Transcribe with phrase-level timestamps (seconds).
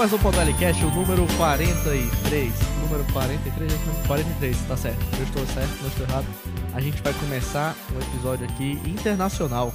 [0.00, 2.52] Mais um Podalicast, o número 43.
[2.80, 3.70] Número 43,
[4.06, 4.98] 43, tá certo.
[5.18, 6.26] Eu estou certo, não estou errado.
[6.72, 9.74] A gente vai começar um episódio aqui internacional.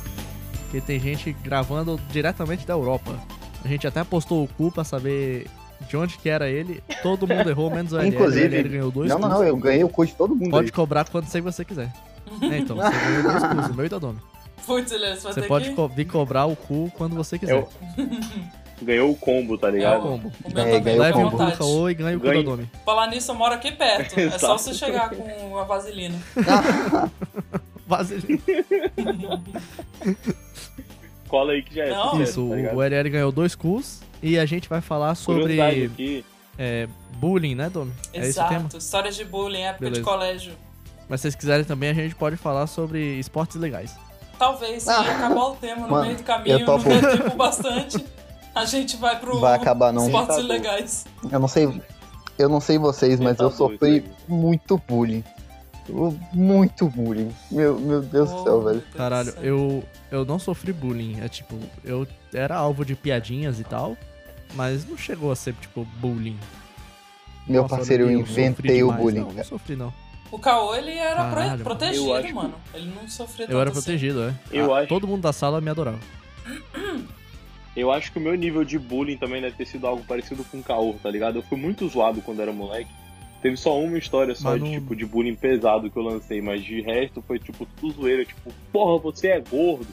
[0.64, 3.12] Porque tem gente gravando diretamente da Europa.
[3.64, 5.46] A gente até postou o cu pra saber
[5.88, 6.82] de onde que era ele.
[7.04, 8.08] Todo mundo errou, menos o LL.
[8.08, 10.70] Inclusive- O LL ganhou dois Não, não, eu ganhei o cu de todo mundo Pode
[10.70, 10.72] aí.
[10.72, 11.94] cobrar quando você você quiser.
[12.42, 14.18] É, então, você ganhou dois cus, o meu e da Domi.
[14.66, 15.76] Putz, Elias, Você pode que...
[15.76, 17.54] co- vir cobrar o cu quando você quiser.
[17.54, 17.70] Eu-
[18.82, 20.02] Ganhou o combo, tá É o ligado?
[20.02, 20.32] combo.
[20.44, 21.90] O meu É, também, fica à Leve o combo.
[21.90, 22.44] e ganha o cu da Ganhe.
[22.44, 22.70] Domi.
[22.86, 24.20] Falar nisso, eu moro aqui perto.
[24.20, 26.20] É só você chegar com uma vaselina.
[27.88, 28.42] Vaselina.
[31.28, 31.90] Cola aí que já é.
[31.90, 32.22] Não.
[32.22, 35.60] Isso, tá o LL ganhou dois cus e a gente vai falar sobre
[36.58, 37.92] é, bullying, né, Domi?
[38.14, 38.50] É esse o Exato.
[38.54, 38.70] tema?
[38.78, 40.02] Histórias de bullying, época Beleza.
[40.02, 40.54] de colégio.
[41.10, 43.96] Mas se vocês quiserem também, a gente pode falar sobre esportes legais.
[44.38, 45.02] Talvez, se Ah.
[45.02, 48.04] acabar o tema no Mano, meio do caminho, eu não tempo bastante,
[48.56, 50.06] a gente vai pro Vai acabar não.
[50.06, 51.06] esportes Tá ilegais.
[51.32, 51.82] Eu não sei,
[52.40, 55.24] eu não sei vocês, mas eu Tentador sofri muito bullying.
[55.88, 57.32] Eu- Muito bullying.
[57.52, 58.84] Meu, meu Deus do céu, Oh, velho.
[58.96, 61.20] Caralho, eu, eu não sofri bullying.
[61.22, 63.96] É tipo, eu era alvo de piadinhas e tal,
[64.56, 66.40] mas não chegou a ser, tipo, bullying.
[67.48, 69.00] Meu Nossa, parceiro, eu inventei o demais.
[69.00, 69.94] bullying, Não, não sofri, não.
[70.32, 71.64] O Caô, ele era Caralho, mano.
[71.64, 72.56] protegido, Eu que- mano.
[72.74, 73.80] Ele não sofria Eu era assim.
[73.80, 74.34] protegido, é.
[74.52, 76.00] Eu Ah, acho- Todo mundo da sala me adorava.
[77.76, 80.60] Eu acho que o meu nível de bullying também deve ter sido algo parecido com
[80.60, 81.40] o Caô, tá ligado?
[81.40, 82.90] Eu fui muito zoado quando era moleque.
[83.42, 86.42] Teve só uma história só Mas de, não- tipo, de bullying pesado que eu lancei,
[86.42, 88.24] mas de resto foi, tipo, tudo zoeira.
[88.26, 89.88] Tipo, porra, você é gordo.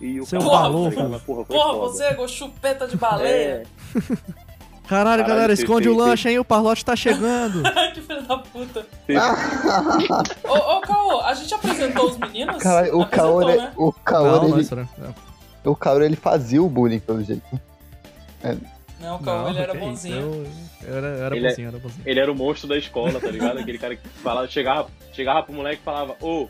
[0.00, 0.96] E o Seu cara, balofo.
[0.96, 1.22] tá ligado?
[1.24, 1.88] Porra, foi Porra, foda.
[1.92, 3.62] você é chupeta de baleia.
[3.62, 3.64] É,
[4.86, 7.62] Caralho, Caralho, galera, esconde o lanche aí, o Parlote tá chegando.
[7.94, 8.86] que filho da puta.
[10.46, 12.62] Ô, ô, Caô, a gente apresentou os meninos?
[12.62, 13.72] Caralho, o Apresentou, Kaori, né?
[13.78, 14.68] o não, não, ele.
[15.72, 17.42] O Kaori, ele fazia o bullying pelo jeito.
[19.00, 20.16] Não, o Não, ele era bonzinho.
[20.16, 20.46] Eu,
[20.88, 22.02] eu era, eu era Ele é- bonzinho, eu era bonzinho.
[22.06, 23.58] Ele era o monstro da escola, tá ligado?
[23.58, 26.48] Aquele cara que falava, chegava, chegava pro moleque e falava, ô,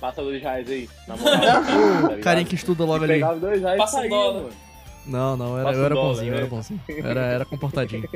[0.00, 1.40] passa dois reais aí, na moral.
[1.40, 2.18] tá?
[2.22, 3.14] Carinha que estuda logo E ali.
[3.14, 4.42] Pegava dois reais Passa e saía, dólar.
[4.42, 4.54] mano.
[5.06, 6.38] Não, não, era, eu era dólar, bonzinho, eu né?
[6.38, 6.80] era bonzinho.
[6.88, 8.08] Eu Era, era comportadinho.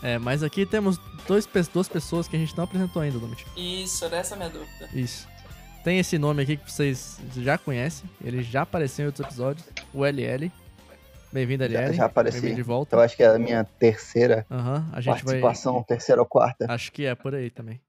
[0.00, 3.44] É, mas aqui temos dois, duas pessoas que a gente não apresentou ainda, Domit.
[3.56, 4.88] Isso, era essa a minha dúvida.
[4.94, 5.26] Isso.
[5.84, 10.04] Tem esse nome aqui que vocês já conhecem, ele já apareceu em outros episódios, o
[10.04, 10.50] LL.
[11.32, 11.72] Bem-vindo, LL.
[11.88, 12.54] Já, já apareci.
[12.54, 12.96] De volta.
[12.96, 15.40] Eu acho que é a minha terceira Aham, a gente vai...
[15.40, 16.66] participação, terceira ou quarta.
[16.70, 17.80] Acho que é por aí também.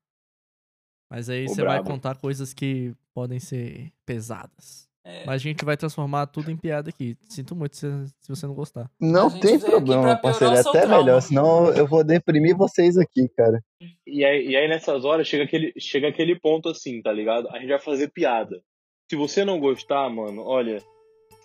[1.09, 1.89] Mas aí Ô, você vai brabo.
[1.89, 4.88] contar coisas que podem ser pesadas.
[5.09, 7.17] É, Mas a gente vai transformar tudo em piada aqui.
[7.27, 7.87] Sinto muito se,
[8.19, 8.89] se você não gostar.
[8.99, 10.53] Não tem problema, parceiro.
[10.53, 10.97] É até trauma.
[10.97, 13.59] melhor, senão eu vou deprimir vocês aqui, cara.
[14.05, 17.49] E aí, e aí nessas horas chega aquele, chega aquele ponto assim, tá ligado?
[17.49, 18.61] A gente vai fazer piada.
[19.09, 20.81] Se você não gostar, mano, olha,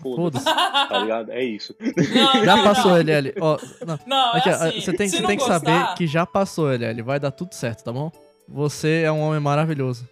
[0.02, 0.44] foda-se, Foda-se.
[0.44, 1.32] tá ligado?
[1.32, 1.74] É isso.
[1.80, 2.98] Não, Já não, passou, não.
[2.98, 3.32] LL.
[3.40, 3.98] Ó, não.
[4.06, 6.06] Não, é Aqui, ó, assim, você tem, se você não tem que gostar, saber que
[6.06, 7.02] já passou, LL.
[7.02, 8.12] Vai dar tudo certo, tá bom?
[8.46, 10.06] Você é um homem maravilhoso.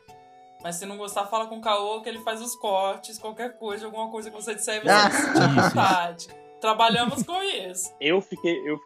[0.62, 3.87] Mas se não gostar, fala com o Caô que ele faz os cortes, qualquer coisa,
[3.87, 5.11] alguma coisa que você disser, você Ah.
[5.11, 6.28] sentir vontade.
[6.61, 7.93] Trabalhamos com isso.
[8.00, 8.78] Eu fiquei, eu,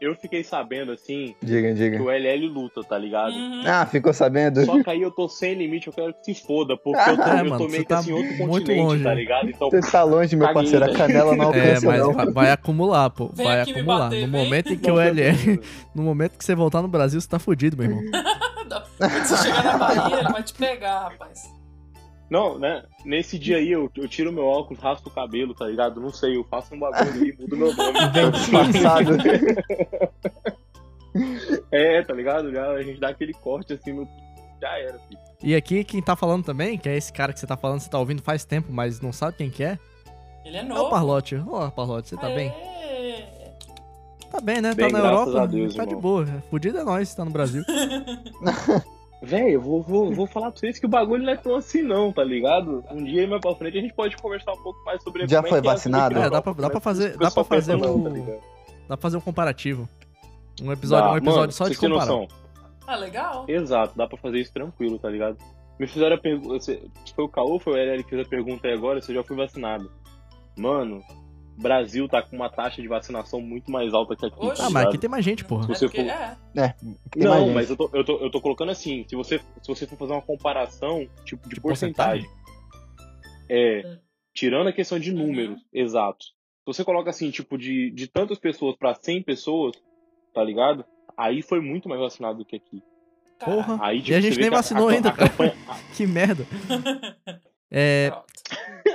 [0.00, 2.00] eu fiquei sabendo, assim, Diga, que diga.
[2.00, 3.32] o LL luta, tá ligado?
[3.34, 3.62] Uhum.
[3.66, 4.64] Ah, ficou sabendo?
[4.64, 7.22] Só que aí eu tô sem limite, eu quero que se foda, porque eu tô,
[7.22, 9.08] É, eu mano, tô você meio que tá assim, em outro muito continente, longe, tá
[9.08, 9.14] né?
[9.16, 9.50] ligado?
[9.50, 10.84] Então, Você tá longe, meu parceiro.
[10.84, 10.98] A velho.
[10.98, 12.12] canela não É, alcança, mas não.
[12.12, 13.30] vai, vai acumular, pô.
[13.34, 13.98] Vem vai acumular.
[14.10, 14.44] bater, no vem.
[14.44, 15.60] momento em que o LL.
[15.94, 18.02] No momento que você voltar no Brasil, você tá fudido, meu irmão.
[18.98, 21.52] Quando você chegar na Bahia, ele vai te pegar, rapaz.
[22.30, 22.82] Não, né?
[23.04, 26.00] Nesse dia aí eu, eu tiro meu óculos, raspo o cabelo, tá ligado?
[26.00, 27.98] Não sei, eu faço um bagulho aí, mudo meu nome.
[28.12, 29.10] Bem disfarçado.
[31.70, 32.50] É, tá ligado?
[32.50, 34.08] Já, a gente dá aquele corte assim no.
[34.60, 35.20] Já era, filho.
[35.42, 37.88] E aqui, quem tá falando também, que é esse cara que você tá falando, você
[37.88, 39.78] tá ouvindo faz tempo, mas não sabe quem que é,
[40.44, 40.86] Ele é é novo.
[40.86, 41.36] o Parlote.
[41.36, 42.52] Ô, Parlote, você tá bem?
[44.34, 44.38] É.
[44.38, 44.74] Tá bem, né?
[44.74, 46.00] Bem, tá na Europa, a Deus, tá de irmão.
[46.02, 46.26] boa.
[46.50, 47.62] Fudido é nós, tá no Brasil.
[49.22, 51.82] Véi, eu vou, vou, vou falar pra vocês que o bagulho não é tão assim,
[51.82, 52.84] não, tá ligado?
[52.90, 55.42] Um dia mais pra frente a gente pode conversar um pouco mais sobre Já é
[55.42, 56.18] foi é vacinado?
[56.18, 58.40] É, dá pra- dá pra fazer- dá pra fazer não, o- tá ligado?
[58.86, 59.88] Dá pra fazer um comparativo.
[60.62, 61.12] Um episódio, Dá.
[61.14, 62.00] um episódio Mano, só de comparar.
[62.00, 62.28] noção.
[62.86, 63.44] Ah, legal.
[63.48, 65.38] Exato, dá pra fazer isso tranquilo, tá ligado?
[65.80, 66.58] Me fizeram a pergunta.
[67.16, 69.16] Foi o Caô ou foi o LL que fez a pergunta aí agora se eu
[69.16, 69.90] já fui vacinado?
[70.56, 71.02] Mano,
[71.56, 74.36] Brasil tá com uma taxa de vacinação muito mais alta que aqui.
[74.44, 74.60] Oxe.
[74.60, 75.64] tá Ah, mas aqui tem mais gente, porra.
[75.64, 76.36] É Você for- é.
[77.12, 79.68] Tem mais Não, mas eu tô, eu, tô, eu tô colocando assim, se você, se
[79.68, 82.28] você for fazer uma comparação, tipo, de, De porcentagem,
[83.48, 83.98] é, Hum.
[84.34, 85.18] tirando a questão de Uhum.
[85.26, 86.28] números, exatos.
[86.28, 89.76] Se você coloca assim, tipo, de, de tantas pessoas pra 100 pessoas,
[90.34, 90.84] tá ligado?
[91.16, 92.82] Aí foi muito mais vacinado do que aqui.
[93.38, 93.78] Porra.
[93.82, 95.28] Aí, tipo, E a gente nem vacinou a, ainda, a cara.
[95.28, 95.54] campanha-
[95.96, 96.44] Que merda.
[97.76, 98.12] É,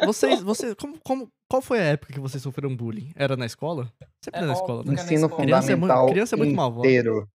[0.05, 3.11] vocês, você, como, como, qual foi a época que vocês sofreram bullying?
[3.15, 3.91] Era na escola?
[4.23, 4.93] Sempre É na escola, né?
[4.93, 5.29] é na Ensino.
[5.29, 6.87] Criança é mu- fundamental criança é muito malvada.
[6.87, 7.29] inteiro.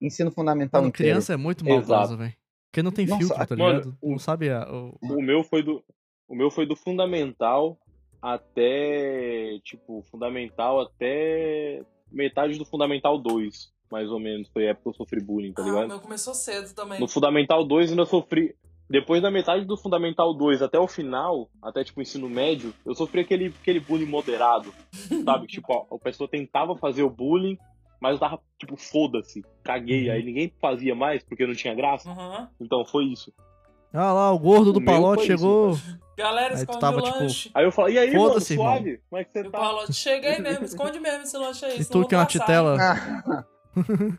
[0.00, 1.10] Ensino fundamental Mano, inteiro.
[1.12, 1.88] criança é muito Exato.
[1.90, 2.34] maldosa, velho.
[2.70, 3.98] Porque não tem Nossa, filtro, tá mano, ligado?
[4.02, 5.82] Não sabe a, o- O meu foi do.
[6.28, 7.78] O meu foi do fundamental
[8.20, 9.58] até.
[9.62, 14.48] Tipo, fundamental até metade do fundamental 2, mais ou menos.
[14.48, 15.88] Foi a época que eu sofri bullying, tá Ah, o ligado?
[15.88, 17.00] meu começou cedo também.
[17.00, 18.54] No fundamental 2 ainda sofri.
[18.88, 23.20] Depois da metade do fundamental 2 até o final, até tipo ensino médio, eu sofri
[23.22, 24.72] aquele, aquele bullying moderado.
[25.24, 25.46] Sabe?
[25.46, 27.58] tipo, a, a pessoa tentava fazer o bullying,
[28.00, 30.08] mas eu tava, tipo, foda-se, caguei.
[30.08, 30.14] Uhum.
[30.14, 32.08] Aí ninguém fazia mais porque não tinha graça.
[32.10, 32.46] Uhum.
[32.60, 33.32] Então foi isso.
[33.92, 35.78] Ah lá, o gordo do O palote foi isso, chegou.
[36.16, 37.50] Galera, Aí esconde tava, o tipo, lanche.
[37.54, 38.66] Aí eu falei, e aí, mano, Foda-se, irmão.
[38.66, 39.00] suave?
[39.08, 39.58] Como é que E você o tá?
[39.58, 41.80] Palote, chega aí mesmo, esconde mesmo esse lanche aí.
[41.80, 42.76] E senão tu que é vou passar, titela.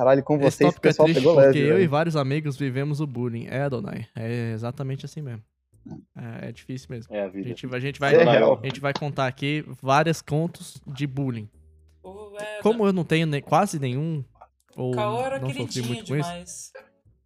[0.00, 1.68] Caralho, com Esse vocês o tópico é pessoal triste pegou porque leve.
[1.68, 3.46] eu e vários amigos vivemos o bullying.
[3.48, 4.06] É, Adonai.
[4.16, 5.42] É exatamente assim mesmo.
[6.16, 7.14] É, é difícil mesmo.
[7.14, 7.48] É a A vida.
[7.48, 8.58] gente, a gente vai, É real.
[8.62, 11.48] a gente vai contar aqui vários contos de bullying.
[12.02, 14.24] O- é, Como eu não tenho ne- quase nenhum,
[14.74, 16.72] ou O não sofri queridinho muito com isso, demais.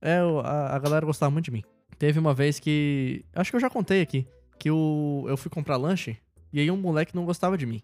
[0.03, 1.63] é, o- a, a galera gostava muito de mim.
[1.97, 3.25] Teve uma vez que.
[3.35, 4.27] Acho que eu já contei aqui.
[4.59, 6.17] Que o, eu fui comprar lanche
[6.53, 7.81] e aí um moleque não gostava de mim.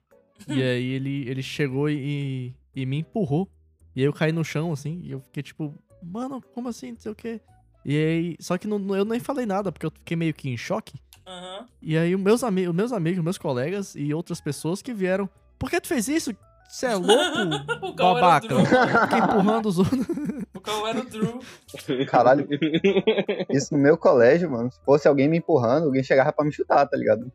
[0.48, 3.48] E aí ele, ele chegou e, e me empurrou.
[3.94, 6.92] E aí eu caí no chão, assim, e eu fiquei tipo, mano, como assim?
[6.92, 7.40] Não sei o quê.
[7.84, 8.36] E aí.
[8.40, 10.94] Só que não- eu nem falei nada, porque eu fiquei meio que em choque.
[11.26, 11.66] Aham.
[11.82, 15.28] E aí os meus, ami os meus amigos, meus colegas e outras pessoas que vieram.
[15.58, 16.34] Por que tu fez isso?
[16.68, 17.10] Você é louco,
[17.82, 18.48] O Caô era o babaca?
[18.48, 18.64] Drew.
[18.66, 20.06] Fica empurrando os outros.
[20.60, 21.40] O era o Drew.
[22.06, 22.46] Caralho,
[23.50, 24.70] isso no meu colégio, mano.
[24.70, 27.32] Se fosse alguém me empurrando, alguém chegava pra me chutar, tá ligado?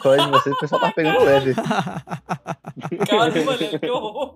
[0.00, 1.54] Colégio de vocês, o pessoal tava pegando leve.
[3.08, 3.78] Caramba, né?
[3.78, 4.34] Que horror.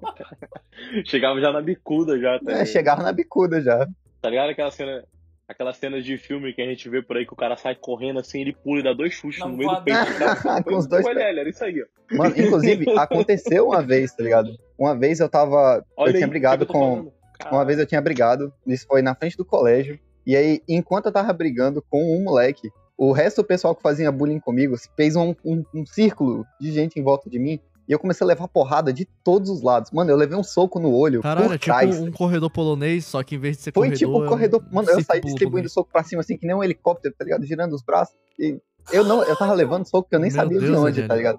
[1.05, 3.87] Chegava já na bicuda já, tá, É, chegava na bicuda já.
[4.21, 4.51] tá ligado?
[4.51, 5.05] Aquela cena,
[5.49, 8.21] aquelas cenas de filme que a gente vê por aí que o cara sai correndo
[8.21, 10.05] assim, ele pula e dá dois chutes no meio do peito.
[10.05, 10.63] do cara.
[10.65, 12.17] Com os dois ele, era isso aí, ó.
[12.17, 14.51] Mano, inclusive, aconteceu uma vez, tá ligado?
[14.79, 15.85] Uma vez eu tava.
[15.97, 17.13] Olha eu tinha aí, brigado com.
[17.51, 19.99] Uma vez eu tinha brigado, isso foi na frente do colégio.
[20.27, 24.11] E aí, enquanto eu tava brigando com um moleque, o resto do pessoal que fazia
[24.11, 27.61] bullying comigo fez um, um- um círculo de gente em volta de mim.
[27.89, 29.93] E eu comecei a levar porrada de todos os lados.
[29.93, 32.01] Mano, eu levei um soco no olho Caralho, por é tipo trás.
[32.01, 33.99] um corredor polonês, só que em vez de ser Foi corredor.
[33.99, 34.65] tipo é um um corredor.
[34.73, 35.73] Mano, eu saí distribuindo polonês.
[35.73, 37.45] soco pra cima, assim, que nem um helicóptero, tá ligado?
[37.45, 38.17] Girando os braços.
[38.41, 38.59] E
[38.93, 41.09] eu não, eu tava levando soco que eu nem Meu sabia de Deus, onde, Eugênio.
[41.09, 41.39] tá ligado?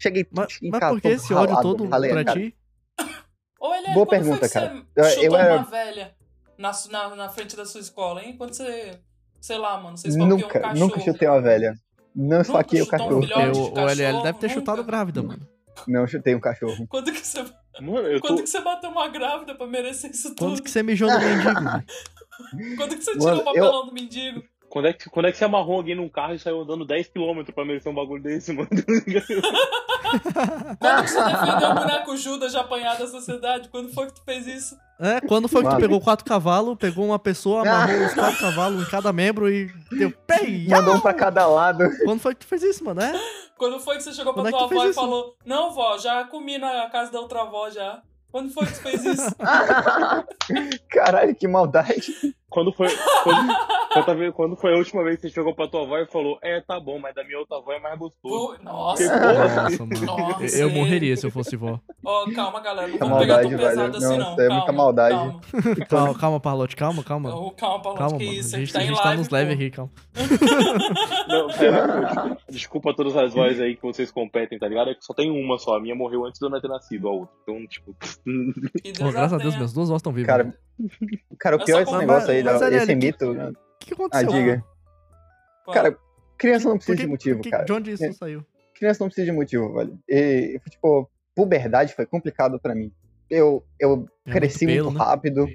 [0.00, 2.40] Cheguei Mas, em mas casa por que esse ódio todo ralei pra cara.
[2.40, 2.56] ti?
[3.60, 4.74] Ô, Eliane, Boa quando pergunta, foi que cara.
[4.74, 6.14] Você Eu- chutou eu era- uma velha
[6.58, 8.34] na, na, na frente da sua escola, hein?
[8.36, 8.98] Quando você.
[9.40, 10.78] Sei lá, mano, você esfaqueou um Nunca, cachorro.
[10.80, 11.74] nunca chutei uma velha.
[12.14, 13.20] Não esfaquei o um cachorro.
[13.26, 14.60] de Eu, o LL cachorro, deve ter nunca.
[14.60, 15.48] chutado grávida, mano.
[15.86, 16.86] Não chutei um cachorro.
[16.88, 17.44] Quando que você,
[17.80, 18.26] Mano, eu tô.
[18.28, 20.38] quando que você bateu uma grávida pra merecer isso tudo?
[20.50, 21.54] Quando que você mijou no mendigo?
[21.54, 21.84] velho?
[22.76, 24.42] Quando que você Mano, tirou o papelão do mendigo?
[24.68, 27.52] Quando é, que, quando é que você amarrou alguém num carro e saiu andando 10km
[27.54, 28.68] pra merecer um bagulho desse, mano?
[30.78, 33.68] Quando que você defendeu o boneco Judas de apanhar da sociedade?
[33.68, 34.76] Quando foi que tu fez isso?
[35.00, 38.82] É, quando foi que tu pegou quatro cavalos, pegou uma pessoa, amarrou os quatro cavalos
[38.82, 40.66] em cada membro e deu pei!
[40.68, 41.84] Mandou um pra cada lado.
[42.04, 43.00] Quando foi que tu fez isso, mano?
[43.00, 43.12] É?
[43.56, 45.00] Quando foi que você chegou pra Quando é tua tu avó e isso?
[45.00, 48.02] falou: Não, vó, já comi na casa da outra avó já.
[48.30, 49.30] Quando foi que tu fez isso?
[50.90, 52.12] Caralho, que maldade.
[52.50, 52.88] Quando foi.
[53.22, 53.54] Quando,
[54.04, 56.60] quando, quando foi a última vez que você chegou pra tua avó e falou, é,
[56.60, 58.56] tá bom, mas da minha outra avó é mais gostoso.
[58.56, 59.02] Pô, Nossa.
[59.02, 59.62] Que porra.
[59.62, 60.06] Nossa, mano.
[60.06, 61.78] Nossa, Eu- morreria se eu fosse vó.
[62.04, 62.88] Ó, calma, galera.
[62.88, 63.96] Não Muita vamos pegar tão maldade, pesado velho.
[63.96, 64.32] assim, Não, não.
[64.32, 65.14] isso é muita Calma, maldade.
[65.14, 65.40] Calma,
[65.88, 67.34] Calma, calma, Parlote, calma, calma.
[67.34, 67.98] Ô, calma, Paulo.
[67.98, 68.38] Calma, que mano.
[68.38, 68.56] isso?
[68.56, 69.90] A gente, tá a gente live, tá nos leve aqui, calma.
[71.28, 74.90] Não, pera, desculpa todas as vozes aí que vocês competem, tá ligado?
[74.90, 75.76] É que só tem uma só.
[75.76, 77.34] A minha morreu antes de eu não ter nascido, a outra.
[77.42, 77.94] Então, tipo.
[78.98, 80.26] Pô, graças a Deus, minhas duas vozes estão vivas.
[80.28, 80.54] Cara,
[81.38, 83.30] cara, o pior é esse negócio aí, Mas, da- Ariel, esse que- mito.
[83.32, 83.34] O
[83.78, 84.28] que, que Ah, aconteceu?
[84.28, 84.64] diga.
[85.64, 85.96] Pô, Cara,
[86.36, 87.64] criança não precisa que- de motivo, que- cara.
[87.64, 88.44] De onde isso saiu?
[88.74, 89.98] Criança não precisa de motivo, velho.
[90.08, 92.92] E, tipo, puberdade foi complicado pra mim.
[93.28, 95.10] Eu, eu É cresci muito muito, pelo, né?
[95.10, 95.48] rápido.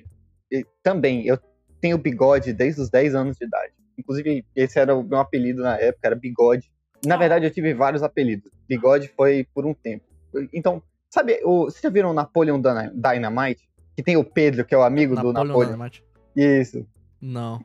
[0.52, 1.40] E também, eu
[1.82, 3.74] tenho bigode desde os 10 anos de idade.
[3.98, 6.72] Inclusive, esse era o meu apelido na época, era bigode.
[7.06, 7.18] Na Ah.
[7.18, 8.52] verdade, eu tive vários apelidos.
[8.68, 10.06] Bigode foi por um tempo.
[10.54, 13.68] Então, sabe, o, vocês já viram o Napoleon Dyna- Dynamite?
[13.96, 15.72] Que tem o Pedro, que é o amigo do Napoleon Napoleon.
[15.74, 16.04] Dynamite?
[16.36, 16.86] Isso.
[17.22, 17.64] Não,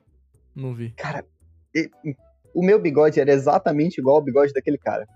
[0.54, 0.90] não vi.
[0.90, 1.24] Cara,
[1.74, 1.90] e-
[2.54, 5.06] o meu bigode era exatamente igual ao bigode daquele cara.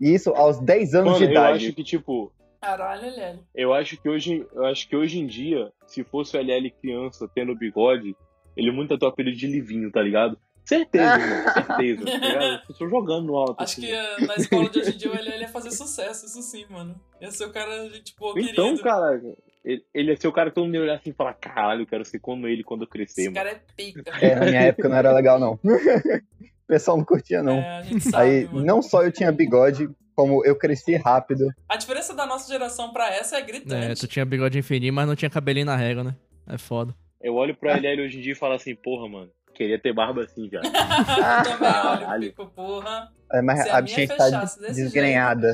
[0.00, 1.66] E isso aos 10 anos Mano, de eu idade.
[1.66, 3.40] acho que, tipo, Caralho, Lélio.
[3.54, 4.46] eu acho que hoje.
[4.52, 8.16] Eu acho que hoje em dia, se fosse o LL criança tendo bigode,
[8.56, 10.38] ele muito ia ter o apelido de Livinho, tá ligado?
[10.64, 12.62] Certeza, irmão, certeza, tá ligado?
[12.70, 13.56] Eu tô jogando no alto.
[13.62, 13.82] Acho assim.
[13.82, 16.64] que eh, na escola de hoje em dia o LL ia fazer sucesso, isso sim,
[16.70, 16.98] mano.
[17.20, 17.70] Ia ser o cara,
[18.18, 18.82] boa, Então, querido.
[18.82, 19.20] cara,
[19.64, 21.82] ele, ele ia ser o cara que todo mundo ia olhar assim e falar: caralho,
[21.82, 23.36] eu quero ser como ele quando eu crescer, Esse mano.
[23.36, 24.02] cara é pica.
[24.20, 25.58] É, na minha época não era legal, não.
[25.64, 27.58] o pessoal não curtia, não.
[27.58, 28.64] É, a gente sabe, Aí, mano.
[28.66, 31.46] não só eu tinha bigode, como eu cresci rápido.
[31.68, 34.00] A diferença da nossa geração pra essa é É, gritante.
[34.00, 36.14] tu tinha bigode fininho, mas não tinha cabelinho na régua, né?
[36.46, 36.94] É foda.
[37.20, 40.24] Eu olho pro LL hoje em dia e falo assim, porra, mano, queria ter barba
[40.24, 40.60] assim já.
[40.62, 42.22] eu também olho, Caralho.
[42.28, 43.08] fico, porra.
[43.32, 45.52] É, mas Se a a minha bichinha tá fechasse desse desgrenhada.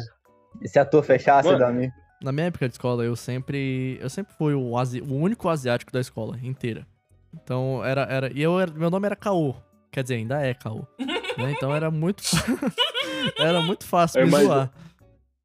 [0.60, 1.60] E se a tua fechasse, Mano.
[1.60, 1.90] Dami?
[2.22, 3.98] Na minha época de escola, eu sempre.
[4.00, 6.86] Eu sempre fui o, asi- o único asiático da escola inteira.
[7.32, 8.02] Então era.
[8.02, 9.54] era e eu era- meu nome era Caô.
[9.90, 10.86] Quer dizer, ainda é Caô.
[10.98, 11.52] né?
[11.52, 12.22] Então era muito.
[13.38, 14.70] era muito fácil Eu me imagino- zoar.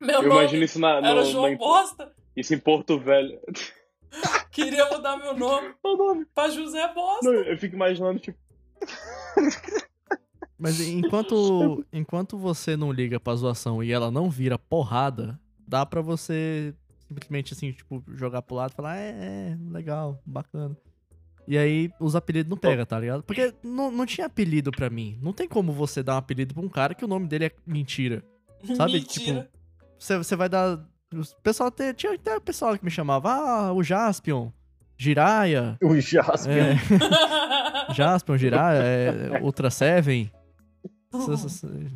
[0.01, 2.11] Meu Eu imagino isso na, no, era na- João Bosta.
[2.35, 3.39] isso em Porto Velho.
[4.51, 6.25] Queria mudar meu nome Meu nome.
[6.35, 7.25] pra José Bosta.
[7.31, 8.37] Não, eu fico imaginando, tipo,
[10.57, 16.01] Mas enquanto, enquanto você não liga pra zoação e ela não vira porrada, dá pra
[16.01, 16.73] você
[17.07, 20.75] simplesmente assim, tipo, jogar pro lado e falar, é, é, legal, bacana.
[21.47, 23.21] E aí os apelidos não pega, tá ligado?
[23.21, 25.19] Porque não, não tinha apelido pra mim.
[25.21, 27.51] Não tem como você dar um apelido pra um cara que o nome dele é
[27.67, 28.23] mentira.
[28.75, 29.47] Sabe, Mentira.
[29.99, 30.79] Você, você vai dar.
[31.13, 34.49] O pessoal te- tinha até o pessoal que me chamava, ah, o Jaspion,
[34.97, 36.51] Jiraya, O Jaspion.
[36.51, 36.75] é,
[37.93, 40.31] Jaspion, Jiraya, é, Ultra Seven.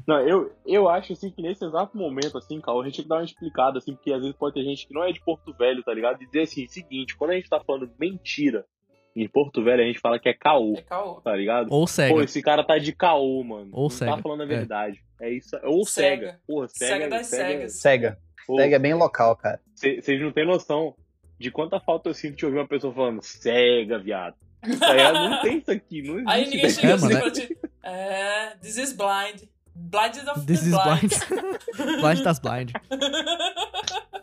[0.08, 3.10] Não, eu, eu acho assim que nesse exato momento, assim, Cal, a gente tem que
[3.10, 5.54] dar uma explicada, assim, porque às vezes pode ter gente que não é de Porto
[5.54, 6.22] Velho, tá ligado?
[6.22, 8.66] E dizer assim, seguinte, quando a gente tá falando mentira,
[9.16, 11.16] em Porto Velho a gente fala que é caô, É caô.
[11.22, 11.68] tá ligado?
[11.72, 12.24] Ou Pô, Sega.
[12.24, 13.70] esse cara tá de caô, mano.
[13.74, 14.48] Ou não cega, tá falando a é.
[14.48, 15.00] verdade.
[15.20, 15.58] É, isso.
[15.64, 16.26] Ou Cega.
[16.28, 16.40] cega.
[16.48, 16.94] Porra, cega.
[16.94, 17.74] Cega das cegas.
[17.80, 18.18] Cega.
[18.48, 19.60] Pô, Cega é bem local, cara.
[19.76, 20.96] Vocês não têm noção
[21.38, 24.36] de quanta falta eu sinto de ouvir uma pessoa falando cega, viado.
[24.62, 26.30] Tá não tem isso aqui, não existe.
[26.32, 27.58] Aí ninguém chega É, assim mano, pra ti.
[27.84, 29.44] É, this is blind.
[29.76, 31.10] Blind of This the is blind.
[31.30, 32.02] blind.
[32.02, 32.72] blind das blind.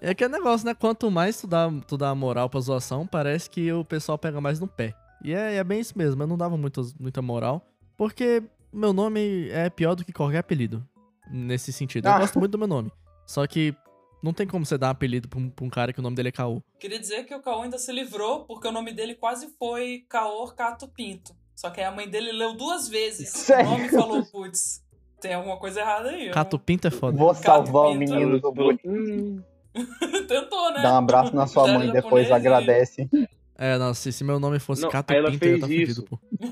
[0.01, 0.75] É aquele negócio, né?
[0.75, 4.61] Quanto mais tu dá, tu dá moral pra zoação, parece que o pessoal pega mais
[4.61, 4.95] no pé.
[5.25, 9.49] E é, é bem isso mesmo, eu não dava muito, muita moral, porque meu nome
[9.51, 10.87] é pior do que qualquer apelido.
[11.31, 12.07] Nesse sentido.
[12.07, 12.19] Eu Ah.
[12.21, 12.93] gosto muito do meu nome.
[13.27, 13.75] Só que
[14.23, 16.15] não tem como você dar um apelido pra um, pra um cara que o nome
[16.15, 16.63] dele é Caô.
[16.79, 20.47] Queria dizer que o Caô ainda se livrou, porque o nome dele quase foi Caô
[20.53, 21.35] Cato Pinto.
[21.57, 23.67] Só que aí a mãe dele leu duas vezes Sério?
[23.67, 24.85] o nome e falou, putz,
[25.21, 26.31] tem alguma coisa errada aí.
[26.31, 27.17] Cato Pinto é foda.
[27.17, 28.13] Vou salvar o Pinto.
[28.13, 28.79] menino do bullying.
[28.85, 29.43] Hum,
[30.29, 30.83] Tentou, né?
[30.83, 33.09] Dá um abraço na sua mãe, depois agradece.
[33.59, 36.03] É, não, se, se meu nome fosse Não, Cato Pinto, eu ia fez tá fudido,
[36.03, 36.19] pô.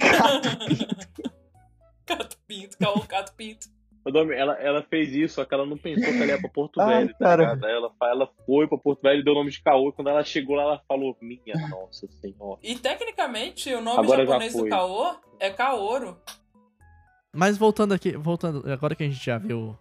[2.06, 3.66] Cato Pinto, Cato Pinto.
[3.66, 6.50] o nome- ela, ela fez isso, só que ela não pensou que ela ia pra
[6.50, 7.42] Porto Ai, Velho, tá cara.
[7.42, 7.64] ligado?
[7.64, 9.92] Aí ela, ela foi pra Porto Velho e deu o nome de Caô.
[9.92, 12.58] Quando ela chegou lá, ela falou, minha nossa senhora.
[12.62, 14.68] E tecnicamente o nome Agora japonês do.
[14.68, 16.18] Caô é Kaoru.
[17.32, 19.76] Mas voltando aqui, voltando, agora que a gente já viu.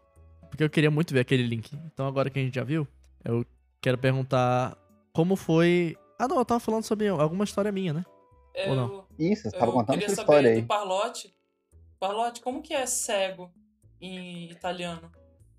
[0.49, 1.71] Porque eu queria muito ver aquele link.
[1.91, 2.87] Então agora que a gente já viu,
[3.25, 3.45] eu
[3.81, 4.77] quero perguntar
[5.11, 5.97] como foi.
[6.17, 8.05] Ah não, eu tava falando sobre alguma história minha, né?
[8.55, 9.05] Eu, Ou não?
[9.19, 10.61] Isso, você tava eu contando saber história aí.
[10.61, 11.33] do Parlotte.
[11.99, 13.51] Parlotte, como que é cego
[14.07, 15.11] em italiano?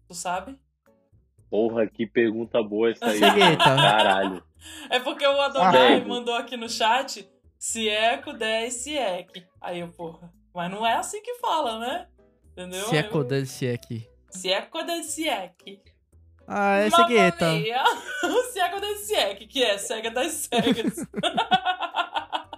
[0.08, 0.58] Tu sabe?
[1.50, 3.20] Porra, que pergunta boa essa aí.
[3.56, 4.42] Caralho.
[4.90, 6.04] É porque o Adonai Ah.
[6.04, 9.46] mandou aqui no chat Sieco 10 Siek.
[9.60, 12.08] Aí eu, porra, mas não é assim que fala, né?
[12.52, 12.86] Entendeu?
[12.92, 14.08] É eu- Codel Siek.
[14.30, 15.80] Sieco 10 Siek.
[16.46, 17.46] Ah, é Segueta.
[18.24, 21.06] O Sieco 10 Siek, que é cega das cegas.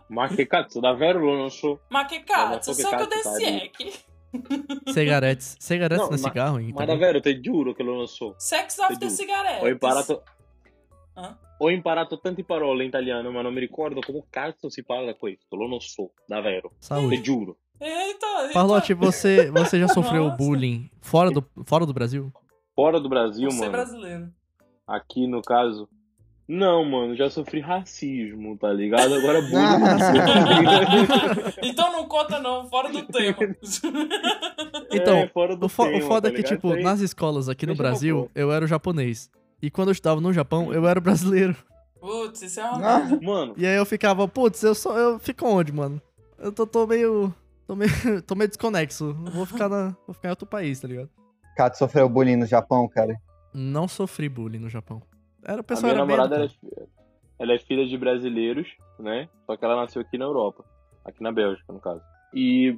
[0.09, 1.79] Ma che cazzo, davvero non so.
[1.91, 4.06] Mas que cazzo, que Sieco cazzo
[4.43, 4.83] 10 ali?
[4.85, 4.93] Siek.
[4.93, 5.57] Cigarettes.
[5.59, 6.73] Cigarettes Não, não é ma- cigarro, hein?
[6.75, 8.35] Ma davvero, te giuro che lo non so.
[8.39, 9.63] Sex after cigarettes.
[9.63, 10.23] Ho imparato.
[11.15, 11.37] Ah?
[11.59, 15.57] Ho imparato tante parole in italiano, ma non mi ricordo come cazzo si parla questo.
[15.57, 16.69] Lo non so, davvero.
[16.79, 17.21] Te Saúde.
[17.23, 17.57] giuro.
[17.79, 18.53] Eita, eita.
[18.53, 22.31] Parlotte, você, você já sofreu bullying fora do, fora do Brasil?
[22.75, 23.73] Fora do Brasil, Você é mano.
[23.73, 24.29] brasileiro.
[24.87, 25.89] Aqui no caso.
[26.49, 29.15] Não, mano, já sofri racismo, tá ligado?
[29.15, 29.57] Agora bullying.
[31.69, 33.37] Então não conta não, fora do tema.
[34.93, 36.55] Então, é, fora do O, fo- o tema, foda tá é que, ligado?
[36.57, 39.29] tipo, aí- nas escolas aqui no Deixa Brasil, eu era o japonês.
[39.61, 41.57] E quando eu estudava no Japão, eu era o brasileiro.
[42.01, 43.19] Putz, isso é uma Ah.
[43.21, 44.97] Mano, E aí eu ficava, putz, eu sou.
[44.97, 46.01] Eu fico onde, mano?
[46.39, 47.35] Eu tô, tô meio.
[47.67, 47.91] Tô meio,
[48.23, 49.13] tô meio desconexo.
[49.33, 51.11] Vou ficar, na, vou ficar em outro país, tá ligado?
[51.57, 53.17] Cato sofreu bullying no Japão, cara.
[53.53, 55.03] Não sofri bullying no Japão.
[55.47, 56.73] Era, o a pessoal minha era namorada educado.
[56.77, 56.87] é,
[57.39, 59.29] ela é filha de brasileiros, né?
[59.47, 60.65] Só que ela nasceu aqui na Europa.
[61.05, 62.03] Aqui na Bélgica, no caso.
[62.35, 62.77] E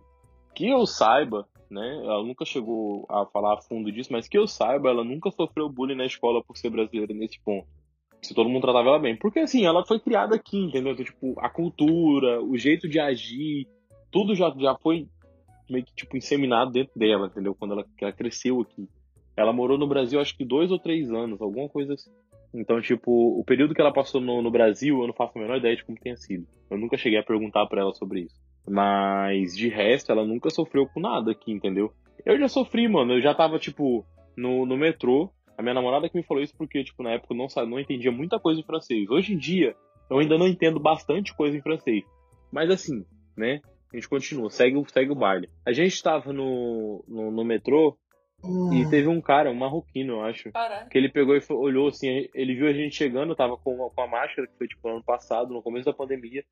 [0.54, 2.00] que eu saiba, né?
[2.04, 5.68] Ela nunca chegou a falar a fundo disso, mas que eu saiba, ela nunca sofreu
[5.68, 7.66] bullying na escola por ser brasileira nesse ponto.
[8.20, 9.16] Se todo mundo tratava ela bem.
[9.16, 10.92] Porque assim, ela foi criada aqui, entendeu?
[10.92, 13.66] Então, tipo, a cultura, o jeito de agir,
[14.10, 15.06] tudo já, já foi
[15.70, 17.54] meio que, tipo, inseminado dentro dela, entendeu?
[17.54, 18.88] Quando ela, ela cresceu aqui.
[19.36, 22.10] Ela morou no Brasil, acho que dois ou três anos, alguma coisa assim.
[22.52, 25.58] Então, tipo, o período que ela passou no, no Brasil, eu não faço a menor
[25.58, 26.46] ideia de como tenha sido.
[26.70, 28.34] Eu nunca cheguei a perguntar pra ela sobre isso.
[28.66, 31.92] Mas, de resto, ela nunca sofreu com nada aqui, entendeu?
[32.24, 33.14] Eu já sofri, mano.
[33.14, 34.04] Eu já tava, tipo,
[34.36, 35.30] no, no metrô.
[35.56, 38.12] A minha namorada que me falou isso porque, tipo, na época eu não, não entendia
[38.12, 39.10] muita coisa em francês.
[39.10, 39.74] Hoje em dia,
[40.10, 42.04] eu ainda não entendo bastante coisa em francês.
[42.50, 43.04] Mas assim,
[43.36, 43.60] né?
[43.92, 45.48] A gente continua, segue, segue o baile.
[45.66, 47.96] A gente tava no, no, no metrô
[48.72, 50.88] e teve um cara, um marroquino, eu acho, Caralho.
[50.88, 53.90] que ele pegou e foi- olhou assim, ele viu a gente chegando, tava com, uma-
[53.90, 56.44] com a máscara, que foi tipo ano passado, no começo da pandemia.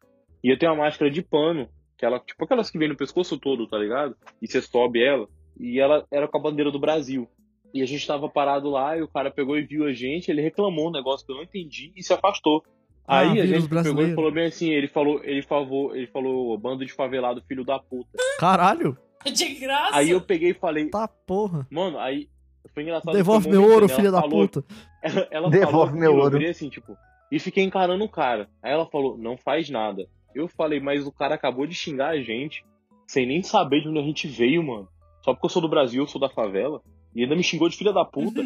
[0.42, 3.38] E eu tenho uma máscara de pano, que ela, tipo aquelas que vem no pescoço
[3.38, 4.16] todo, tá ligado?
[4.42, 5.28] E você sobe ela,
[5.58, 7.28] e ela era com a bandeira do Brasil.
[7.72, 10.40] E a gente tava parado lá, e o cara pegou e viu a gente, ele
[10.42, 12.62] reclamou um negócio que eu não entendi e se afastou.
[13.08, 16.58] Ah, Aí a gente pegou e falou bem assim, ele falou, ele falou, ele falou,
[16.58, 18.10] bando de favelado, filho da puta.
[18.40, 18.96] Caralho,
[19.32, 19.96] De graça.
[19.96, 21.66] Aí eu peguei e falei, tá porra.
[21.70, 22.28] mano, aí
[22.74, 23.14] foi engraçado.
[23.14, 24.64] Devolve meu ouro, filha da falou- puta.
[25.02, 26.26] Ela, ela Devolve falou meu ouro.
[26.36, 26.96] Eu virei assim, tipo,
[27.30, 28.48] e fiquei encarando o cara.
[28.62, 30.06] Aí ela falou, não faz nada.
[30.34, 32.64] Eu falei, mas o cara acabou de xingar a gente,
[33.06, 34.88] sem nem saber de onde a gente veio, mano.
[35.24, 36.82] Só porque eu sou do Brasil, eu sou da favela.
[37.14, 38.42] E ainda me xingou de filha da puta.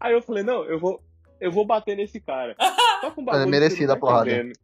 [0.00, 1.00] Aí eu falei, não, eu vou,
[1.40, 2.56] eu vou bater nesse cara.
[3.02, 4.30] Só com um bagulho você não a porrada.
[4.30, 4.58] entendendo.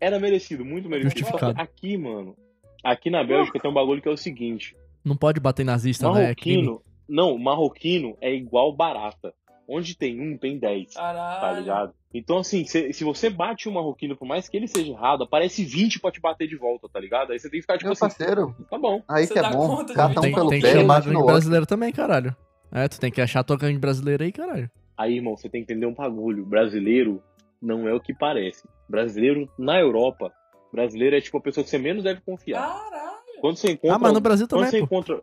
[0.00, 1.18] Era merecido, muito merecido.
[1.18, 1.52] Justificado.
[1.52, 2.36] Só que aqui, mano,
[2.82, 4.74] aqui na Bélgica tem um bagulho que é o seguinte.
[5.04, 6.20] Não pode bater nazista, né?
[6.20, 6.22] É.
[6.24, 9.32] Marroquino, não, marroquino é igual barata.
[9.72, 11.40] Onde tem um, tem dez, Caralho.
[11.40, 11.94] tá ligado?
[12.12, 15.64] Então, assim, se, se você bate um marroquino, por mais que ele seja errado, aparece
[15.64, 17.30] 20 pra te bater de volta, tá ligado?
[17.30, 19.00] Aí você tem que ficar tipo Meu assim, parceiro, tá bom.
[19.08, 19.84] aí Você que é bom.
[19.84, 21.24] de Cada um Tem, pelo tem que pé, chamar outro.
[21.24, 22.34] brasileira também, caralho.
[22.72, 24.68] É, tu tem que achar tua gangue brasileira aí, caralho.
[24.98, 26.44] Aí, irmão, você tem que entender um bagulho.
[26.44, 27.22] Brasileiro
[27.62, 28.66] não é o que parece.
[28.90, 30.32] Brasileiro, na Europa,
[30.72, 32.60] brasileiro é tipo a pessoa que você menos deve confiar.
[32.60, 33.40] Caralho.
[33.40, 33.96] Quando você encontra.
[33.96, 34.84] Ah, mas no Brasil quando também, você pô.
[34.84, 35.22] encontra.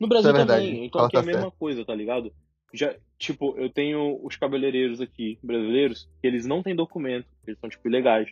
[0.00, 0.86] No Brasil é também.
[0.86, 2.32] Então Ela aqui é a tá mesma coisa, tá ligado?
[2.72, 7.68] Já, tipo, eu tenho os cabeleireiros aqui, brasileiros, que eles não têm documento, eles são,
[7.68, 8.28] tipo, ilegais.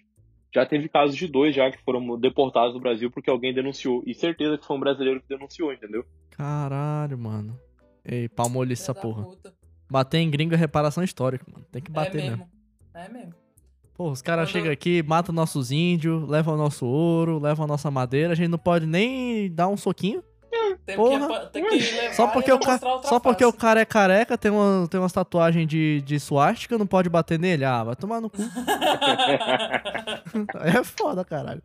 [0.53, 4.03] Já teve casos de dois já que foram deportados do Brasil porque alguém denunciou.
[4.07, 6.05] E certeza que foi um brasileiro que denunciou, entendeu?
[6.31, 7.59] Caralho, mano.
[8.05, 9.25] Ei, palmolice essa porra.
[9.25, 9.55] puta.
[9.89, 11.65] Bater em gringo é reparação histórica, mano.
[11.71, 12.37] Tem que bater é mesmo.
[12.39, 12.51] mesmo.
[12.95, 13.42] É mesmo.
[13.95, 17.69] Pô, os caras Quando- chegam aqui, matam nossos índios, levam o nosso ouro, levam a
[17.69, 20.23] nossa madeira, a gente não pode nem dar um soquinho.
[20.85, 21.49] Tem Porra.
[21.53, 22.79] que, que levar Só porque, e o, ca...
[23.05, 26.87] Só porque o cara é careca, tem uma, tem umas tatuagens de, de suástica, não
[26.87, 27.65] pode bater nele.
[27.65, 28.39] Ah, vai tomar no cu.
[30.65, 31.63] É foda, caralho.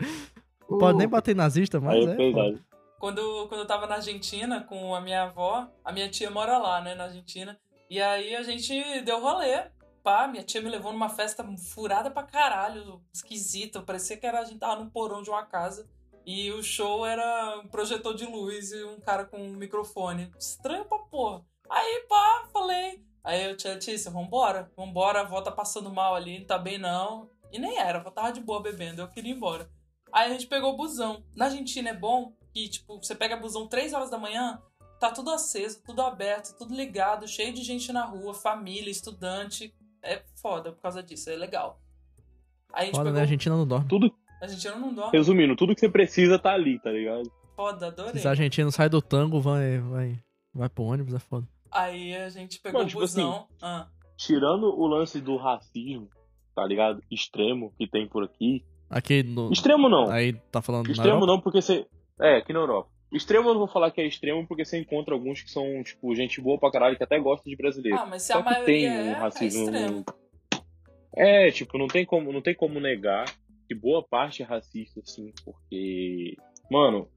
[0.70, 2.12] Não pode nem bater nazista, mas Aí é.
[2.30, 2.60] é foda.
[3.00, 6.82] quando, quando eu tava na Argentina com a minha avó, a minha tia mora lá,
[6.82, 7.58] né, na Argentina.
[7.90, 9.64] E aí a gente deu rolê.
[10.08, 13.82] Pá, minha tia me levou numa festa furada pra caralho, esquisita.
[13.82, 15.86] Parecia que era, a gente tava num porão de uma casa.
[16.26, 20.32] E o show era um projetor de luz e um cara com um microfone.
[20.40, 21.46] Estranho pra porra.
[21.70, 23.04] Aí, pá, falei.
[23.22, 26.78] Aí eu, tia Letícia, vambora, vambora, a avó tá passando mal ali, não tá bem
[26.78, 27.30] não.
[27.52, 29.70] E nem era, a avó tava de boa bebendo, eu queria ir embora.
[30.14, 31.22] Aí a gente pegou o busão.
[31.36, 34.64] Na Argentina é bom que, tipo, você pega busão 3 horas da manhã,
[35.02, 39.76] tá tudo aceso, tudo aberto, tudo ligado, cheio de gente na rua, família, estudante.
[40.04, 41.80] É foda por causa disso, é legal.
[42.74, 43.14] Aí a gente Foda, pegou.
[43.14, 43.20] né?
[43.20, 43.88] A Argentina não dorme.
[43.88, 45.12] Tudo, A Argentina não dorme.
[45.18, 47.32] resumindo, tudo que você precisa tá ali, tá ligado?
[47.56, 48.22] Foda, adorei.
[48.22, 50.20] Se a Argentina sai do tango, vai, vai,
[50.54, 51.48] vai pro ônibus, é foda.
[51.72, 53.48] Aí a gente pegou Mano, o tipo busão.
[53.62, 56.10] Ah, Tirando o lance do racismo,
[56.56, 57.02] tá ligado?
[57.12, 58.66] Extremo que tem por aqui.
[58.90, 59.52] Aqui no.
[59.52, 60.10] Extremo não.
[60.10, 61.86] Aí tá falando Extremo não, porque você.
[62.20, 62.90] É, aqui na Europa.
[63.12, 66.14] Extremo eu não vou falar que é extremo, porque você encontra alguns que são, tipo,
[66.14, 67.98] gente boa pra caralho, que até gosta de brasileiro.
[67.98, 69.64] Ah, mas se Só a que maioria tem é, um é racismo.
[69.64, 70.06] extremo.
[71.16, 73.26] É, tipo, não tem como, não tem como negar
[73.68, 76.36] que boa parte é racista, assim, porque.
[76.70, 77.08] Mano,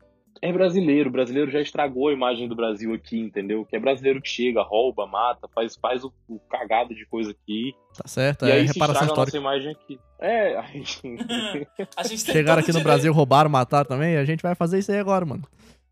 [0.43, 1.09] é brasileiro.
[1.09, 3.65] O brasileiro já estragou a imagem do Brasil aqui, entendeu?
[3.65, 7.75] Que é brasileiro que chega, rouba, mata, faz, faz o, o cagado de coisa aqui.
[7.97, 9.37] Tá certo, e é aí se reparação estraga a nossa histórica.
[9.37, 10.01] imagem aqui.
[10.21, 11.01] É, a gente.
[11.97, 12.85] A gente Chegaram aqui no direito.
[12.85, 15.43] Brasil, roubaram, mataram também, a gente vai fazer isso aí agora, mano.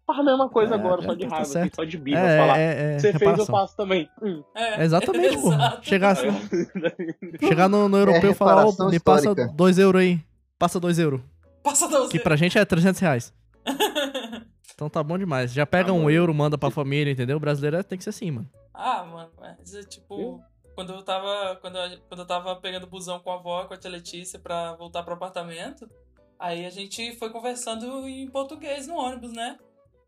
[0.09, 1.67] Faz a mesma coisa É, agora, é, só de tá raiva, certo.
[1.67, 2.59] aqui, só de biba, É, falar.
[2.59, 3.55] é, é, Você fez, eu reparação.
[3.55, 4.09] faço também.
[4.23, 4.43] Hum.
[4.57, 5.51] É, Exatamente, pô.
[5.83, 6.29] Chegar assim,
[7.47, 9.35] chegar no, no europeu e falar, reparação me passa.
[9.35, 10.19] 2 euros aí.
[10.59, 11.21] Passa 2 euros.
[11.63, 13.35] Passa da Que pra gente é 300 reais.
[14.75, 15.53] Então tá bom demais.
[15.53, 16.11] Já pega Ah, um mano.
[16.13, 17.37] euro, manda pra família, entendeu?
[17.37, 18.49] O brasileiro tem que ser assim, mano.
[18.73, 20.41] Ah, mano, mas é tipo.
[20.77, 21.57] Quando eu tava.
[21.61, 24.75] Quando eu, quando eu tava pegando busão com a avó, com a tia Letícia, pra
[24.77, 25.91] voltar pro apartamento,
[26.39, 29.59] aí a gente foi conversando em português no ônibus, né?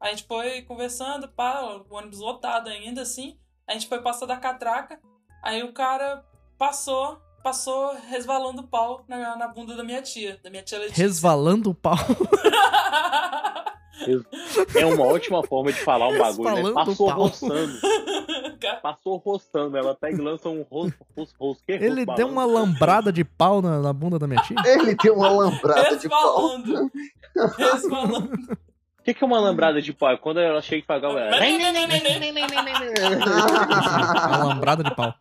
[0.01, 3.37] A gente foi conversando, pá, o ônibus lotado ainda, assim.
[3.69, 4.99] A gente foi passar da catraca,
[5.43, 6.25] aí o cara
[6.59, 11.03] passou, passou resvalando o pau na, na bunda da minha tia, da minha tia Letícia.
[11.03, 11.97] Resvalando o pau.
[14.75, 16.73] É uma ótima forma de falar um bagulho, né?
[16.73, 17.19] Passou pau.
[17.19, 17.81] roçando.
[18.83, 19.77] Passou roçando.
[19.77, 20.97] Ela pega e lança um rosto.
[21.15, 24.57] Rosto, rosto, que Ele deu uma lambrada de pau na, na bunda da minha tia.
[24.65, 26.57] Ele tem uma lambrada de pau.
[26.57, 26.91] Resvalando.
[27.59, 28.59] Resvalando.
[29.01, 30.17] O que, que é uma lambrada de pau?
[30.19, 31.37] Quando ela chega e fala, galera.
[34.25, 35.15] Alambrada de pau.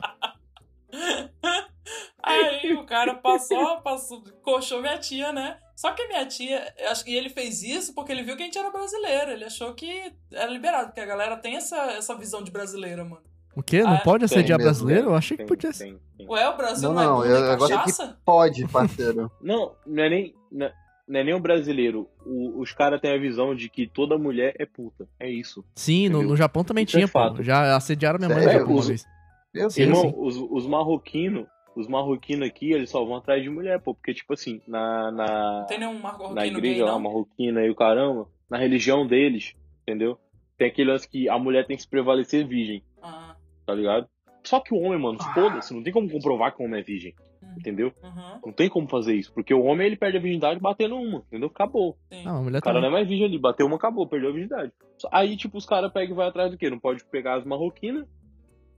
[2.21, 5.57] Aí o cara passou, passou, coxou minha tia, né?
[5.75, 8.57] Só que minha tia, acho que ele fez isso porque ele viu que a gente
[8.57, 9.31] era brasileiro.
[9.31, 13.23] Ele achou que era liberado, porque a galera tem essa, essa visão de brasileira, mano.
[13.55, 13.81] O quê?
[13.81, 15.09] Não Ah, pode assediar mesmo, brasileiro?
[15.09, 15.97] Eu achei que Tem, podia ser.
[16.27, 18.19] Ué, o Brasil Não, não, não, é eu- e cachaça?
[18.25, 19.31] Pode, parceiro.
[19.41, 20.35] Não, não é nem.
[20.51, 20.69] Não
[21.09, 22.07] não é nem o brasileiro.
[22.25, 25.07] O- os caras têm a visão de que toda mulher é puta.
[25.19, 25.65] É isso.
[25.75, 27.13] Sim, no, no Japão também Isso é tinha, pô.
[27.19, 27.43] fato.
[27.43, 28.51] Já assediaram minha mãe no?
[28.51, 29.05] Japão uma Os- vez.
[29.53, 29.81] Meu Sim.
[29.81, 30.13] Irmão, sim.
[30.15, 33.95] os, os marroquinos, os marroquinos aqui, eles só vão atrás de mulher, pô.
[33.95, 35.11] Porque, tipo assim, na.
[35.11, 36.99] na Não tem nenhum Marco na Roquino gay, igreja lá, não?
[36.99, 40.17] marroquina e o caramba, na religião deles, entendeu?
[40.57, 44.07] Tem aquele lance que a mulher tem que se prevalecer virgem, Ah, tá ligado?
[44.43, 47.13] Só que o homem, mano, foda-se, não tem como comprovar que o homem é virgem,
[47.57, 47.91] entendeu?
[48.03, 51.19] uhum, Não tem como fazer isso, porque o homem ele perde a virgindade batendo uma,
[51.27, 51.47] entendeu?
[51.47, 51.97] Acabou.
[52.11, 52.23] sim.
[52.25, 52.89] Ah, a mulher O cara não também.
[52.97, 54.71] é mais virgem ali, bateu uma, acabou, perdeu a virgindade.
[55.11, 56.69] Aí, tipo, os caras pegam e vai atrás do quê?
[56.69, 58.07] Não pode pegar as marroquinas,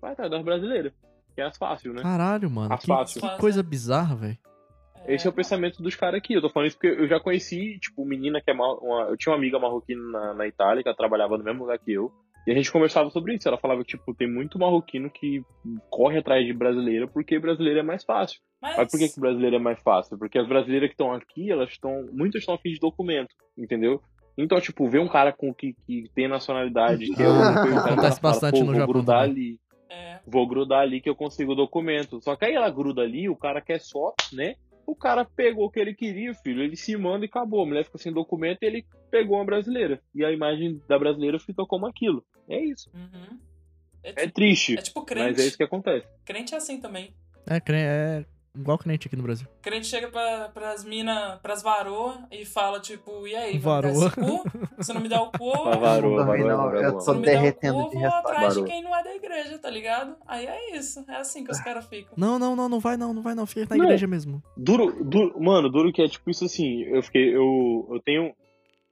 [0.01, 0.93] vai atrás das brasileiras,
[1.35, 2.01] que é as fácil, né?
[2.01, 2.73] Caralho, mano.
[2.73, 3.21] As Que, fácil.
[3.21, 4.37] que coisa bizarra, velho.
[5.07, 6.33] Esse é o pensamento dos caras aqui.
[6.35, 8.73] Eu tô falando isso porque eu já conheci, tipo, menina que é mar...
[8.75, 9.05] uma...
[9.09, 11.91] Eu tinha uma amiga marroquina na, na Itália, que ela trabalhava no mesmo lugar que
[11.91, 12.11] eu.
[12.45, 13.47] E a gente conversava sobre isso.
[13.47, 15.43] Ela falava, tipo, tem muito marroquino que
[15.89, 18.39] corre atrás de brasileira porque brasileira é mais fácil.
[18.61, 20.17] Mas, Mas por que, que brasileira é mais fácil?
[20.17, 22.07] Porque as brasileiras que estão aqui, elas estão.
[22.11, 24.01] Muitas estão a fim de documento, entendeu?
[24.37, 27.75] Então, tipo, ver um cara com que, que tem nacionalidade, que é o que o
[27.75, 29.31] cara acontece fala, bastante "Pô, no vou Japão grudar também.
[29.31, 29.59] ali
[29.91, 32.21] é, vou grudar ali que eu consigo o documento.
[32.21, 34.55] Só que aí ela gruda ali, o cara quer só, né?
[34.87, 36.63] O cara pegou o que ele queria, filho.
[36.63, 37.63] Ele se manda e acabou.
[37.63, 40.01] A mulher fica sem documento e ele pegou uma brasileira.
[40.15, 42.23] E a imagem da brasileira fica como aquilo.
[42.49, 42.89] É isso.
[42.93, 43.37] uhum.
[44.03, 44.77] é, É tipo, triste.
[44.77, 45.41] é tipo mas crente.
[45.41, 46.07] é isso que acontece.
[46.25, 47.13] Crente é assim também.
[47.45, 49.47] É, cre- é igual crente aqui no Brasil.
[49.61, 54.11] Crente chega pra, pras minas, pras varoas e fala, tipo, e aí, Varoa.
[54.11, 54.43] cu?
[54.83, 56.19] Se não me der o cu, Mas varou,
[56.75, 60.15] eu tô derretendo cu, de vou atrás de quem não é da igreja, tá ligado?
[60.27, 61.03] Aí é isso.
[61.07, 62.13] É assim que os caras ficam.
[62.17, 63.45] Não, não, não, não vai não, não vai não.
[63.45, 63.85] Fica na Não.
[63.85, 64.43] igreja mesmo.
[64.57, 66.81] Duro, duro, mano, duro que é tipo isso assim.
[66.83, 68.33] Eu fiquei, eu, eu tenho,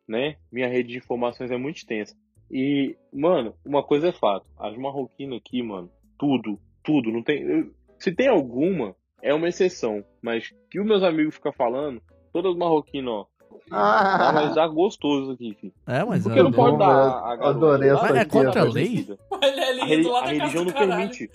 [0.09, 0.35] né?
[0.51, 2.15] Minha rede de informações é muito extensa.
[2.51, 4.45] E, mano, uma coisa é fato.
[4.59, 7.71] As marroquinas aqui, mano, tudo, tudo, não tem.
[7.99, 10.03] se tem alguma, é uma exceção.
[10.21, 12.01] Mas que os meus amigos ficam falando,
[12.33, 13.25] todas marroquinas, ó.
[13.69, 15.73] Dá, mas Ah, dá gostoso aqui, filho.
[15.87, 17.49] É, mas Porque não pode dar a garota.
[17.49, 19.05] Adorei essa não é contra a lei?
[19.43, 21.09] Ele é A, lindo reli- lá a religião não caralho.
[21.09, 21.31] permite.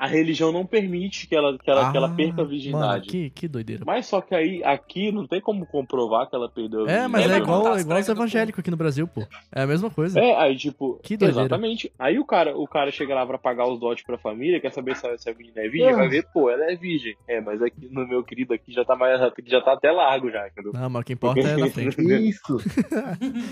[0.00, 3.08] A religião não permite que ela, que ela, que ela Ah, perca a Mano, virgindade.
[3.08, 3.84] que, que doideira.
[3.86, 7.24] Mas só que aí, aqui, não tem como comprovar que ela perdeu a É, mas
[7.24, 7.44] Ele é virgindade.
[7.44, 9.20] contar igual, as é igual os evangélicos aqui no Brasil, pô.
[9.54, 10.18] É a mesma coisa.
[10.18, 11.42] É, aí tipo, Que doideira.
[11.42, 11.92] exatamente.
[11.98, 14.96] Aí o cara, o cara chega lá pra pagar os dotes pra família, quer saber
[14.96, 15.96] se a, se a menina é virgem, Ah.
[15.96, 17.14] vai ver, pô, ela é virgem.
[17.28, 20.48] É, mas aqui no meu querido aqui já tá mais, já tá até largo já,
[20.48, 20.72] entendeu?
[20.72, 22.00] Não, mas o que importa é na frente.
[22.00, 22.56] isso.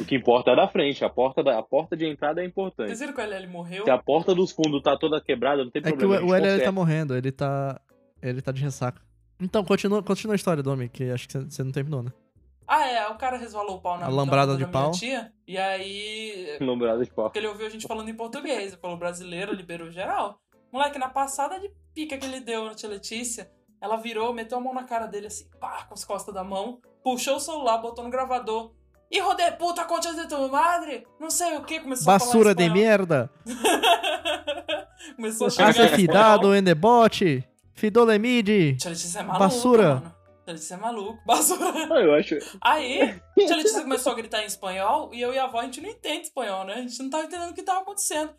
[0.01, 2.89] O que importa é da frente, a porta, da, a porta de entrada é importante.
[2.89, 3.85] Vocês viram que o LL morreu?
[3.85, 6.19] Se a porta dos fundos tá toda quebrada, não tem É que o, problema.
[6.19, 7.81] a gente o Ele tá morrendo, ele tá.
[8.23, 9.01] Ele tá de ressaca.
[9.41, 12.13] Então, continua, continua a história, Domi, que acho que você- não terminou, né?
[12.67, 13.09] Ah, é.
[13.09, 14.91] O cara resvalou o pau na A lambrada na de pau.
[14.91, 15.33] tia.
[15.47, 16.59] E aí.
[16.61, 17.27] Lembrado de pau.
[17.27, 18.73] Porque ele ouviu a gente falando em português.
[18.73, 20.39] Ele falou brasileiro, liberou geral.
[20.73, 24.61] Moleque, na passada de pica que ele deu na tia Letícia, ela virou, meteu a
[24.61, 28.05] mão na cara dele assim, pá, com as costas da mão, puxou o celular, botou
[28.05, 28.73] no gravador.
[29.11, 31.07] Hijo de puta, concha de tu madre!
[31.19, 33.31] Não sei o que, começou Basura a de falar em merda!
[35.17, 35.97] começou a em espanhol.
[35.97, 37.45] fidado en the bot!
[37.75, 38.77] Fidolemide!
[38.77, 39.95] Tia Letícia é maluca, Basura.
[39.95, 40.15] mano.
[40.45, 41.19] Tia Letícia é maluco.
[41.25, 41.65] Basura.
[41.91, 42.35] Ah, eu acho.
[42.61, 45.81] Aí, tia Letícia começou a gritar em espanhol e eu e a avó, a gente
[45.81, 46.75] não entende espanhol, né?
[46.75, 48.31] A gente não tava entendendo o que tava acontecendo.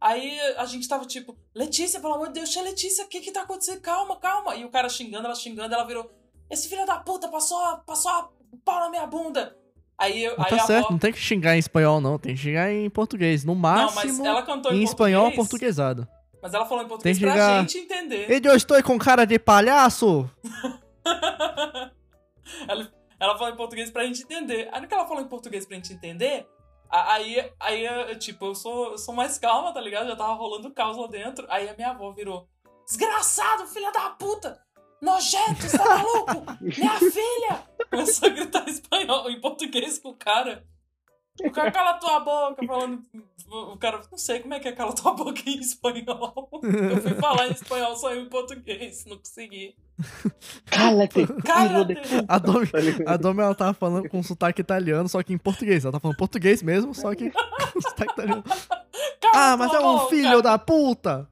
[0.00, 3.32] Aí a gente tava tipo, Letícia, pelo amor de Deus, tia Letícia, o que que
[3.32, 3.80] tá acontecendo?
[3.80, 4.54] Calma, calma.
[4.54, 6.10] E o cara xingando, ela xingando, ela virou,
[6.48, 9.56] esse filho da puta passou, passou o pau na minha bunda.
[9.98, 10.90] Aí, Não aí tá certo, avó...
[10.92, 12.18] não tem que xingar em espanhol, não.
[12.18, 13.44] Tem que xingar em português.
[13.44, 16.06] No Não, máximo, cantou em em espanhol portuguesado.
[16.40, 17.60] Mas ela falou em português Tem que pra xingar.
[17.62, 18.30] gente entender.
[18.30, 20.30] E eu estou com cara de palhaço!
[22.68, 24.68] ela, ela falou em português pra gente entender.
[24.72, 26.46] Aí no que ela falou em português pra gente entender,
[26.88, 30.06] aí, aí eu, tipo, eu sou, eu sou mais calma, tá ligado?
[30.06, 31.44] Já tava rolando caos lá dentro.
[31.50, 32.48] Aí a minha avó virou:
[32.86, 34.60] Desgraçado, filha da puta!
[35.00, 36.44] Nojento, você tá maluco?
[36.60, 37.62] Minha filha!
[37.90, 40.64] Começou a gritar em espanhol, em português com o cara.
[41.44, 43.00] O cara cala tua boca, falando.
[43.48, 46.50] O cara, não sei como é que é cala tua boca em espanhol.
[46.62, 49.76] Eu fui falar em espanhol, saiu em português, não consegui.
[50.66, 51.26] Cala-te!
[51.44, 51.94] Cala-te!
[52.26, 52.68] A Domi,
[53.06, 55.84] a Domi ela tava falando com sotaque italiano, só que em português.
[55.84, 57.30] Ela tá falando português mesmo, só que
[57.72, 58.42] com sotaque italiano.
[59.20, 60.08] Cala Ah, mas é um boca!
[60.10, 61.28] filho da puta!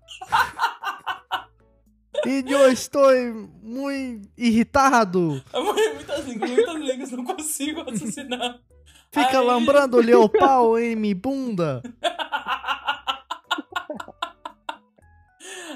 [2.24, 3.08] E eu estou
[3.62, 5.42] muito irritado.
[5.52, 8.60] Mu- Muitas línguas, muitas línguas, não consigo raciocinar.
[9.12, 11.82] Fica Aí- lambrando-lhe o pau em me bunda.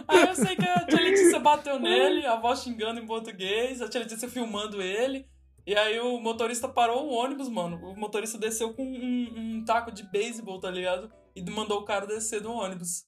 [0.08, 3.88] Aí eu sei que a tia Letícia bateu nele, a avó xingando em português, a
[3.88, 5.26] tia Letícia filmando ele.
[5.66, 7.76] E aí o motorista parou o ônibus, mano.
[7.84, 11.10] O motorista desceu com um, um taco de beisebol, tá ligado?
[11.36, 13.04] E mandou o cara descer do ônibus.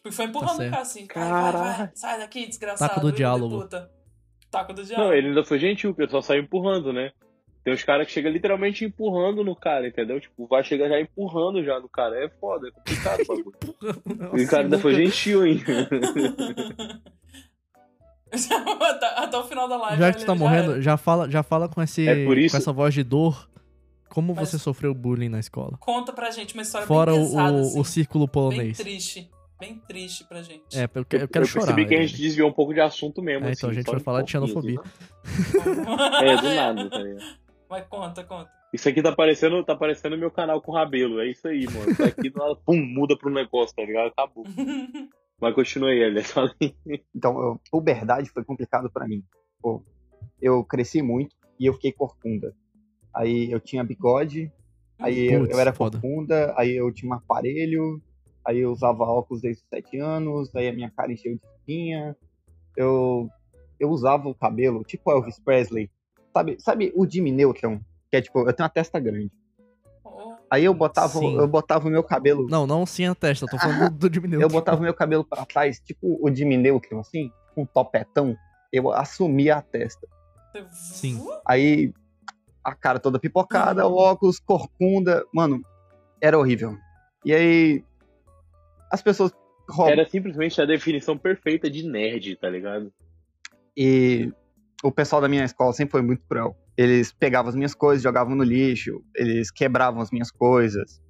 [0.00, 1.06] Tipo, e foi empurrando Tá o cara assim.
[1.14, 1.52] Vai, vai, vai.
[1.52, 1.90] Caralho.
[1.94, 2.88] Sai daqui, desgraçado.
[2.88, 3.60] Taco do diálogo.
[3.60, 3.90] puta.
[4.50, 5.08] Taco do diálogo.
[5.10, 7.12] Não, ele ainda foi gentil, porque ele só saiu empurrando, né?
[7.62, 10.18] Tem uns caras que chegam literalmente empurrando no cara, entendeu?
[10.18, 12.16] Tipo, vai chegar já empurrando já no cara.
[12.24, 13.52] É foda, é complicado o bagulho.
[14.40, 15.62] E o cara ainda foi gentil, hein?
[19.18, 19.98] até, o final da live.
[19.98, 20.80] Já que tá já morrendo, era.
[20.82, 23.48] já fala, já fala com, esse, É por isso- com essa voz de dor.
[24.08, 25.76] Como Mas- você sofreu bullying na escola?
[25.78, 27.80] Conta pra gente uma história Fora bem o, pesada, o, assim.
[27.80, 28.76] o círculo Bem polonês.
[28.78, 29.30] triste.
[29.60, 30.76] Bem triste pra gente.
[30.76, 31.66] É, eu, que- eu quero eu chorar.
[31.66, 33.46] percebi que a né, gente desviou um pouco de assunto mesmo.
[33.46, 34.80] É, assim, então a gente vai um falar de xenofobia.
[34.80, 35.70] assim.
[36.24, 37.24] É, do nada, tá ligado?
[37.68, 38.50] Mas conta, conta.
[38.72, 41.20] Isso aqui tá parecendo, tá parecendo meu canal com Rabelo.
[41.20, 41.90] É isso aí, mano.
[41.90, 44.08] Isso aqui do nada, pum, muda pro negócio, tá ligado?
[44.08, 44.44] Acabou.
[45.40, 46.30] Mas continue aí, Elias.
[46.30, 46.74] Fala aí.
[47.14, 49.22] Então, eu, puberdade foi complicado pra mim.
[49.60, 49.82] Pô,
[50.40, 52.54] eu cresci muito e eu fiquei corcunda.
[53.14, 54.52] Aí eu tinha bigode,
[54.98, 55.98] aí eu, Putz, eu era foda.
[56.00, 58.00] corcunda, aí eu tinha um aparelho,
[58.46, 62.16] aí eu usava óculos desde os 7 anos, aí a minha cara encheu de espinha.
[62.76, 63.28] Eu,
[63.78, 65.90] eu usava o cabelo, tipo Elvis Presley.
[66.32, 67.80] Sabe, sabe o Jimmy Neutron?
[68.10, 69.30] Que é tipo, eu tenho uma testa grande.
[70.04, 71.36] Oh, Aí eu botava, Sim.
[71.36, 74.40] eu botava o meu cabelo Não, não sim a testa, eu tô falando do, diminuto.
[74.42, 78.36] eu botava o meu cabelo pra trás, tipo o Jimmy Neutron, assim, com um topetão.
[78.72, 80.06] Eu assumia a testa.
[80.70, 81.20] Sim.
[81.46, 81.92] Aí
[82.62, 85.24] a cara toda pipocada, o óculos, corcunda.
[85.32, 85.60] Mano,
[86.20, 86.76] era horrível.
[87.24, 87.84] E aí
[88.90, 89.32] as pessoas
[89.68, 89.92] roubam.
[89.92, 92.92] Era simplesmente a definição perfeita de nerd, tá ligado?
[93.76, 94.32] E
[94.82, 96.56] o pessoal da minha escola sempre foi muito cruel.
[96.76, 101.00] Eles pegavam as minhas coisas, jogavam no lixo, eles quebravam as minhas coisas,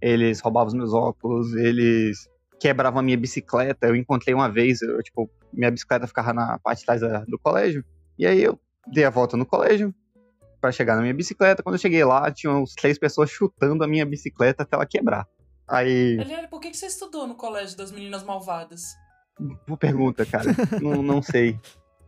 [0.00, 2.28] eles roubavam os meus óculos, eles
[2.60, 3.86] quebravam a minha bicicleta.
[3.86, 7.38] Eu encontrei uma vez, eu, tipo, minha bicicleta ficava na parte de trás da- do
[7.38, 7.84] colégio,
[8.18, 9.94] e aí eu dei a volta no colégio
[10.60, 11.62] para chegar na minha bicicleta.
[11.62, 15.26] Quando eu cheguei lá, tinham três pessoas chutando a minha bicicleta até ela quebrar.
[15.68, 18.96] Aí, Eliane, por que, você estudou no colégio das meninas malvadas?
[19.66, 20.46] boa pergunta, cara.
[20.80, 21.58] não, não sei.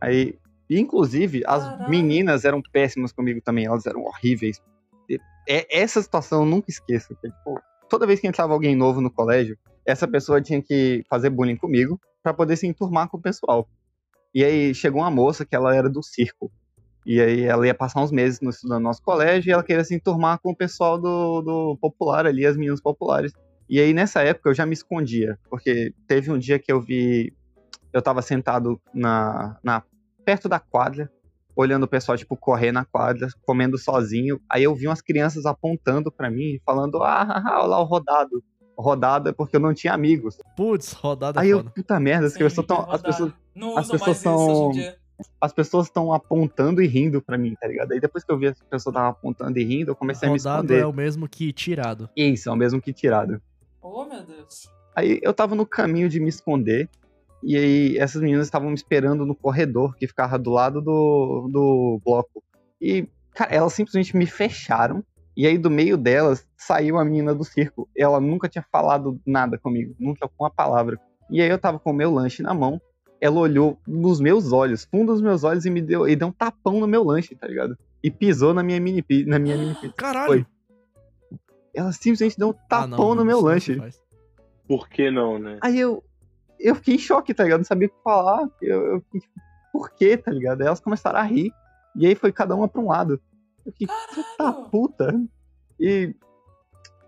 [0.01, 0.37] Aí,
[0.69, 4.61] inclusive, as meninas eram péssimas comigo também, elas eram horríveis.
[5.47, 7.15] É- essa situação eu nunca esqueço.
[7.15, 11.29] que, tipo, toda vez que entrava alguém novo no colégio, essa pessoa tinha que fazer
[11.29, 13.67] bullying comigo pra poder se enturmar com o pessoal.
[14.33, 16.51] E aí chegou uma moça que ela era do circo.
[17.05, 19.95] E aí ela ia passar uns meses no, no nosso colégio e ela queria se
[19.95, 23.33] enturmar com o pessoal do, do popular ali, as meninas populares.
[23.71, 27.33] E aí nessa época eu já me escondia, porque teve um dia que eu vi.
[27.93, 29.81] Eu tava sentado na, na
[30.25, 31.09] perto da quadra,
[31.55, 34.41] olhando o pessoal, tipo, correr na quadra, comendo sozinho.
[34.49, 38.43] Aí eu vi umas crianças apontando pra mim, falando, ah, olha lá o rodado.
[38.77, 40.37] Rodado é porque eu não tinha amigos.
[40.57, 41.69] Putz, rodada é Aí eu, foda.
[41.71, 42.95] puta merda, as Sim, pessoas tão, rodada.
[42.95, 44.71] as pessoas Não as pessoas são-
[45.39, 47.91] as pessoas estão apontando e rindo pra mim, tá ligado?
[47.93, 50.37] Aí depois que eu vi as pessoas estavam apontando e rindo, eu comecei a me
[50.37, 50.81] Rodado esconder.
[50.81, 52.09] é o mesmo que tirado.
[52.17, 53.39] Isso, é o mesmo que tirado.
[53.81, 54.69] Oh, meu Deus.
[54.95, 56.89] Aí eu tava no caminho de me esconder,
[57.43, 62.01] e aí essas meninas estavam me esperando no corredor que ficava do lado do, do
[62.05, 62.43] bloco.
[62.79, 65.03] E, cara, elas simplesmente me fecharam,
[65.35, 67.89] e aí do meio delas saiu a menina do circo.
[67.97, 70.99] Ela nunca tinha falado nada comigo, nunca com uma palavra.
[71.29, 72.79] E aí eu tava com o meu lanche na mão,
[73.19, 76.31] ela olhou nos meus olhos, fundo dos meus olhos, e me deu, e deu um
[76.31, 77.77] tapão no meu lanche, tá ligado?
[78.03, 79.93] E pisou na minha mini na minha mini pizza.
[79.95, 80.27] Caralho!
[80.27, 80.45] Foi.
[81.73, 83.79] Ela simplesmente deu um Ah, tapão não, no meu lanche.
[84.67, 85.57] Por que não, né?
[85.61, 86.03] Aí eu,
[86.59, 87.59] eu fiquei em choque, tá ligado?
[87.59, 88.47] Não sabia o que falar.
[88.61, 89.33] Eu, eu fiquei tipo,
[89.71, 90.61] por quê, tá ligado?
[90.61, 91.51] Aí elas começaram a rir.
[91.95, 93.21] E aí foi cada uma pra um lado.
[93.65, 94.69] Eu fiquei, puta Caralho.
[94.69, 95.21] puta.
[95.79, 96.15] E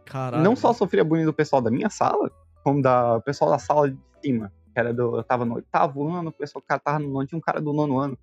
[0.06, 0.44] Caralho.
[0.44, 2.30] não só sofria bullying do pessoal da minha sala,
[2.64, 4.52] como da pessoal da sala de cima.
[4.74, 7.38] Que era do, eu tava no oitavo ano, o pessoal cara tava no nono, tinha
[7.38, 8.18] um cara do nono ano.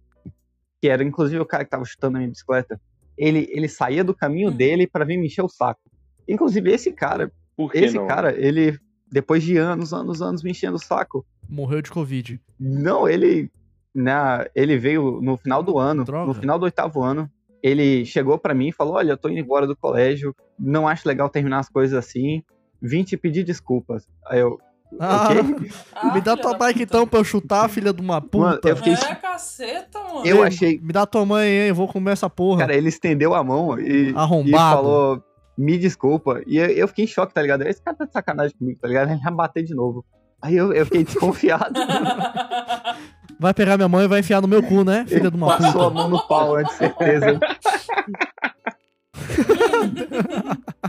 [0.81, 2.81] Que era inclusive o cara que tava chutando a minha bicicleta.
[3.17, 4.57] Ele, ele saía do caminho Hum.
[4.57, 5.81] dele pra vir me encher o saco.
[6.29, 8.07] Inclusive, esse cara, Por que esse não?
[8.07, 8.79] cara, ele,
[9.11, 12.41] depois de anos, anos, anos me enchendo o saco, Morreu de Covid.
[12.59, 13.51] Não, ele.
[13.93, 16.27] Na, ele veio no final do ano, Droga.
[16.27, 17.29] no final do oitavo ano.
[17.61, 21.09] Ele chegou pra mim e falou: Olha, eu tô indo embora do colégio, não acho
[21.09, 22.43] legal terminar as coisas assim.
[22.81, 24.07] Vim te pedir desculpas.
[24.27, 24.59] Aí eu.
[25.01, 25.71] Ah, Ok?
[25.93, 28.39] Ah, me dá tua bike então pra eu chutar, filha de uma puta.
[28.39, 30.25] Mano, eu fiquei- É, caceta, mano.
[30.25, 31.69] Eu Ei, achei- Me dá tua mãe, hein?
[31.69, 32.61] Eu vou comer essa porra.
[32.61, 34.77] Cara, ele estendeu a mão e, e Arrombado.
[34.77, 35.25] falou:
[35.61, 36.41] Me desculpa.
[36.47, 37.63] E eu, eu fiquei em choque, tá ligado?
[37.63, 39.11] Esse cara tá de sacanagem comigo, tá ligado?
[39.11, 40.05] Ele vai bater de novo.
[40.41, 41.75] Aí eu, eu fiquei desconfiado.
[43.39, 45.07] Vai pegar minha mãe e vai enfiar no meu cu, né?
[45.09, 45.95] Filha de uma Passou a puta.
[45.95, 47.41] mão no pau, antes, certeza.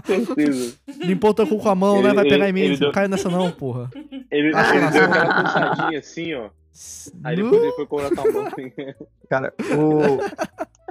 [0.05, 0.75] Certeza.
[0.99, 2.13] Limpou teu cu com a mão, né?
[2.13, 2.59] Vai Ele- pegar em ele- mim.
[2.61, 3.89] ele Não deu- cai nessa não, porra.
[3.95, 4.97] Ele, que ele deu sabe.
[4.99, 6.49] aquela puxadinha assim, ó.
[7.23, 8.47] Aí depois ele foi cobrar tua mão.
[8.47, 8.71] assim.
[9.29, 9.53] Cara,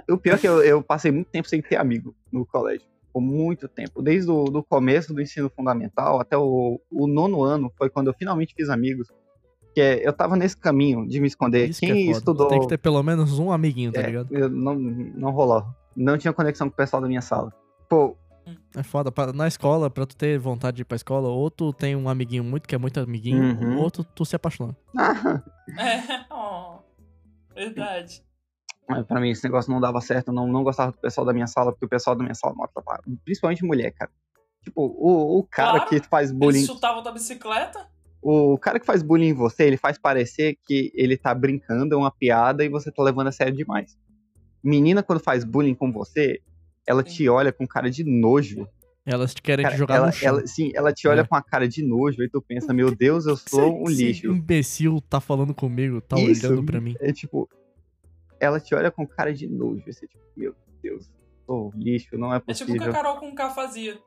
[0.09, 2.87] o, o pior é que eu, eu passei muito tempo sem ter amigo no colégio.
[3.12, 4.01] Por muito tempo.
[4.03, 8.14] Desde o do começo do ensino fundamental até o, o nono ano foi quando eu
[8.14, 9.09] finalmente fiz amigos.
[9.75, 11.68] Que é, eu tava nesse caminho de me esconder.
[11.70, 12.18] Isso que Quem é foda.
[12.18, 12.49] estudou.
[12.49, 14.29] Tem que ter pelo menos um amiguinho, tá é, ligado?
[14.35, 15.64] eu não, não rolou.
[15.96, 17.53] Não tinha conexão com o pessoal da minha sala.
[17.88, 18.16] Pô,
[18.77, 19.11] É foda.
[19.12, 22.09] pra- na escola, pra tu ter vontade de ir pra escola, ou tu tem um
[22.09, 23.79] amiguinho muito, que é muito amiguinho, Uhum.
[23.79, 24.77] ou tu, tu se apaixona.
[24.96, 25.40] ah,
[25.79, 26.79] É, ó.
[27.55, 28.23] Verdade.
[28.90, 31.33] Mas pra mim esse negócio não dava certo, eu não, não gostava do pessoal da
[31.33, 34.11] minha sala, porque o pessoal da minha sala maltratava, principalmente mulher, cara.
[34.64, 37.88] Tipo, o, o cara Claro, que faz bullying, Eles chutavam da bicicleta?
[38.22, 41.96] o cara que faz bullying em você, ele faz parecer que ele tá brincando, é
[41.96, 43.96] uma piada e você tá levando a sério demais.
[44.62, 46.40] Menina quando faz bullying com você,
[46.87, 47.09] ela Sim.
[47.14, 48.68] te olha com cara de nojo.
[49.07, 50.29] Elas te querem Cara, te jogar ela, no chão.
[50.29, 51.24] ela- sim, ela te olha É.
[51.26, 54.26] com a cara de nojo e tu pensa, meu Deus, eu sou um Esse lixo.
[54.26, 56.46] imbecil tá falando comigo, tá Isso.
[56.46, 56.94] olhando pra mim.
[57.00, 57.48] É tipo,
[58.40, 59.83] ela te olha com cara de nojo.
[59.87, 61.09] Você, tipo, meu Deus,
[61.46, 62.90] sou lixo, não é É tipo o que possível.
[62.90, 63.98] a Carol com K fazia.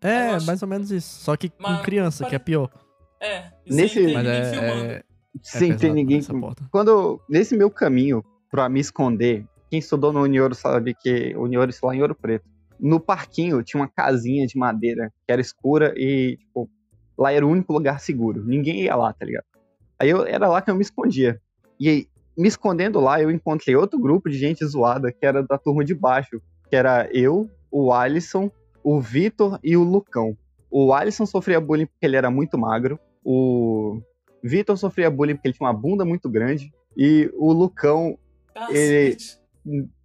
[0.00, 1.20] É, acho- mais ou menos isso.
[1.24, 2.70] Só que com Mas- criança, que é pior.
[3.20, 4.84] É, e Nesse- sem ter Mas ninguém é, filmando.
[4.92, 5.02] é,
[5.42, 6.18] Sem é ter ninguém.
[6.18, 6.68] essa porta.
[6.70, 11.72] Quando, nesse meu caminho pra me esconder, quem estudou no Unioro sabe que o Unioro
[11.82, 12.48] lá em Ouro Preto.
[12.78, 16.70] No parquinho tinha uma casinha de madeira que era escura e, tipo,
[17.18, 18.44] lá era o único lugar seguro.
[18.44, 19.44] Ninguém ia lá, tá ligado?
[19.98, 21.40] Aí eu, era lá que eu me escondia.
[21.80, 22.06] E aí,
[22.38, 25.92] me escondendo lá, eu encontrei outro grupo de gente zoada, que era da turma de
[25.92, 28.48] baixo, que era eu, o Alisson,
[28.82, 30.36] o Vitor e o Lucão.
[30.70, 32.98] O Alisson sofria bullying porque ele era muito magro.
[33.24, 34.00] O
[34.42, 36.72] Vitor sofria bullying porque ele tinha uma bunda muito grande.
[36.96, 38.16] E o Lucão
[38.54, 39.38] Cacete.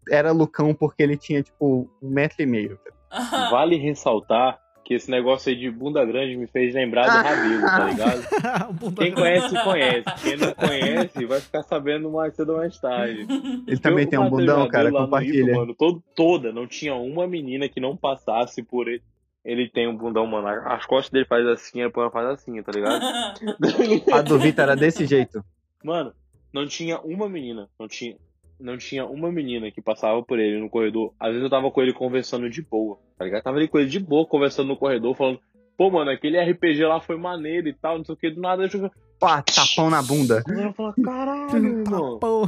[0.09, 2.79] era Lucão porque ele tinha, tipo, um metro e meio.
[3.51, 7.85] Vale ressaltar que esse negócio aí de bunda grande me fez lembrar do Rabelo, tá
[7.89, 8.93] ligado?
[8.95, 10.03] Quem conhece, conhece.
[10.23, 13.25] Quem não conhece, vai ficar sabendo mais cedo ou mais tarde.
[13.67, 15.45] Ele também Eu tem um bundão, cara, compartilha.
[15.45, 19.01] Rio, mano, todo- toda, não tinha uma menina que não passasse por ele.
[19.45, 20.47] Ele tem um bundão, mano.
[20.47, 23.03] As costas dele faz assim, a porra faz assim, tá ligado?
[24.13, 25.43] A do Vitor era desse jeito.
[25.83, 26.13] Mano,
[26.53, 28.15] não tinha uma menina, não tinha,
[28.59, 31.13] não tinha uma menina que passava por ele no corredor.
[31.19, 33.43] Às vezes eu tava com ele conversando de boa, tá ligado?
[33.43, 35.39] Tava ali com ele de boa, conversando no corredor, falando,
[35.77, 38.63] pô, mano, aquele RPG lá foi maneiro e tal, não sei o que, do nada
[38.63, 38.91] eu jogo.
[39.19, 40.43] Pá, tapão na bunda.
[40.47, 41.83] Eu falava, caralho.
[41.85, 42.43] Tapão.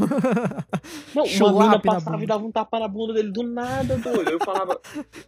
[1.15, 2.23] Não, uma mina na passava bunda.
[2.23, 4.30] e dava um tapa na bunda dele do nada, doido.
[4.30, 4.80] Eu falava,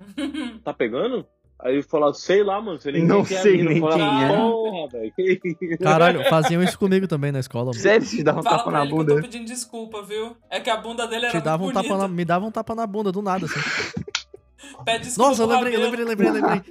[0.63, 1.25] tá pegando?
[1.59, 3.69] Aí ele falava, sei lá, mano, você nem Não quem é sei mina.
[3.71, 4.37] nem eu falava, quem é.
[4.37, 5.77] porra, velho.
[5.79, 7.79] Caralho, faziam isso comigo também na escola, mano.
[7.79, 9.15] Sério, te dava um Fala tapa na que eu bunda.
[9.15, 10.35] tô pedindo desculpa, viu?
[10.51, 12.07] É que a bunda dele era Te dava um muito tapa bonita.
[12.09, 13.59] na, me dava um tapa na bunda do nada, assim.
[14.85, 16.61] Pede desculpa Nossa, eu lembrei, eu lembrei, lembrei, lembrei.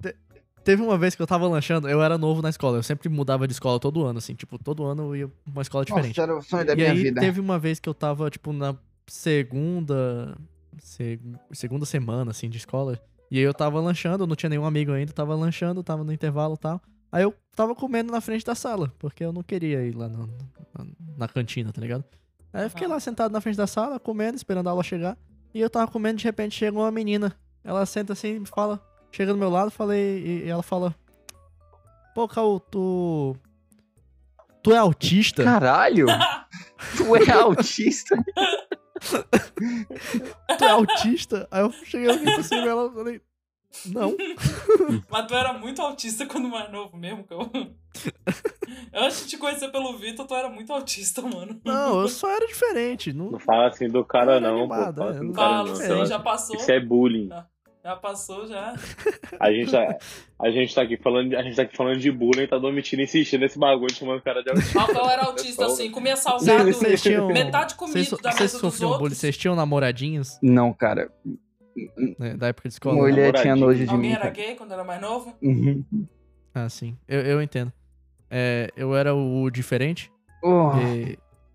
[0.00, 0.16] Te-
[0.64, 3.46] Teve uma vez que eu tava lanchando, eu era novo na escola, eu sempre mudava
[3.46, 6.18] de escola todo ano, assim, tipo, todo ano eu ia pra uma escola diferente.
[6.18, 7.20] Nossa, era o sonho da e minha aí vida.
[7.20, 8.74] teve uma vez que eu tava, tipo, na
[9.06, 10.36] segunda.
[10.78, 11.20] se-
[11.52, 13.00] segunda semana, assim, de escola.
[13.30, 16.12] E aí eu tava lanchando, eu não tinha nenhum amigo ainda, tava lanchando, tava no
[16.12, 16.80] intervalo e tal.
[17.10, 20.26] Aí eu tava comendo na frente da sala, porque eu não queria ir lá no-
[20.76, 22.04] na, na cantina, tá ligado?
[22.52, 22.94] Aí eu fiquei Aham.
[22.94, 25.16] lá sentado na frente da sala, comendo, esperando a aula chegar.
[25.56, 27.34] E eu tava comendo, de repente chega uma menina.
[27.64, 28.78] Ela senta assim e me fala,
[29.10, 30.94] chega do meu lado, falei, e, e ela fala:
[32.14, 33.34] Pô, Caô, tu.
[34.62, 35.42] Tu é autista?
[35.42, 36.08] Caralho!
[36.98, 38.22] tu é autista?
[40.58, 41.48] tu é autista?
[41.50, 43.22] Aí eu cheguei aqui por cima e ela falei,
[43.86, 44.16] não.
[45.10, 47.48] Mas tu era muito autista quando mais novo mesmo, cara.
[48.94, 51.60] Antes de te conhecer pelo Vitor, tu era muito autista, mano.
[51.64, 53.12] Não, eu só era diferente.
[53.12, 54.74] Não, Não fala assim do cara, Não, não, pô.
[54.74, 55.76] animado, Fala é, assim cara, não.
[55.76, 56.56] sei, já passou.
[56.56, 57.28] Isso é bullying.
[57.84, 58.74] Já passou, já.
[59.38, 59.96] A gente tá,
[60.40, 63.00] a gente tá aqui falando, de- a gente tá aqui falando de bullying, tá domitando
[63.00, 64.80] insistir nesse bagulho, chamando o cara de autista.
[64.80, 67.28] Rafael era autista, assim, comia salgado, Vocês, vocês tinham.
[67.28, 69.02] metade comido Vocês, da mesa dos sofriam bullying?
[69.02, 69.18] outros.
[69.20, 71.12] Vocês tinham namoradinhos Não, cara.
[72.18, 72.96] Né, da época de escola?
[72.96, 74.30] Mulher tinha nojo de Alguém mim, era cara.
[74.34, 75.34] gay quando era mais novo?
[75.42, 75.84] Uhum.
[76.54, 76.96] Ah, sim.
[77.06, 77.72] Eu, eu entendo.
[78.30, 80.10] É, eu era o diferente.
[80.42, 80.70] Oh,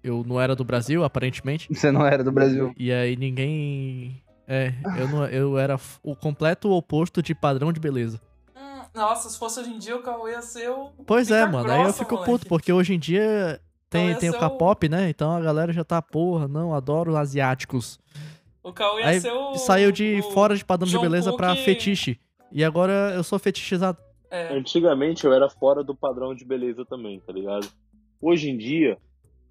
[0.04, 1.68] eu não era do Brasil, aparentemente.
[1.74, 2.74] você não era do Brasil.
[2.78, 4.22] E aí ninguém.
[4.48, 8.20] É, eu, não, eu era o completo oposto de padrão de beleza.
[8.56, 10.90] Hum, nossa, se fosse hoje em dia, o Cauê ia ser o.
[11.06, 11.72] Pois é, mano.
[11.72, 12.32] aí eu grossa, fico moleque.
[12.32, 15.10] puto, porque hoje em dia tem, Então tem o é o- K-pop, né?
[15.10, 18.00] Então a galera já tá, porra, não, adoro asiáticos.
[18.64, 19.56] O Cauê ia Aí ser o.
[19.56, 22.20] saiu de o- fora de padrão de beleza pra Cook- fetiche.
[22.52, 23.98] E agora eu sou fetichizado.
[24.30, 24.54] É.
[24.56, 27.68] Antigamente eu era fora do padrão de beleza também, tá ligado?
[28.22, 28.98] Hoje em dia,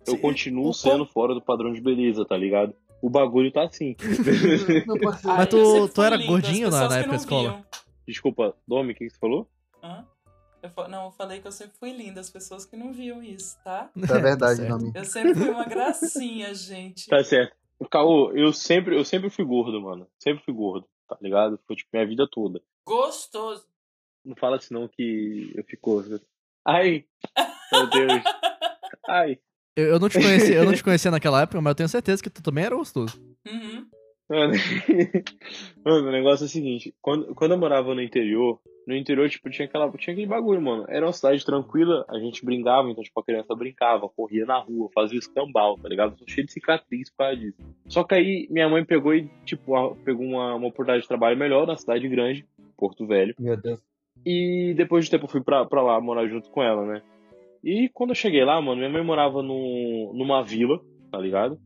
[0.06, 2.74] eu Sim, continuo o- sendo fora do padrão de beleza, tá ligado?
[3.02, 3.96] o bagulho tá assim.
[5.02, 7.48] Mas Ai, tu- tu era linda, gordinho na- na época não da escola?
[7.48, 7.64] viam.
[8.06, 9.48] Desculpa, Domi, o que que você falou?
[9.82, 10.04] Hã?
[10.62, 13.56] Eu não, eu falei que eu sempre fui linda, as pessoas que não viam isso,
[13.64, 13.88] tá?
[13.96, 14.76] É verdade, certo.
[14.78, 14.92] Domi.
[14.94, 17.06] Eu sempre fui uma gracinha, gente.
[17.08, 17.56] Tá certo.
[17.88, 20.06] Caô, eu sempre, eu sempre fui gordo, mano.
[20.18, 21.58] Sempre fui gordo, tá ligado?
[21.66, 22.60] Foi tipo minha vida toda.
[22.86, 23.64] Gostoso.
[24.24, 26.04] Não fala assim não que eu fico.
[26.66, 27.04] Ai!
[27.72, 28.22] Meu Deus.
[29.08, 29.38] Ai.
[29.76, 32.22] Eu, eu não te conhecia, eu não te conhecia naquela época, mas eu tenho certeza
[32.22, 33.18] que tu também era gostoso.
[33.46, 33.88] Uhum.
[34.30, 34.52] Mano,
[35.84, 39.50] mano, o negócio é o seguinte, quando, quando eu morava no interior, no interior, tipo,
[39.50, 40.84] tinha, aquela, tinha aquele bagulho, mano.
[40.88, 44.88] Era uma cidade tranquila, a gente brincava, então, tipo, a criança brincava, corria na rua,
[44.94, 46.16] fazia escambau, tá ligado?
[46.16, 47.58] Tô cheio de cicatriz por causa disso.
[47.88, 51.36] Só que aí minha mãe pegou e, tipo, a- pegou uma, uma oportunidade de trabalho
[51.36, 53.34] melhor na cidade grande, Porto Velho.
[53.38, 53.80] Meu Deus.
[54.24, 57.02] E depois de tempo eu fui pra, pra lá morar junto com ela, né?
[57.62, 61.58] E quando eu cheguei lá, mano, minha mãe morava num, numa vila, tá ligado?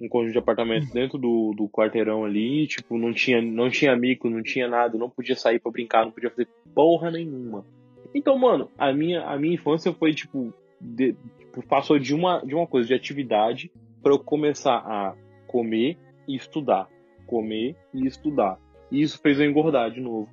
[0.00, 4.30] Um conjunto de apartamentos dentro do, do quarteirão ali, tipo, não tinha, não tinha amigo,
[4.30, 7.64] não tinha nada, não podia sair pra brincar, não podia fazer porra nenhuma.
[8.14, 12.54] Então, mano, a minha, a minha infância foi, tipo, de- tipo, passou de uma, de
[12.54, 13.70] uma coisa, de atividade,
[14.02, 15.14] pra eu começar a
[15.48, 16.88] comer e estudar.
[17.26, 18.56] Comer e estudar.
[18.90, 20.28] E isso fez eu engordar de novo.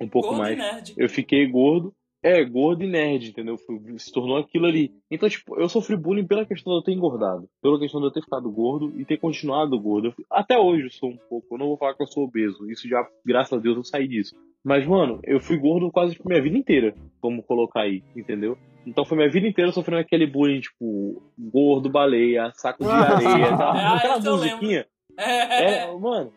[0.00, 0.92] Um pouco Gordo mais nerd.
[0.96, 1.94] eu fiquei gordo.
[2.24, 3.58] É, gordo e nerd, entendeu?
[3.98, 4.90] Se tornou aquilo ali.
[5.10, 7.46] Então, tipo, eu sofri bullying pela questão de eu ter engordado.
[7.60, 10.08] Pela questão de eu ter ficado gordo e ter continuado gordo.
[10.08, 11.54] Eu até hoje eu sou um pouco.
[11.54, 12.66] Eu não vou falar que eu sou obeso.
[12.70, 14.34] Isso já, graças a Deus, eu saí disso.
[14.64, 16.94] Mas, mano, eu fui gordo quase minha vida inteira.
[17.22, 18.56] Vamos colocar aí, entendeu?
[18.86, 23.54] Então foi minha vida inteira sofrendo aquele bullying, tipo, gordo, baleia, saco de areia?
[23.54, 24.86] Ah, aquela musiquinha.
[25.18, 26.32] É, mano,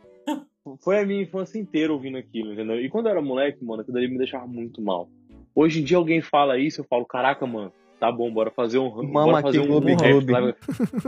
[0.83, 2.81] foi a minha infância inteira ouvindo aquilo, entendeu?
[2.81, 5.07] E quando eu era moleque, mano, aquilo ali me deixava muito mal.
[5.59, 8.91] Hoje em dia alguém fala isso, eu falo, caraca, mano, tá bom, bora fazer um
[9.11, 10.29] Mama bora fazer aqui, um Gloob.
[10.29, 10.55] sabe?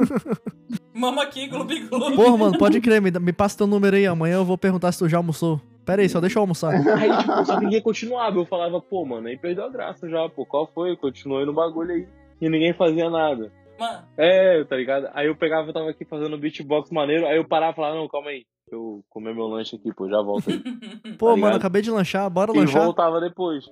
[0.94, 2.16] Mama aqui, Gloob Gloob.
[2.16, 5.00] Porra, mano, pode crer, me, me passa teu número aí, amanhã eu vou perguntar se
[5.00, 5.62] tu já almoçou.
[5.86, 6.72] Pera aí, só deixa eu almoçar.
[7.00, 8.38] Aí, tipo, só ninguém continuava.
[8.38, 10.96] Eu falava, pô, mano, aí perdeu a graça já, pô, qual foi?
[10.96, 12.08] Continuei no bagulho aí.
[12.40, 13.52] E ninguém fazia nada.
[13.80, 15.10] Mano, É, tá ligado?
[15.16, 18.08] Aí eu pegava, eu tava aqui fazendo beatbox maneiro, aí eu parava e falava, não,
[18.08, 18.44] calma aí.
[18.72, 20.60] Eu comer meu lanche aqui, pô, já volto aí.
[21.18, 22.84] Pô, Tá mano, acabei de lanchar, bora e lanchar.
[22.84, 23.66] voltava depois.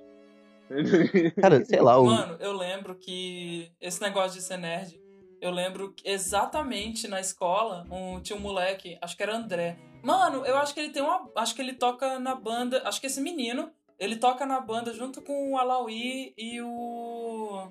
[1.40, 2.04] Cara, sei lá, o...
[2.04, 5.00] mano, eu lembro que esse negócio de ser nerd,
[5.40, 9.78] eu lembro que exatamente na escola, um, tinha um moleque, acho que era André.
[10.02, 11.28] Mano, eu acho que ele tem uma.
[11.36, 12.82] Acho que ele toca na banda.
[12.84, 17.68] Acho que esse menino, ele toca na banda junto com o Alaui e o.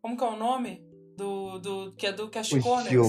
[0.00, 0.82] Como que é o nome?
[1.16, 1.58] Do.
[1.58, 2.88] do que é do Cash O Corners.
[2.90, 3.04] Gil.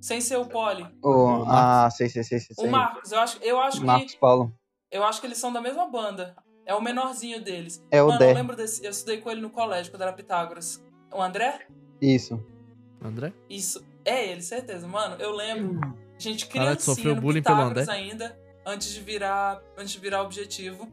[0.00, 0.86] Sem ser o Poli.
[1.02, 2.54] o- Ah, sei, sei, sei, sei.
[2.66, 2.70] O.
[2.70, 4.18] Marcos, eu acho, eu acho Marcos que.
[4.18, 4.54] Paulo.
[4.90, 6.34] Eu acho que eles são da mesma banda.
[6.68, 7.82] É o menorzinho deles.
[7.90, 8.34] É o Mano, eu Dé.
[8.34, 8.84] lembro desse.
[8.84, 10.84] Eu estudei com ele no colégio, quando era Pitágoras.
[11.10, 11.66] O André?
[12.00, 12.44] Isso.
[13.02, 13.32] André?
[13.48, 13.82] Isso.
[14.04, 14.86] É ele, certeza.
[14.86, 15.80] Mano, eu lembro.
[16.18, 17.96] Gente, Caralho, tu criancinha sofreu no bullying pelo Pitágoras André?
[17.98, 20.86] ainda, antes de virar, antes de virar objetivo.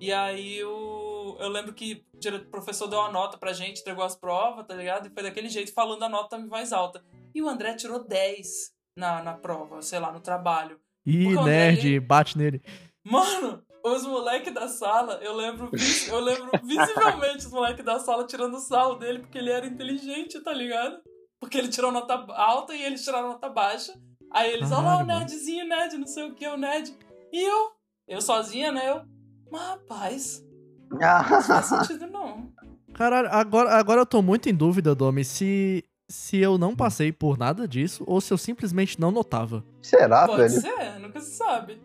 [0.00, 4.16] E aí eu, eu lembro que o professor deu uma nota pra gente, entregou as
[4.16, 5.06] provas, tá ligado?
[5.06, 7.04] E foi daquele jeito, falando a nota em voz alta.
[7.34, 10.80] E o André tirou 10 na, na prova, sei lá, no trabalho.
[11.06, 12.62] Ih, o André, nerd, ele- bate nele.
[13.04, 15.70] Mano, os moleques da sala, eu lembro,
[16.08, 20.52] eu lembro visivelmente os moleques da sala tirando sarro dele porque ele era inteligente, tá
[20.52, 20.98] ligado?
[21.40, 23.92] Porque ele tirou nota alta e eles tiraram nota baixa.
[24.32, 26.94] Aí eles, olha lá o nerdzinho, nerd, não sei o que, o nerd.
[27.32, 27.70] E eu?
[28.06, 28.90] Eu sozinha, né?
[28.90, 29.02] Eu,
[29.50, 30.44] mas rapaz,
[30.90, 32.52] não faz sentido não.
[32.94, 37.38] Caralho, agora, agora eu tô muito em dúvida, Domi, se, se eu não passei por
[37.38, 39.64] nada disso ou se eu simplesmente não notava.
[39.80, 40.60] será, Pode velho?
[40.60, 41.80] ser, nunca se sabe.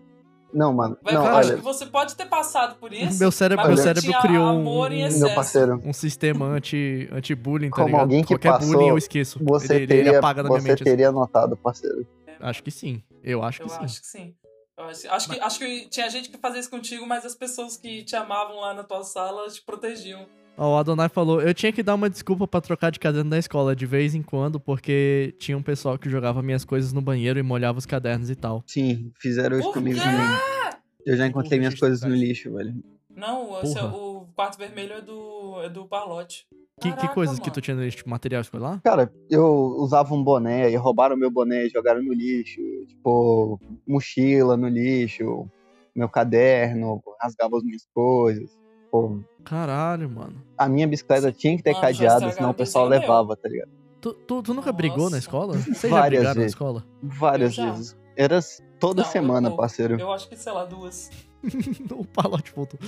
[0.56, 0.98] Não, mano.
[1.04, 3.20] Vai, não, eu cara, acho olha, que você pode ter passado por isso.
[3.20, 4.90] meu cérebro, mas meu você cérebro criou um,
[5.20, 8.02] meu parceiro, um sistema anti- anti-bullying, tá Como ligado?
[8.02, 9.38] alguém que Qualquer passou, bullying eu esqueço.
[9.44, 10.82] você ele, ele- ele teria, apaga na minha você mente.
[10.82, 10.90] assim.
[10.92, 12.08] teria notado, parceiro.
[12.40, 13.04] Acho que sim.
[13.22, 13.84] Eu acho que Eu sim.
[13.84, 14.36] acho que sim.
[14.78, 18.04] Acho, acho que, acho que tinha gente que fazia isso contigo, mas as pessoas que
[18.04, 20.26] te amavam lá na tua sala te protegiam.
[20.58, 23.38] Ó, o Adonai falou, eu tinha que dar uma desculpa pra trocar de caderno na
[23.38, 27.38] escola de vez em quando, porque tinha um pessoal que jogava minhas coisas no banheiro
[27.38, 28.64] e molhava os cadernos e tal.
[28.66, 30.80] Sim, fizeram isso comigo também.
[31.06, 32.74] Eu já encontrei minhas coisas no lixo, velho.
[33.16, 33.96] Não, é- Porra.
[33.96, 36.48] o quarto vermelho é do, é do Parlote.
[36.82, 38.82] Que, que coisas que tu tinha nesse tipo, material escolar?
[38.84, 39.46] Cara, eu
[39.78, 42.60] usava um boné e roubaram meu boné e jogaram no lixo.
[42.88, 45.50] Tipo, mochila no lixo,
[45.96, 48.50] meu caderno, rasgavam as minhas coisas.
[48.92, 50.36] Pô, Caralho, mano.
[50.58, 53.00] a minha bicicleta tinha que ter Mano, cadeado, senão o pessoal meu.
[53.00, 53.70] levava, tá ligado?
[54.02, 54.74] Tu, tu, tu nunca Nossa.
[54.74, 55.54] brigou na escola?
[55.58, 56.52] Vocês já Várias brigaram na vezes.
[56.52, 56.84] escola?
[57.02, 57.98] Várias Eu vezes.
[58.18, 58.40] Era
[58.80, 59.58] toda Não, eu semana, vou.
[59.58, 60.00] parceiro.
[60.00, 61.10] Eu acho que, sei lá, duas.
[61.92, 62.80] o palote voltou.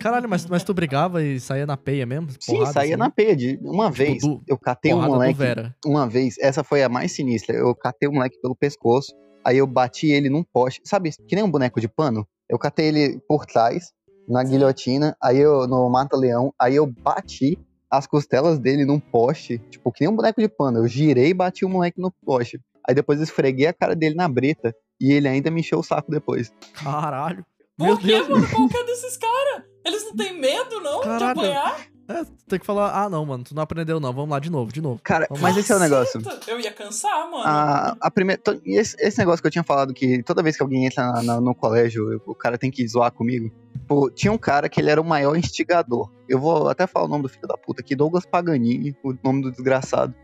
[0.00, 2.28] Caralho, mas, mas tu brigava e saía na peia mesmo?
[2.40, 2.98] Sim, Porrada, saía assim?
[2.98, 3.36] na peia.
[3.36, 3.58] De...
[3.62, 5.38] Uma vez, do- eu catei um moleque.
[5.38, 5.76] Vera.
[5.84, 7.54] Uma vez, essa foi a mais sinistra.
[7.56, 9.12] Eu catei o moleque pelo pescoço
[9.44, 12.24] Aí eu bati ele num poste, sabe, que nem um boneco de pano?
[12.48, 13.92] Eu catei ele por trás,
[14.28, 17.58] na guilhotina, aí eu, no mata-leão, aí eu bati
[17.90, 20.78] as costelas dele num poste, tipo, que nem um boneco de pano.
[20.78, 22.58] Eu girei e bati o moleque no poste.
[22.88, 25.82] Aí depois eu esfreguei a cara dele na brita e ele ainda me encheu o
[25.82, 26.52] saco depois.
[26.82, 27.44] Caralho.
[27.78, 28.28] Meu Por que, Deus.
[28.28, 28.48] mano?
[28.48, 29.64] Qual que é desses caras?
[29.84, 31.40] Eles não têm medo, não, de Caralho.
[31.40, 31.86] apanhar?
[32.20, 34.72] É, tem que falar, ah não, mano, tu não aprendeu não, vamos lá de novo,
[34.72, 35.00] de novo.
[35.02, 35.60] Cara, Vamos mas lá.
[35.60, 36.20] esse é o negócio.
[36.46, 37.44] Eu ia cansar, mano.
[37.44, 40.56] A, a primeira, to- e esse, esse negócio que eu tinha falado que toda vez
[40.56, 43.50] que alguém entra na- na- no colégio, eu- o cara tem que zoar comigo.
[43.86, 46.10] Pô, tinha um cara que ele era o maior instigador.
[46.28, 49.42] Eu vou até falar o nome do filho da puta aqui, Douglas Paganini, o nome
[49.42, 50.14] do desgraçado.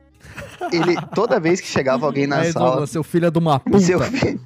[0.72, 3.58] Ele, toda vez que chegava alguém na Aí, sala, Douglas, seu filho é de uma
[3.60, 3.78] puta.
[3.80, 4.40] seu filho,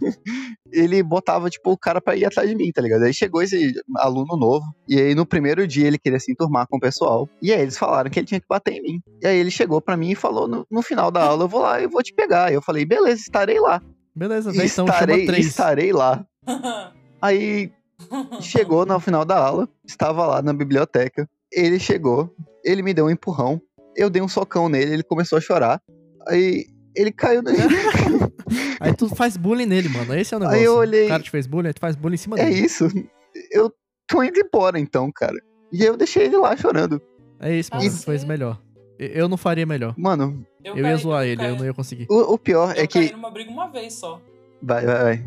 [0.73, 3.05] ele botava, tipo, o cara pra ir atrás de mim, tá ligado?
[3.05, 6.77] Aí chegou esse aluno novo, e aí no primeiro dia ele queria se enturmar com
[6.77, 9.03] o pessoal, e aí eles falaram que ele tinha que bater em mim.
[9.23, 11.63] E aí ele chegou pra mim e falou, no, no final da aula, eu vou
[11.63, 12.47] lá e vou te pegar.
[12.47, 13.83] Aí eu falei, beleza, estarei lá.
[14.15, 15.47] Beleza, vem então, chama estarei, três.
[15.47, 16.25] estarei lá.
[17.21, 17.71] Aí
[18.41, 23.11] chegou no final da aula, estava lá na biblioteca, ele chegou, ele me deu um
[23.11, 23.61] empurrão,
[23.97, 25.81] eu dei um socão nele, ele começou a chorar,
[26.27, 26.67] aí
[26.97, 27.51] ele caiu no...
[28.83, 30.59] Aí tu faz bullying nele, mano, esse é o negócio.
[30.61, 32.45] Aí eu olhei- O cara te fez bullying, aí tu faz bullying em cima É
[32.45, 32.61] dele.
[32.61, 32.89] isso,
[33.51, 33.73] eu
[34.07, 35.37] tô indo embora então, cara.
[35.73, 37.01] E aí eu deixei ele lá chorando.
[37.41, 38.59] É isso, mano, Ah, fez melhor.
[38.99, 39.95] Eu- Eu não faria melhor.
[39.97, 42.07] Mano, Eu, ia caí- zoar ele, caí- eu não ia conseguir.
[42.11, 43.13] o, o pior Eu é caí que...
[43.15, 44.21] numa briga uma vez só.
[44.63, 45.25] Vai, vai, vai.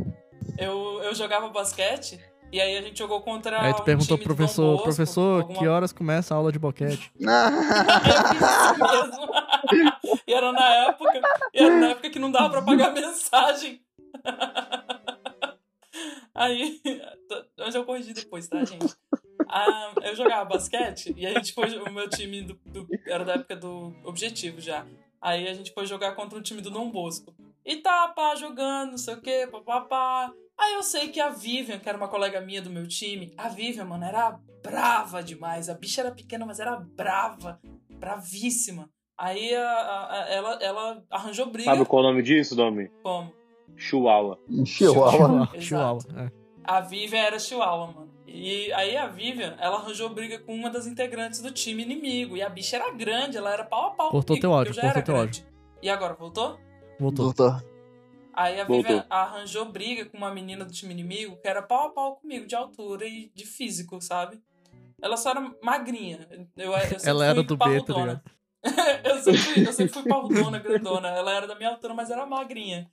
[0.59, 2.19] Eu, eu jogava basquete
[2.53, 5.59] e aí a gente jogou contra Aí tu um perguntou pro professor, Bosco, professor, alguma-
[5.59, 7.11] que horas começa a aula de boquete?
[7.19, 7.27] Eu
[7.99, 9.33] fiz isso mesmo.
[10.27, 11.21] E era na época,
[11.53, 13.81] era na época que não dava pra pagar mensagem.
[16.33, 16.81] Aí,
[17.57, 18.93] mas eu corrigi depois, tá, gente?
[19.47, 21.77] Ah, eu jogava basquete e a gente foi.
[21.79, 24.85] O meu time do, do- era da época do Objetivo já.
[25.21, 27.33] Aí a gente foi jogar contra um time do Dom Bosco.
[27.63, 30.31] E tá, pá, jogando, não sei o que, papapá.
[30.57, 33.47] Aí eu sei que a Vivian, que era uma colega minha do meu time, a
[33.49, 35.69] Vivian, mano, era brava demais.
[35.69, 37.59] A bicha era pequena, mas era brava.
[37.89, 38.89] Bravíssima.
[39.17, 41.71] Aí a- a- ela, ela arranjou briga.
[41.71, 42.89] Sabe qual é o nome disso, Domi?
[43.01, 43.33] Como?
[43.77, 44.39] Chihuahua.
[44.65, 45.49] Chihuahua.
[45.55, 45.61] Exato.
[45.61, 46.01] Chihuahua.
[46.17, 46.31] É.
[46.63, 48.13] A Vivian era Chihuahua, mano.
[48.27, 52.35] E aí a Vivian, ela arranjou briga com uma das integrantes do time inimigo.
[52.35, 54.09] E a bicha era grande, ela era pau a pau.
[54.11, 55.45] Cortou comigo, teu áudio, cortou teu grande.
[55.81, 56.59] E agora, voltou?
[56.99, 57.25] Voltou.
[57.25, 57.63] Doutor.
[58.33, 58.83] Aí a Voltou.
[58.83, 62.45] Vivian arranjou briga com uma menina do time inimigo que era pau a pau comigo,
[62.47, 64.41] de altura e de físico, sabe?
[65.01, 66.27] Ela só era magrinha.
[66.57, 68.23] Eu, eu Ela era do B, tá parrudona.
[69.03, 71.09] eu, sempre fui, eu sempre fui parrudona, grandona.
[71.09, 72.89] Ela era da minha altura, mas era magrinha.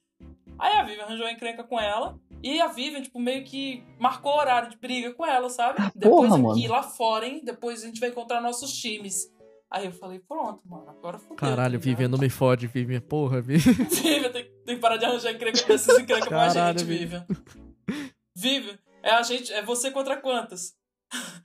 [0.58, 2.18] Aí a Vivian arranjou uma encrenca com ela.
[2.42, 5.78] E a Vivian, tipo, meio que marcou horário de briga com ela, sabe?
[5.94, 6.72] Depois porra, aqui, mano.
[6.72, 7.40] lá fora, hein?
[7.44, 9.30] Depois a gente vai encontrar nossos times.
[9.70, 11.36] Aí eu falei, pronto, mano, agora fudeu.
[11.36, 13.00] Caralho, tá Vivian, não me fode, Vivian.
[13.00, 13.72] Porra, Vivian.
[13.86, 17.24] Vivian, tem, tem que parar de arranjar encrenca com esses encrenca com a gente, Vivian.
[17.26, 18.10] Vivian.
[18.36, 20.74] Vivian, é a gente, é você contra quantas?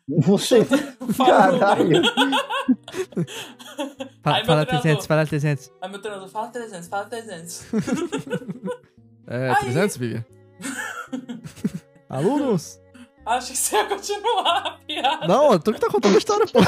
[0.08, 0.66] Você...
[1.14, 1.60] Fala o número.
[1.60, 2.02] Caralho.
[4.24, 4.82] Aí, fala treinador.
[4.82, 5.72] 300, fala 300.
[5.82, 7.66] Aí meu treinador, fala 300, fala 300.
[9.30, 9.56] É, Aí.
[9.58, 10.26] 300, Vivian?
[12.10, 12.80] Alunos?
[13.26, 15.28] Acho que você ia continuar a piada.
[15.28, 16.60] Não, tu que tá contando a história, pô.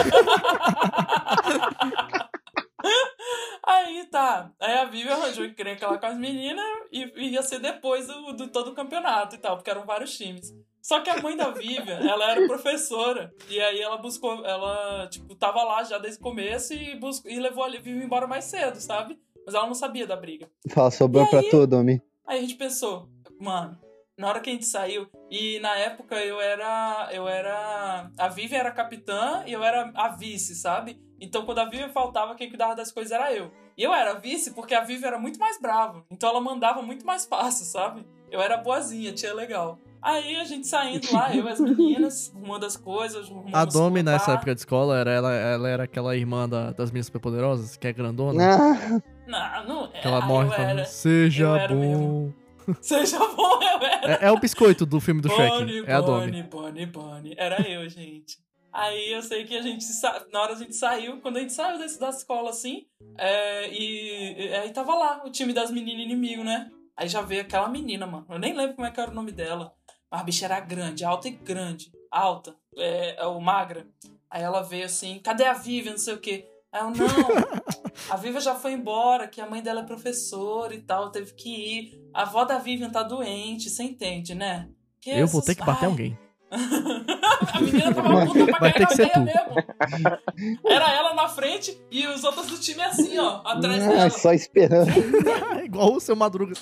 [3.66, 4.52] Aí tá.
[4.60, 8.48] Aí a Vivian arranjou encrenca lá com as meninas e ia ser depois do, do
[8.48, 10.54] todo o campeonato e tal, porque eram vários times.
[10.82, 13.34] Só que a mãe da Vivian, ela era professora.
[13.50, 17.40] E aí ela buscou, ela, tipo, tava lá já desde o começo e, buscou, e
[17.40, 19.20] levou a Vivian embora mais cedo, sabe?
[19.46, 20.50] Mas ela não sabia da briga.
[20.70, 21.50] Fala, sobrou E pra aí?
[21.50, 22.02] tudo, homem.
[22.26, 23.10] Aí a gente pensou,
[23.40, 23.78] mano,
[24.18, 27.10] na hora que a gente saiu, e na época eu era.
[27.12, 28.10] Eu era.
[28.18, 31.00] A Vivian era capitã e eu era a vice, sabe?
[31.22, 33.52] Então quando a Vivian faltava, quem cuidava das coisas era eu.
[33.78, 36.04] E eu era vice porque a Vivian era muito mais brava.
[36.12, 38.06] Então ela mandava muito mais fácil, sabe?
[38.32, 39.80] Eu era boazinha, tinha legal.
[40.02, 44.02] Aí a gente saindo lá, eu e as meninas, arrumando as coisas, arrumando A Domi,
[44.02, 47.86] nessa época de escola, era, ela, ela era aquela irmã da- das minhas superpoderosas, que
[47.88, 48.42] é grandona.
[48.56, 50.00] Ah, Não, não é.
[50.00, 50.86] Que ela Ah, morre falando, era.
[50.86, 51.76] seja bom.
[51.76, 52.36] mesmo.
[52.82, 54.12] Seja bom, eu era.
[54.14, 55.50] É, é o biscoito do filme do Bonnie,
[55.80, 55.90] Shrek.
[55.90, 56.28] É a Domi.
[56.28, 57.36] Bonnie, Bonnie, Bonnie.
[57.36, 58.38] Era eu, gente.
[58.80, 59.86] Aí eu sei que a gente,
[60.32, 62.86] na hora a gente saiu, quando a gente saiu desse, da escola assim,
[63.18, 66.72] é, e, aí tava lá o time das meninas inimigo, né?
[66.96, 68.26] Aí já veio aquela menina, mano.
[68.30, 69.74] Eu nem lembro como é que era o nome dela.
[70.10, 71.92] Mas a bicha era grande, alta e grande.
[72.10, 73.86] Alta, é, é o magra.
[74.30, 76.48] Aí ela veio assim, cadê a Vivian, não sei o quê.
[76.72, 77.06] Aí eu, não,
[78.10, 81.50] a Vivian já foi embora, que a mãe dela é professora e tal, teve que
[81.50, 82.02] ir.
[82.14, 84.70] A avó da Vivian tá doente, você entende, né?
[85.02, 86.29] Que Eu vou essas- ter que bater Ai, alguém.
[87.54, 90.60] a menina tava puta pra Vai cair ter na que ser veia mesmo.
[90.68, 94.10] Era ela na frente e os outros do time assim, ó, atrás ah, dela.
[94.10, 94.90] só esperando.
[95.64, 96.54] Igual o seu Madruga.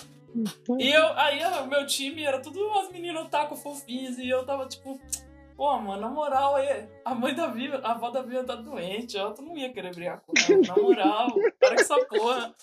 [0.78, 4.68] E eu, aí o meu time era tudo umas meninas taco fofinhas e eu tava
[4.68, 5.00] tipo,
[5.56, 9.18] pô, mano, na moral, aí, a mãe da Viva, a avó da Viva tá doente,
[9.18, 11.28] eu não ia querer brigar com ela, na moral,
[11.60, 12.54] para com essa porra.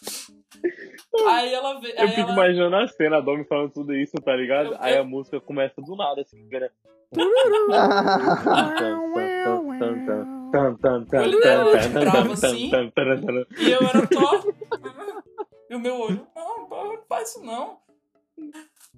[1.28, 1.94] Aí ela veio.
[1.96, 4.72] Eu aí fico ela, imaginando a cena, a Domi falando tudo isso, tá ligado?
[4.72, 6.46] Eu- Aí eu- a música começa do nada, assim,
[11.26, 12.70] literalmente bravo, assim.
[13.58, 14.54] E eu era top.
[15.70, 17.78] E o meu olho, não, pô, não faz isso não.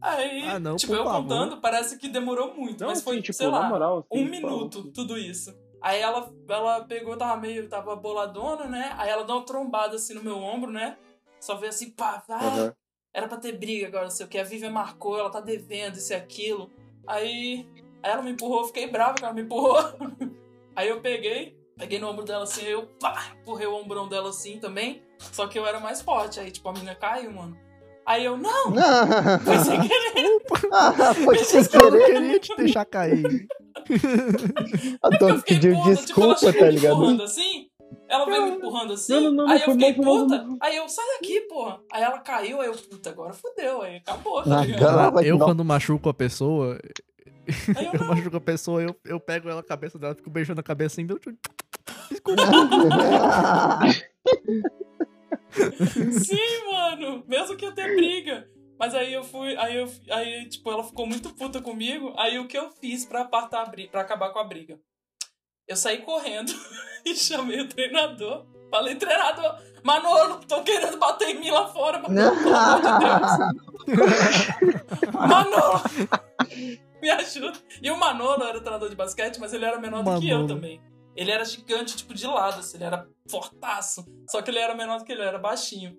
[0.01, 1.23] Aí, Ah, não, tipo, eu favor.
[1.23, 4.27] contando, parece que demorou muito, Não, mas foi, assim, tipo, sei lá, moral, assim, um
[4.27, 4.91] fala, minuto, assim.
[4.91, 5.57] tudo isso.
[5.81, 8.93] Aí ela, ela pegou, tava meio, tava boladona, né?
[8.99, 10.97] Aí ela deu uma trombada assim no meu ombro, né?
[11.41, 12.75] Só veio assim, pá, ah, Aham.
[13.14, 14.39] era pra ter briga agora, não sei o que.
[14.39, 16.69] A Vivian marcou, ela tá devendo isso e aquilo.
[17.07, 17.64] Aí
[18.13, 19.77] ela me empurrou, eu fiquei bravo que ela me empurrou.
[20.75, 24.59] Aí eu peguei, peguei no ombro dela assim, eu pá, empurrei o ombrão dela assim
[24.59, 25.03] também.
[25.19, 26.39] Só que eu era mais forte.
[26.39, 27.57] Aí, tipo, a menina caiu, mano.
[28.05, 28.73] Aí eu, não,
[29.45, 30.43] foi sem querer.
[30.73, 32.07] Ah, foi sem Eu não querer.
[32.07, 33.49] queria te deixar cair.
[35.03, 36.95] A Eu Dona pediu tipo, ela desculpa, chegou tá me ligado?
[36.95, 37.69] empurrando assim.
[38.09, 39.13] Ela veio me empurrando assim.
[39.13, 40.47] Não, não, não, aí eu fiquei puta.
[40.61, 41.81] Aí eu, sai daqui, porra.
[41.93, 43.83] Aí ela caiu, aí eu, puta, agora fudeu.
[43.83, 45.13] Aí acabou, tá ligado?
[45.13, 46.79] Vai eu, quando machuco a pessoa,
[47.47, 50.61] eu, eu não, machuco a pessoa, eu, eu pego ela, a cabeça dela, fico beijando
[50.61, 51.37] a cabeça assim, meu Deus,
[52.11, 52.43] desculpa.
[56.24, 57.24] Sim, mano.
[57.27, 58.49] Mesmo que eu tenha briga.
[58.79, 59.57] Mas aí eu fui.
[59.57, 59.91] Aí eu.
[60.11, 62.12] Aí, tipo, ela ficou muito puta comigo.
[62.16, 64.79] Aí o que eu fiz pra apartar a briga, pra acabar com a briga?
[65.66, 66.53] Eu saí correndo
[67.05, 68.47] e chamei o treinador.
[68.70, 74.74] Falei, treinador, Manolo, tô querendo bater em mim lá fora, Manolo, pelo amor de Deus.
[75.14, 75.83] Manolo!
[77.03, 77.59] Me ajuda.
[77.82, 80.55] E o Manolo era treinador de basquete, mas ele era menor do que eu Manolo.
[80.55, 80.80] também.
[81.14, 84.05] Ele era gigante, tipo, de lado, assim, ele era fortaço.
[84.30, 85.97] Só que ele era menor do que ele, ele era baixinho.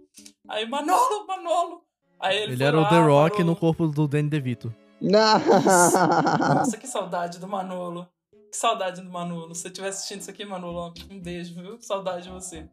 [0.47, 1.81] Aí, Manolo, Manolo.
[2.19, 3.45] Aí ele, Ele era o lá, The Rock parou.
[3.45, 4.73] no corpo do Danny DeVito.
[5.01, 8.07] Nossa, que saudade do Manolo.
[8.51, 9.53] Que saudade do Manolo.
[9.53, 11.77] Se você estiver assistindo isso aqui, Manolo, um beijo, viu?
[11.81, 12.67] Saudade de você.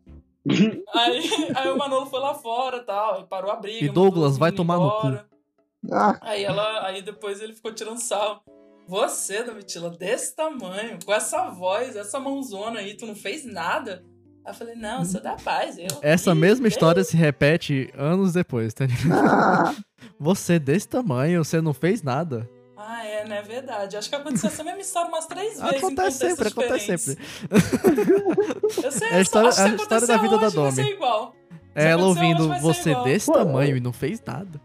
[0.94, 1.22] aí,
[1.56, 3.84] aí o Manolo foi lá fora e tal, aí parou a briga.
[3.84, 5.33] E Douglas, vai tomar no cu.
[5.92, 8.42] Ah, Aí ela, aí depois ele ficou tirando sal.
[8.86, 14.04] Você, Domitila, desse tamanho, com essa voz, essa mãozona aí, tu não fez nada?
[14.44, 15.78] Aí eu falei, não, eu sou da paz.
[15.78, 19.76] Eu, Essa Ih, mesma história se repete anos depois, tá ligado?
[20.20, 22.48] Você desse tamanho, você não fez nada.
[22.76, 23.40] Ah, é, né?
[23.40, 23.96] Verdade.
[23.96, 25.78] Acho que aconteceu essa mesma história umas três vezes.
[25.78, 27.24] Acontece sempre, acontece sempre.
[28.84, 30.72] Eu sei, É a história- acho que a história da vida da hoje, vai Domi.
[30.74, 31.34] ser igual.
[31.74, 33.04] É ela ouvindo hoje, vai ser você igual.
[33.04, 34.60] desse Pô, tamanho e não fez nada.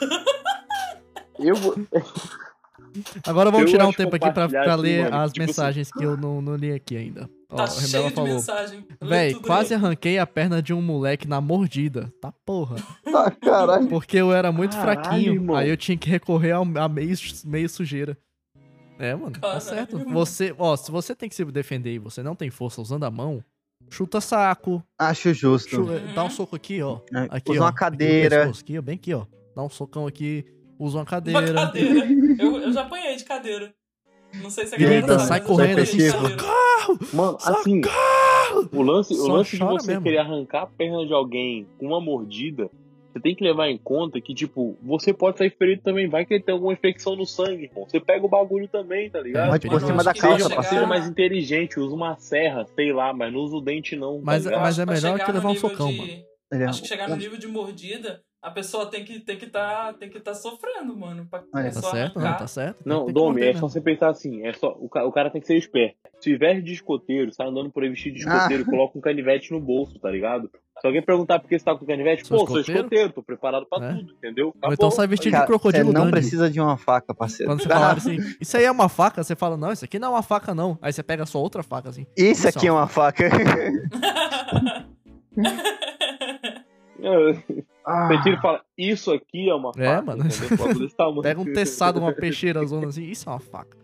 [1.42, 1.74] Eu vou.
[3.26, 5.90] Agora vamos tirar um tempo aqui pra, pra aqui, ler mano, as tipo assim- mensagens
[5.90, 7.28] que eu não, não li aqui ainda.
[7.50, 8.30] Ó, Tá a cheio Rebela de falou.
[8.34, 8.86] mensagem.
[9.00, 9.80] Véi, quase aí.
[9.80, 12.12] arranquei a perna de um moleque na mordida.
[12.20, 12.76] Tá porra.
[13.14, 13.88] ah, caralho.
[13.88, 15.32] Porque eu era muito Caralho, fraquinho.
[15.34, 15.56] irmão.
[15.56, 17.14] Aí eu tinha que recorrer ao- a meio,
[17.46, 18.16] meio sujeira.
[18.98, 19.60] É, mano, tá Caralho.
[19.62, 19.98] certo.
[20.10, 23.10] Você, ó, se você tem que se defender e você não tem força usando a
[23.10, 23.42] mão,
[23.90, 25.70] chuta saco, Acho justo.
[25.70, 26.14] chu- Uhum.
[26.14, 27.00] dá um soco aqui, ó.
[27.14, 27.64] É, Aqui, usa ó.
[27.64, 28.36] uma aqui cadeira.
[28.40, 29.24] pescoço, Aqui, ó, bem aqui, ó.
[29.56, 30.44] Dá um socão aqui,
[30.82, 31.52] usa uma Uma cadeira.
[31.54, 32.06] cadeira.
[32.42, 33.72] Eu, eu já apanhei de cadeira.
[34.42, 36.38] Não sei se a Grita, sai mas correndo assim, cadeira.
[37.12, 37.80] Mano, assim,
[38.72, 40.02] o lance, o lance de você mesmo.
[40.02, 42.70] querer arrancar a perna de alguém com uma mordida,
[43.12, 46.08] você tem que levar em conta que, tipo, você pode sair ferido também.
[46.08, 47.86] Vai que ele tem alguma infecção no sangue, irmão.
[47.86, 49.50] Você pega o bagulho também, tá ligado?
[49.50, 53.12] Pode por Mano, cima da calça, chegar- seja mais inteligente, usa uma serra, sei lá,
[53.12, 54.14] mas não usa o dente não.
[54.16, 54.60] tá Mas- ligado?
[54.62, 56.12] mas é melhor que levar um socão, de- mano.
[56.54, 59.94] Olha, Acho que chegar no nível de mordida, a pessoa tem que tem que tá,
[59.98, 62.18] tem que tá sofrendo, mano, pra Olha, Tá certo?
[62.18, 62.78] Não, tá certo.
[62.84, 65.46] Não, Domi, é só você pensar assim, é só, o, ca- o cara tem que
[65.46, 65.96] ser esperto.
[66.20, 68.34] Se veste de escoteiro, sai andando por aí vestido de Ah.
[68.36, 70.50] escoteiro, coloca um canivete no bolso, tá ligado?
[70.80, 72.80] Se alguém perguntar por que você tá com canivete, Sou pô, sou escoteiro?
[72.86, 73.94] escoteiro, tô preparado pra É.
[73.94, 74.46] tudo, entendeu?
[74.46, 74.90] Ou então Acabou.
[74.90, 76.10] sai vestido cara, de crocodilo você não Dundee.
[76.12, 77.52] precisa de uma faca, parceiro.
[77.52, 80.08] Quando você falar assim, isso aí é uma faca, você fala, não, isso aqui não
[80.08, 80.76] é uma faca, não.
[80.82, 82.04] Aí você pega a sua outra faca, assim.
[82.16, 83.28] Isso aqui é uma faca.
[87.86, 90.24] É, Ah, Você e fala, isso aqui é uma É, faca, mano.
[90.24, 91.22] desse tamanho.
[91.22, 93.76] Pega um teçado, uma peixeira zona assim, isso é uma faca.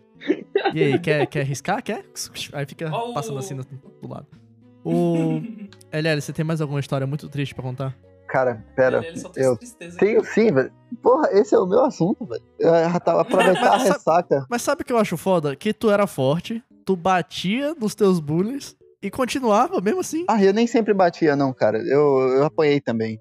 [0.74, 1.82] E aí, quer, quer arriscar?
[1.82, 2.04] Quer?
[2.52, 3.64] Aí fica passando assim do
[4.08, 4.26] lado.
[4.84, 5.40] O.
[5.92, 7.96] LL, você tem mais alguma história muito triste pra contar?
[8.28, 9.00] Cara, pera.
[9.00, 9.96] Tem Eu tristeza.
[9.98, 10.70] tenho sim, velho.
[11.02, 12.42] Porra, esse é o meu assunto, velho.
[12.58, 14.46] Eu já tava aproveitar a Mas sabe- ressaca.
[14.50, 15.56] Mas sabe o que eu acho foda?
[15.56, 20.24] Que tu era forte, tu batia nos teus bullies e continuava mesmo assim.
[20.28, 21.78] Ah, eu nem sempre batia, não, cara.
[21.78, 23.18] Eu, eu apanhei também.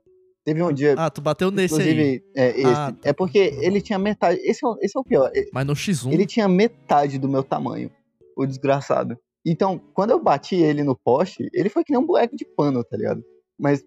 [0.48, 0.96] Teve um dia.
[0.98, 2.24] Ah, tu bateu nesse aí.
[2.34, 2.66] é, esse.
[2.66, 3.10] Ah, tá.
[3.10, 4.40] é porque ele tinha metade.
[4.46, 5.30] Esse é, o- esse é o pior.
[5.36, 6.10] é- Mas no X1.
[6.14, 7.92] Ele tinha metade do meu tamanho,
[8.34, 9.18] o desgraçado.
[9.46, 12.82] Então, quando eu bati ele no poste, ele foi que nem um boneco de pano,
[12.82, 13.22] tá ligado?
[13.60, 13.84] Mas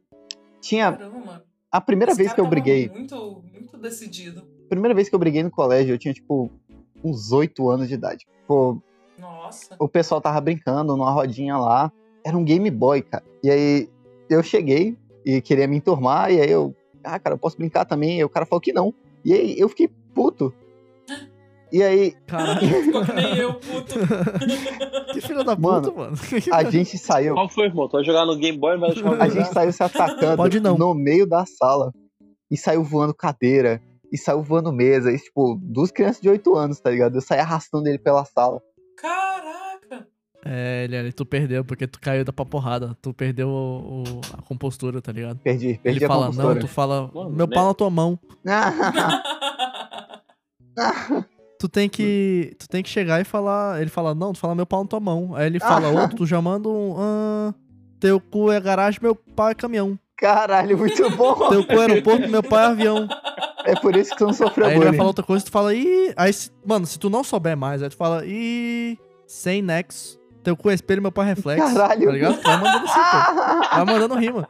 [0.60, 0.92] tinha.
[0.92, 1.42] Caramba, mano.
[1.72, 4.42] A primeira Esse vez cara que eu briguei, Muito, muito decidido.
[4.68, 6.50] primeira vez que eu briguei no colégio, eu tinha, tipo,
[7.02, 8.26] uns 8 anos de idade.
[8.46, 8.82] Pô,
[9.18, 9.76] Nossa.
[9.78, 11.90] o pessoal tava brincando numa rodinha lá.
[12.22, 13.24] Era um Game Boy, cara.
[13.42, 13.88] E aí
[14.28, 18.18] eu cheguei e queria me enturmar, e aí eu, ah, cara, eu posso brincar também.
[18.18, 18.94] E o cara falou que não.
[19.24, 20.52] E aí eu fiquei puto.
[21.72, 23.94] E aí Caralho, Ficou que nem eu, puto.
[25.12, 26.16] que filho da Mano, puta, mano.
[26.52, 27.34] a gente saiu.
[27.34, 27.88] Qual foi, irmão?
[27.88, 29.52] Tu vai jogar no Game Boy vai eu A gente jogar?
[29.52, 30.76] saiu se atacando Pode não.
[30.76, 31.92] no meio da sala.
[32.50, 33.80] E saiu voando cadeira.
[34.12, 35.12] E saiu voando mesa.
[35.12, 37.14] E, tipo, duas crianças de 8 anos, tá ligado?
[37.16, 38.60] Eu saí arrastando ele pela sala.
[40.44, 42.96] É, Eliane, tu perdeu porque tu caiu da pra porrada.
[43.02, 45.38] Tu perdeu o- o- a compostura, tá ligado?
[45.40, 46.60] Perdi, perdi Ele a fala, não, compostura.
[46.60, 47.54] tu fala, Mano, meu né?
[47.54, 48.18] pau na tua mão.
[51.58, 52.56] Tu tem que.
[52.58, 53.82] Tu tem que chegar e falar.
[53.82, 55.34] Ele fala, não, tu fala meu pau na tua mão.
[55.34, 56.94] Aí ele fala, outro, tu já manda um.
[56.98, 57.54] "Ah,
[57.98, 59.98] teu cu é garagem, meu pau é caminhão.
[60.16, 61.34] Caralho, muito bom.
[61.50, 63.08] Teu cu é aeroporto, meu pai é avião.
[63.64, 64.96] É por isso que tu não sofreu Aí ele vai bullying.
[64.98, 66.12] falar outra coisa, tu fala, ih.
[66.16, 68.98] Aí, se- mano, se tu não souber mais, aí tu fala, ih.
[69.26, 70.18] Sem nexo.
[70.42, 71.74] Teu cu é espelho, meu pai é reflexo.
[71.74, 72.06] Caralho.
[72.06, 72.42] Tá ligado?
[72.42, 73.70] Vai mandando assim, pô.
[73.76, 74.48] Vai mandando rima.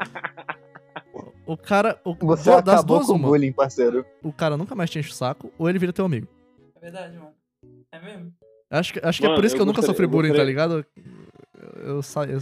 [1.46, 2.00] O cara.
[2.04, 3.28] O, Você das acabou duas, com o uma.
[3.28, 4.04] bullying, parceiro.
[4.22, 6.28] O cara nunca mais te enche o saco, ou ele vira teu amigo.
[6.76, 7.32] É verdade, mano.
[7.92, 8.32] É mesmo?
[8.70, 10.44] Acho, que- acho que é Mano, por isso que eu, eu nunca sofri bullying, tá
[10.44, 10.86] gostaria- ligado?
[11.82, 12.38] Eu, eu, sa- eu-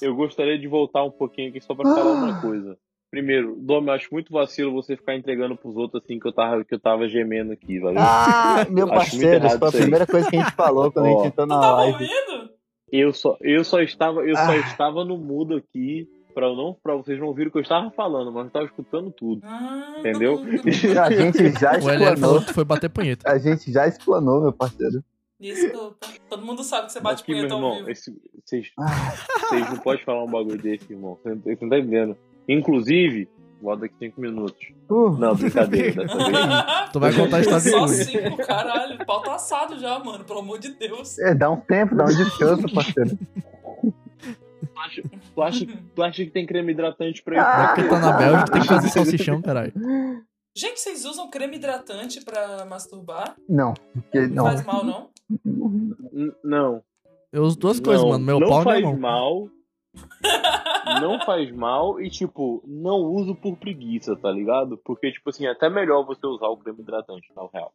[0.00, 2.76] Eu gostaria de voltar um pouquinho aqui só pra falar uma coisa.
[3.10, 6.64] Primeiro, Dom, eu acho muito vacilo você ficar entregando pros outros assim que eu tava,
[6.64, 8.00] que eu tava gemendo aqui, valeu?
[8.00, 11.26] Ah, meu parceiro, isso foi a primeira coisa que a gente falou quando a gente
[11.26, 11.92] entrou na live.
[11.94, 12.50] ouvindo?
[12.92, 14.56] Eu só, eu só estava, eu só Ah.
[14.58, 17.90] estava no mudo aqui pra eu não, para vocês não ouvirem o que eu estava
[17.90, 19.40] falando, mas eu estava escutando tudo.
[19.44, 19.96] Ah.
[19.98, 20.38] Entendeu?
[21.02, 22.40] A gente já o explanou.
[22.44, 23.30] tu foi bater punheta.
[23.30, 25.02] A gente já explanou, meu parceiro.
[25.40, 26.06] Desculpa.
[26.30, 27.90] Todo mundo sabe que você bate Aqui, meu punheta ao irmão, vivo.
[27.90, 29.14] esse- vocês Ah,
[29.48, 31.18] vocês não podem falar um bagulho desse, irmão.
[31.22, 32.16] Você não, você não tá entendendo.
[32.48, 33.28] Inclusive,
[33.62, 34.58] volta daqui cinco minutos.
[34.90, 36.04] uh, Não, brincadeira.
[36.92, 38.04] Tu vai contar a história de Só bullying.
[38.04, 39.00] cinco, caralho.
[39.00, 40.24] O pau tá assado já, mano.
[40.24, 41.18] Pelo amor de Deus.
[41.18, 43.18] é, dá um tempo, dá um descanso, parceiro.
[43.80, 45.02] Tu acha,
[45.34, 47.64] tu, acha, tu acha que tem creme hidratante pra Ah.
[47.64, 47.74] isso?
[47.74, 49.72] Porque tá na Bélgica, tem que fazer salsichão, caralho.
[50.56, 53.34] Gente, vocês usam creme hidratante pra masturbar?
[53.48, 54.44] Não, porque Não, não.
[54.44, 55.08] faz mal, não?
[56.12, 56.82] N- Não.
[57.32, 58.24] Eu uso duas coisas, não, mano.
[58.24, 59.00] Meu não pau e faz minha mão.
[59.00, 59.48] mal.
[61.00, 64.76] não faz mal e, tipo, não uso por preguiça, tá ligado?
[64.78, 67.72] Porque, tipo assim, é até melhor você usar o creme hidratante, na real.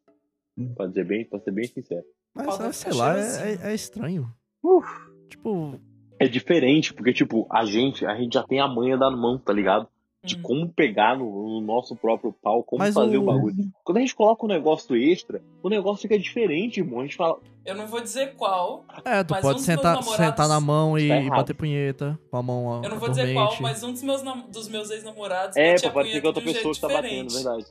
[0.76, 2.04] Pra, dizer bem, pra ser bem sincero.
[2.34, 4.28] Mas, ah, sei lá, é, é- é estranho.
[4.64, 4.88] Uf.
[5.30, 5.80] Tipo,
[6.20, 9.54] É diferente, porque, tipo, a gente, a gente já tem a manha da mão, tá
[9.54, 9.88] ligado?
[10.28, 10.42] De Hum.
[10.44, 13.22] como pegar no, no nosso próprio pau, como Mas fazer o...
[13.22, 13.56] o- bagulho.
[13.84, 17.00] Quando a gente coloca um negócio extra, o negócio fica diferente, irmão.
[17.00, 18.84] A gente fala, Eu não vou dizer qual.
[19.06, 21.54] é, tu Mas um pode dos sentar, meus namorados- sentar na mão e Tá bater
[21.54, 24.68] punheta com a mão Eu não vou dizer qual, mas um dos meus, nam- dos
[24.68, 27.34] meus ex-namorados é, pode ser que punheta outra um pessoa que tá batendo, diferente.
[27.34, 27.66] verdade.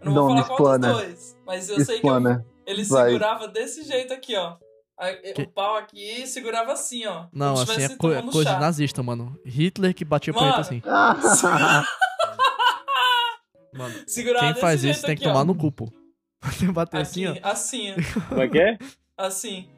[0.00, 0.88] Eu não vou Dom, falar qual explana.
[0.92, 1.36] dos dois.
[1.46, 2.46] Mas eu sei que eu- Explana.
[2.66, 3.06] ele Vai.
[3.06, 4.56] segurava desse jeito aqui, ó.
[5.34, 7.26] Que- O pau aqui segurava assim, ó.
[7.32, 8.60] Não, assim, é co- tomando coisa de chá.
[8.60, 9.38] nazista, mano.
[9.44, 10.44] Hitler que batia Mano.
[10.46, 10.82] punheta assim.
[13.74, 15.44] Mano, Segurava quem faz isso tem que aqui, tomar ó.
[15.44, 15.92] no cu, pô.
[16.72, 17.34] bater Aqui, assim, ó.
[17.42, 17.94] assim,
[18.28, 18.78] Como é que é?
[19.18, 19.68] assim.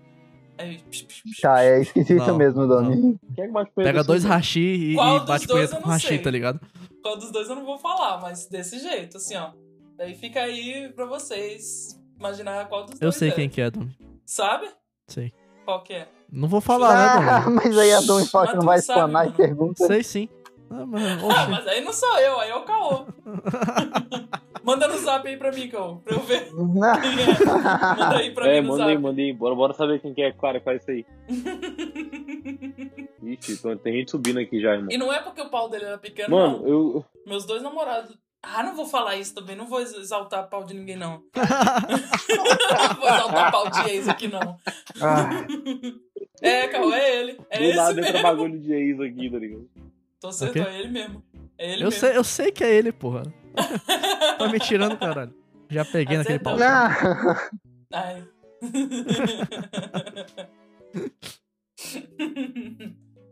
[0.56, 3.18] Aí, psh, psh, psh, Tá, é esquisito Não, mesmo, Domi.
[3.34, 6.06] Quem é que bate Pega assim, dois hashi e, e bate punheta eu com hashi,
[6.08, 6.18] sei.
[6.18, 6.60] tá ligado?
[7.02, 9.50] Qual dos dois eu não vou falar, mas desse jeito, assim, ó.
[9.96, 13.32] Daí fica aí pra vocês imaginar qual dos Eu dois sei é.
[13.32, 13.88] quem que é, Dom.
[14.26, 14.66] Sabe?
[15.08, 15.32] Sei.
[15.64, 16.08] Qual que é?
[16.30, 17.50] Não vou falar, né, Ah, Dom?
[17.64, 19.36] mas aí a Mas que não vai explanar e mano.
[19.36, 19.86] pergunta.
[19.86, 20.28] Sei sim.
[20.70, 23.06] Ah, mas, Ah, mas aí não sou eu, aí é o Caô.
[24.62, 26.72] Manda no zap aí pra mim, Caô, pra eu ver Não.
[27.00, 27.96] quem é.
[27.96, 29.32] Manda aí pra É, mim no manda aí, manda aí.
[29.32, 31.06] Bora, bora saber quem que é, cara, faz isso aí.
[33.22, 34.88] Ixi, então tem gente subindo aqui já, irmão.
[34.90, 36.68] E não é porque o pau dele era pequeno, Mano, não.
[36.68, 37.04] eu.
[37.26, 38.14] Meus dois namorados.
[38.42, 41.22] Ah, não vou falar isso também, não vou exaltar pau de ninguém, não.
[41.34, 44.56] não vou exaltar pau de ex aqui, não.
[45.00, 45.28] Ah,
[46.40, 47.40] É, Caô, é ele.
[47.50, 48.22] É do esse nada entra mesmo.
[48.22, 49.68] bagulho de ex aqui, tá ligado?
[50.20, 50.60] Tô certo, O quê?
[50.70, 51.22] é ele mesmo.
[51.58, 52.00] É ele Eu mesmo.
[52.00, 53.22] sei, eu sei que é ele, porra.
[54.38, 55.34] tá me tirando, caralho.
[55.68, 56.56] Já peguei Mas naquele pau.
[57.92, 58.24] Ai.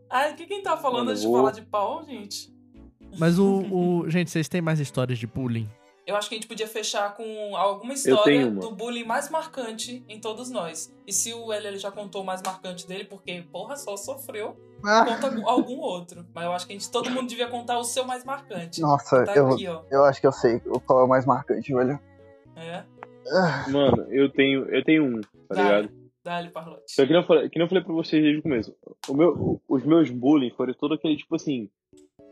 [0.09, 2.53] Ai, o que quem tá falando antes de falar de pau, gente?
[3.17, 3.45] Mas o,
[4.03, 4.09] o.
[4.09, 5.69] Gente, vocês têm mais histórias de bullying?
[6.05, 10.21] Eu acho que a gente podia fechar com alguma história do bullying mais marcante em
[10.21, 10.95] todos nós.
[11.05, 14.55] E se o LL já contou o mais marcante dele, porque, porra, só sofreu,
[14.85, 16.25] Ah, conta algum- outro.
[16.33, 18.79] Mas eu acho que a gente, todo mundo devia contar o seu mais marcante.
[18.79, 19.81] Nossa, Tá eu, aqui, ó.
[19.91, 21.99] eu acho que eu sei qual é o mais marcante, velho.
[22.55, 22.85] É.
[23.69, 25.63] Mano, eu tenho, eu tenho um, tá Dá.
[25.63, 25.89] ligado?
[26.23, 26.83] Dá-lhe, Parlote.
[26.87, 28.73] Só que não falei, que não falei pra vocês desde o começo.
[29.09, 31.69] O meu, os meus bullying foram todo aquele, tipo assim.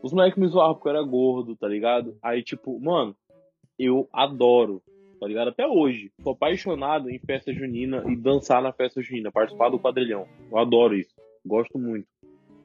[0.02, 2.16] Os moleques me zoavam porque eu era gordo, tá ligado?
[2.22, 3.14] Aí, tipo, mano,
[3.78, 4.82] eu adoro,
[5.20, 5.48] tá ligado?
[5.48, 6.12] Até hoje.
[6.22, 10.26] Sou apaixonado em festa junina e dançar na festa junina, participar do quadrilhão.
[10.50, 11.14] Eu adoro isso.
[11.44, 12.06] Gosto muito.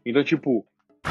[0.05, 0.65] Então, tipo,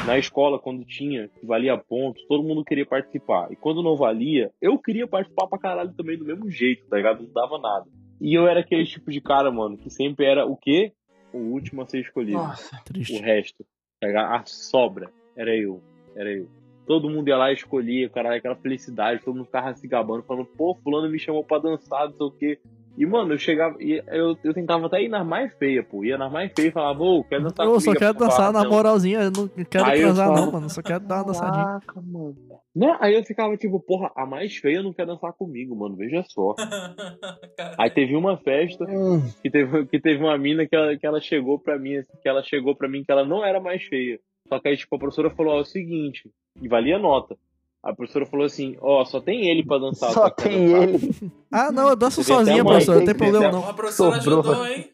[0.06, 3.50] na escola, quando tinha, que valia pontos, todo mundo queria participar.
[3.50, 7.22] E quando não valia, eu queria participar pra caralho também do mesmo jeito, tá ligado?
[7.22, 7.86] Não dava nada.
[8.20, 10.92] E eu era aquele tipo de cara, mano, que sempre era o quê?
[11.32, 12.38] O último a ser escolhido.
[12.38, 12.76] Nossa.
[12.76, 13.18] O Triste.
[13.18, 13.64] resto.
[14.00, 14.34] Tá ligado?
[14.34, 15.10] A sobra.
[15.36, 15.80] Era eu.
[16.16, 16.48] Era eu.
[16.86, 20.46] Todo mundo ia lá e escolhia, caralho, aquela felicidade, todo mundo ficava se gabando, falando,
[20.46, 22.58] pô, fulano me chamou pra dançar, não sei o quê.
[22.98, 23.76] E, mano, eu chegava.
[23.80, 26.04] E eu, eu tentava até ir nas mais feias, pô.
[26.04, 27.80] Ia nas mais feias e falava, ô, quero dançar Eu comigo.
[27.92, 28.70] só quero dançar na não.
[28.70, 30.68] moralzinha, eu não quero Aí transar falo, não, mano.
[30.68, 31.64] Só quero dar uma dançadinha.
[31.64, 32.36] Caraca, mano.
[32.74, 32.96] Né?
[33.00, 35.96] Aí eu ficava tipo, porra, a mais feia não quer dançar comigo, mano.
[35.96, 36.54] Veja só.
[37.78, 41.20] Aí teve uma festa Hum, que teve, que teve uma mina que ela, que ela
[41.20, 44.18] chegou pra mim, assim, que ela chegou pra mim que ela não era mais feia.
[44.50, 46.28] Só que aí, tipo, a professora falou, ó, é o seguinte,
[46.60, 47.36] e valia nota.
[47.82, 50.10] A professora falou assim, ó, só tem ele pra dançar.
[50.10, 50.82] Só tem dançar?
[50.88, 51.32] ele.
[51.50, 53.66] Ah, não, eu danço Você sozinha, a mãe, professor, não tem problema não.
[53.68, 54.40] a professora Sobrou.
[54.40, 54.90] ajudou, hein?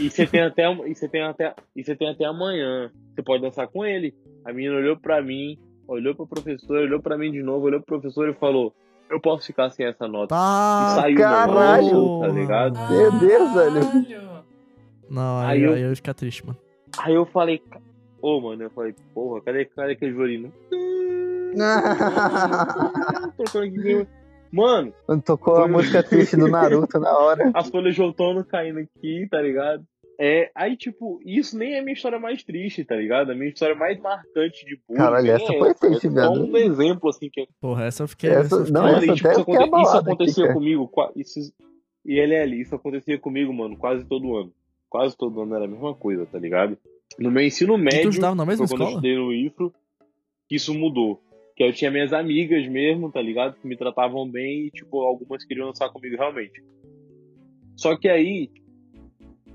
[0.00, 2.90] E você tem até, e você tem até, e você tem até amanhã.
[3.14, 4.12] Você pode dançar com ele.
[4.44, 5.56] A menina olhou pra mim,
[5.88, 8.74] olhou pro professor, olhou pra mim de novo, olhou pro professor e falou,
[9.08, 10.34] eu posso ficar sem essa nota.
[10.34, 10.96] E Tá.
[11.00, 11.92] saiu caralho.
[11.94, 12.78] no tá ligado?
[12.92, 14.06] Meu Deus, velho.
[15.08, 16.58] Não, aí, Aí eu- aí eu ia ficar triste, mano.
[16.98, 17.62] Aí eu falei,
[18.28, 20.52] ô mano, eu falei, porra, cadê, cadê aquele violino?
[23.36, 24.06] Tocando aqui.
[24.52, 27.50] Mano, Quando tocou a música triste do Naruto na hora.
[27.54, 29.84] as folhas de outono caindo aqui, tá ligado?
[30.18, 33.32] É, aí, tipo, isso nem é a minha história mais triste, tá ligado?
[33.32, 34.98] A minha história mais marcante de bullying.
[34.98, 36.46] Caralho, essa é foi triste, é só velho.
[36.46, 38.30] um exemplo, assim, que Porra, essa eu fiquei.
[38.30, 40.54] Essa- essa eu fiquei- não, Mano, essa tipo, isso, aconte- isso aqui, acontecia cara.
[40.54, 41.38] comigo, qua- isso,
[42.06, 44.52] e LL, isso acontecia comigo, mano, quase todo ano.
[44.88, 46.78] Quase todo ano era a mesma coisa, tá ligado?
[47.18, 49.72] No meu ensino tu médio, estudava na mesma quando eu estudei no IFRO,
[50.48, 51.22] que isso mudou.
[51.56, 53.56] Que eu tinha minhas amigas mesmo, tá ligado?
[53.58, 56.62] Que me tratavam bem e, tipo, algumas queriam dançar comigo realmente.
[57.76, 58.50] Só que aí,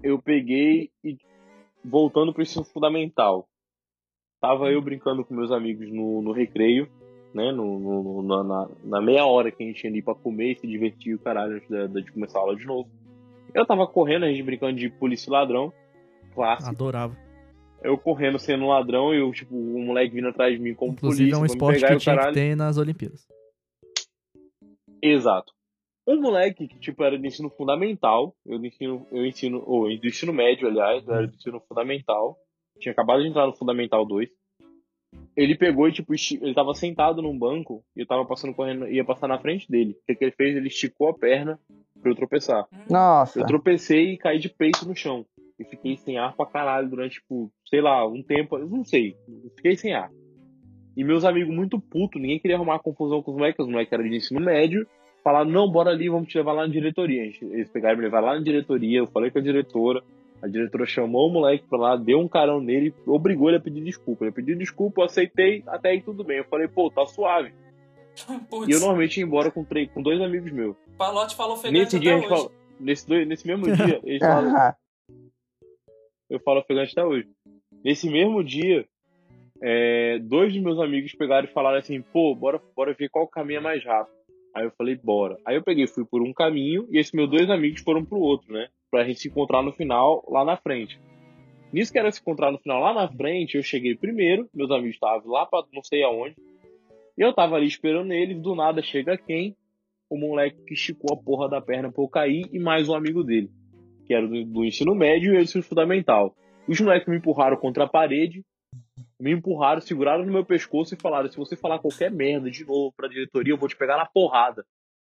[0.02, 1.18] eu peguei e,
[1.86, 3.48] voltando pro ensino fundamental,
[4.40, 6.90] tava eu brincando com meus amigos no, no recreio,
[7.36, 7.52] né?
[7.52, 10.54] No, no- no- na, na- na meia hora que a gente tinha ali pra comer
[10.54, 12.90] e se divertir o caralho antes da- da- de começar a aula de novo.
[13.54, 15.72] Eu tava correndo, a gente brincando de polícia e ladrão,
[16.34, 16.70] clássico.
[16.72, 17.16] Adorava.
[17.84, 20.94] Eu correndo sendo um ladrão e eu, tipo, um moleque vindo atrás de mim como
[20.94, 23.28] Inclusive polícia, é um esporte pegar que o tinha que ter nas Olimpíadas.
[25.02, 25.52] Exato.
[26.08, 30.08] Um moleque que, tipo, era do ensino fundamental, eu do ensino, eu ensino, ou do
[30.08, 32.38] ensino médio, aliás, eu era do ensino fundamental,
[32.80, 34.30] tinha acabado de entrar no Fundamental 2.
[35.36, 39.06] Ele pegou e, tipo, ele tava sentado num banco e eu tava passando correndo, ia
[39.06, 39.92] passar na frente dele.
[39.92, 40.56] O que, que ele fez?
[40.56, 41.60] Ele esticou a perna
[42.02, 42.68] pra eu tropeçar.
[42.90, 43.40] Nossa.
[43.40, 45.26] Eu tropecei e caí de peito no chão.
[45.60, 49.16] E fiquei sem ar pra caralho durante, tipo, sei lá, um tempo, eu não sei.
[49.56, 50.12] Fiquei sem ar.
[50.96, 54.04] E meus amigos muito putos, ninguém queria arrumar confusão com os moleques, os moleques eram
[54.08, 54.86] de ensino médio.
[55.24, 57.24] Falaram, não, bora ali, vamos te levar lá na diretoria.
[57.42, 60.04] Eles pegaram e me levaram lá na diretoria, eu falei com a diretora.
[60.42, 63.82] A diretora chamou o moleque pra lá, deu um carão nele, obrigou ele a pedir
[63.84, 64.26] desculpa.
[64.26, 66.40] Ele pediu desculpa, eu aceitei, até aí tudo bem.
[66.40, 67.54] Eu falei, pô, tá suave.
[68.50, 70.76] Putz, E eu normalmente ia embora com, três, com dois amigos meus.
[70.98, 72.50] Palote falou ofegante Nesse até dia.
[72.80, 74.76] Nesse, dois- nesse mesmo dia, eles falaram,
[76.30, 77.30] eu falo ofegante até hoje.
[77.84, 78.86] Nesse mesmo dia,
[79.62, 83.58] é, dois dos meus amigos pegaram e falaram assim, pô, bora, bora ver qual caminho
[83.58, 84.16] é mais rápido.
[84.54, 85.38] Aí eu falei, bora.
[85.46, 88.52] Aí eu peguei, fui por um caminho e esses meus dois amigos foram pro outro,
[88.54, 88.68] né?
[88.90, 91.00] Pra gente se encontrar no final, lá na frente.
[91.72, 94.96] Nisso que era se encontrar no final lá na frente, eu cheguei primeiro, meus amigos
[94.96, 96.36] estavam lá pra não sei aonde.
[97.18, 99.56] E eu tava ali esperando eles, do nada chega quem?
[100.10, 103.24] O moleque que esticou a porra da perna pra eu cair e mais um amigo
[103.24, 103.50] dele,
[104.06, 106.36] que era do, do ensino médio e eu do ensino fundamental.
[106.68, 108.44] Os moleques me empurraram contra a parede,
[109.20, 112.94] me empurraram, seguraram no meu pescoço e falaram: se você falar qualquer merda de novo
[112.96, 114.66] pra diretoria, eu vou te pegar na porrada.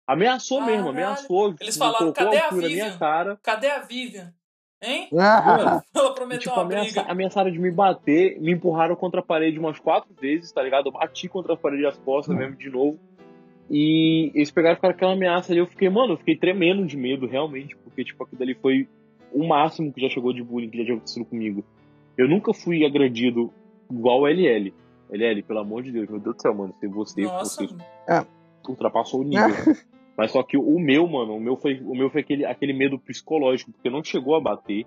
[0.08, 0.90] Ameaçou mesmo, Caralho.
[0.90, 1.56] ameaçou.
[1.60, 3.40] Eles falaram, "Cadê a na Vivian?" minha cara.
[3.44, 4.34] Cadê a Vivian?
[4.82, 5.10] Hein?
[5.20, 7.12] ah, Ela E, prometeu tipo, uma ameaça, briga.
[7.12, 10.88] ameaçaram de me bater, me empurraram contra a parede umas quatro vezes, tá ligado?
[10.88, 12.98] Eu bati contra a parede as costas mesmo de novo.
[13.70, 15.60] E eles pegaram e ficaram aquela ameaça ali.
[15.60, 18.88] Eu fiquei, mano, eu fiquei tremendo de medo, realmente, porque, tipo, aquilo ali foi
[19.34, 21.64] o máximo que já chegou de bullying que já tinha acontecido comigo.
[22.18, 23.52] Eu nunca fui agredido
[23.92, 24.74] igual o LL.
[25.12, 26.74] LL, pelo amor de Deus, meu Deus do céu, mano.
[26.80, 27.76] Se você, Nossa, você
[28.68, 29.48] ultrapassou o nível.
[30.18, 33.00] Mas só que o meu, mano, o meu foi, o meu foi aquele, aquele medo
[33.00, 34.86] psicológico, porque não chegou a bater.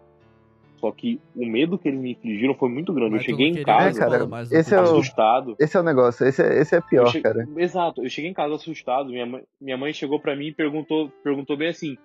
[0.77, 3.13] Só que o medo que eles me infligiram foi muito grande.
[3.13, 5.57] Mas eu cheguei em queria É, casa cara, esse que- é o- assustado.
[5.59, 6.27] esse é o negócio.
[6.27, 7.49] Esse é, esse é Eu pior, che- cara.
[7.57, 9.09] Exato, eu cheguei em casa assustado.
[9.11, 11.97] Minha mãe, minha mãe chegou pra mim e perguntou, perguntou bem assim: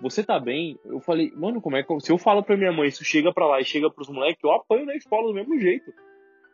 [0.00, 0.78] Você tá bem?
[0.84, 1.90] Eu falei, mano, como é que.
[1.92, 4.42] eu- Se eu falo pra minha mãe, isso chega pra lá e chega pros moleques,
[4.44, 5.90] eu apanho na escola do mesmo jeito.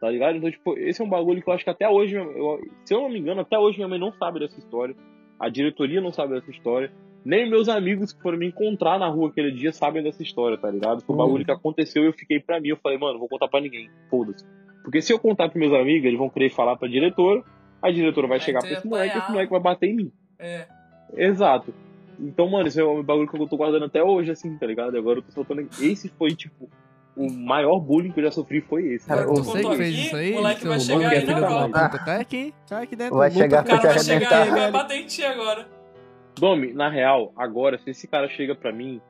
[0.01, 0.37] Tá ligado?
[0.37, 3.01] Então, tipo, esse é um bagulho que eu acho que até hoje, eu- se eu
[3.03, 4.95] não me engano, até hoje minha mãe não sabe dessa história.
[5.39, 6.93] A diretoria não sabe dessa história.
[7.25, 10.69] Nem meus amigos que foram me encontrar na rua aquele dia sabem dessa história, tá
[10.71, 11.03] ligado?
[11.03, 11.25] Foi um Hum.
[11.25, 12.69] bagulho que aconteceu e eu fiquei pra mim.
[12.71, 13.89] Eu falei, mano, não vou contar pra ninguém.
[14.11, 14.45] Foda-se.
[14.83, 17.43] Porque se eu contar pros meus amigos, eles vão querer falar pra diretora.
[17.81, 20.13] A diretora vai Aí chegar pra esse moleque e esse moleque vai bater em mim.
[20.39, 20.67] É.
[21.17, 21.73] Exato.
[22.19, 24.97] Então, mano, esse é um bagulho que eu tô guardando até hoje, assim, tá ligado?
[24.97, 25.69] Agora eu tô soltando.
[25.81, 26.69] Esse foi, tipo,
[27.17, 29.07] o maior bullying que eu já sofri foi esse.
[29.07, 31.41] Cara, que tu Você contou que fez isso aí, o moleque vai chegar aí filho
[31.41, 31.79] na volta.
[31.81, 31.91] mãe.
[31.91, 32.05] puta.
[32.05, 33.17] Cai aqui, cai aqui dentro.
[33.17, 35.69] Vai luta chegar O cara vai chegar aí vai bater em ti agora.
[36.37, 39.01] Domi, na real, agora, se esse cara chega pra mim,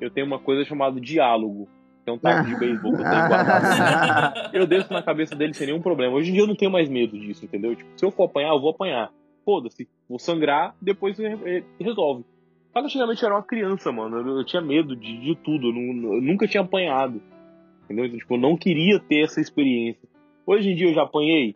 [0.00, 1.68] eu tenho uma coisa chamada diálogo.
[2.02, 4.50] Que é um taco de beisebol que eu tenho guardado.
[4.56, 6.14] Eu desço na cabeça dele sem nenhum problema.
[6.14, 7.76] Hoje em dia eu não tenho mais medo disso, entendeu?
[7.76, 9.10] Tipo, se eu for apanhar, eu vou apanhar.
[9.44, 12.24] Foda-se, vou sangrar, depois re- re- resolve.
[12.72, 14.18] Só que antigamente eu era uma criança, mano.
[14.18, 15.68] Eu, eu tinha medo de, de tudo.
[15.68, 15.74] Eu,
[16.14, 17.20] eu nunca tinha apanhado.
[17.84, 18.04] Entendeu?
[18.06, 20.08] Então, tipo, eu não queria ter essa experiência.
[20.46, 21.54] Hoje em dia eu já apanhei?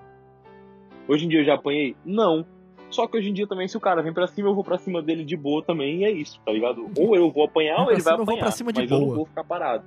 [1.07, 1.95] Hoje em dia eu já apanhei?
[2.05, 2.45] Não.
[2.91, 4.79] Só que hoje em dia também, se o cara vem pra cima, eu vou pra
[4.79, 6.89] cima dele de boa também, e é isso, tá ligado?
[6.99, 8.41] Ou eu vou apanhar, ou ele vai cima, eu vou apanhar.
[8.43, 9.17] pra cima de mas eu não boa.
[9.17, 9.85] vou ficar parado.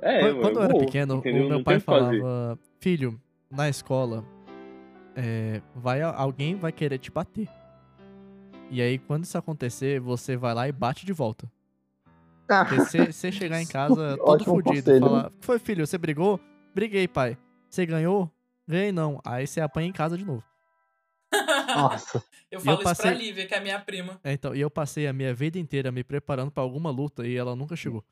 [0.00, 1.44] É, Quando, quando eu era vou, pequeno, entendeu?
[1.44, 4.24] o meu Não pai falava: Filho, na escola,
[5.18, 7.48] é, vai, alguém vai querer te bater.
[8.70, 11.50] E aí, quando isso acontecer, você vai lá e bate de volta.
[12.46, 15.00] Porque se você chegar em casa todo e conselho.
[15.00, 16.38] falar: "O que Foi, filho, você brigou?
[16.74, 17.36] Briguei, pai.
[17.68, 18.30] Você ganhou?
[18.66, 19.20] Ganhei não.
[19.24, 20.42] Aí você apanha em casa de novo.
[21.74, 22.22] Nossa.
[22.50, 24.18] Eu falo eu isso passei- pra Lívia, que é a minha prima.
[24.24, 27.36] É, então, e eu passei a minha vida inteira me preparando pra alguma luta e
[27.36, 28.02] ela nunca chegou.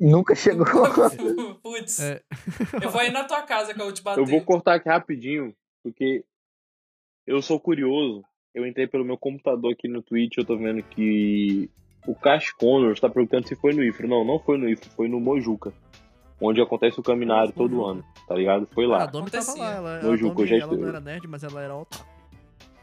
[0.00, 0.66] Nunca chegou.
[1.62, 2.20] Putz, É.
[2.82, 4.18] eu vou ir na tua casa que eu vou te bater.
[4.20, 5.54] Eu vou cortar aqui rapidinho,
[5.84, 6.24] porque
[7.26, 8.22] eu sou curioso.
[8.54, 11.68] Eu entrei pelo meu computador aqui no Twitch, eu tô vendo que
[12.06, 14.06] o Cash Connors tá perguntando se foi no IFRO.
[14.06, 15.72] Não, não foi no IFRO, foi no Mojuca.
[16.40, 17.90] Onde acontece o caminário todo Mojuca.
[17.92, 18.66] ano, tá ligado?
[18.72, 19.06] Foi Ah, a lá.
[19.06, 19.70] Domi tava lá.
[19.74, 22.04] Ela, No a Domi, já ela não era nerd, mas ela era otaku.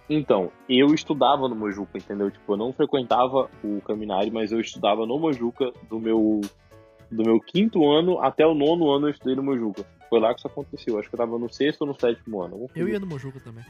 [0.10, 2.30] Então, eu estudava no Mojuca, entendeu?
[2.30, 6.42] Tipo, eu não frequentava o caminário, mas eu estudava no Mojuca do meu,
[7.10, 9.86] do meu quinto ano até o nono ano eu estudei no Mojuca.
[10.10, 11.00] Foi lá que isso aconteceu.
[11.00, 12.68] Acho que eu tava no sexto ou no sétimo ano.
[12.76, 13.64] Eu ia no Mojuca também.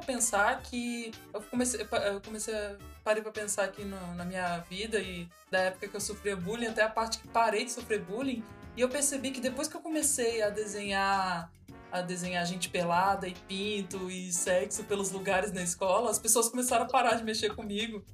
[0.00, 1.12] Pra pensar que.
[1.32, 2.76] Eu comecei, eu comecei a.
[3.04, 6.66] Parei pra pensar aqui no- na minha vida e da época que eu sofria bullying
[6.66, 8.42] até a parte que parei de sofrer bullying.
[8.76, 11.50] E eu percebi que depois que eu comecei a desenhar.
[11.92, 16.84] A desenhar gente pelada e pinto e sexo pelos lugares na escola, as pessoas começaram
[16.84, 18.04] a parar de mexer comigo.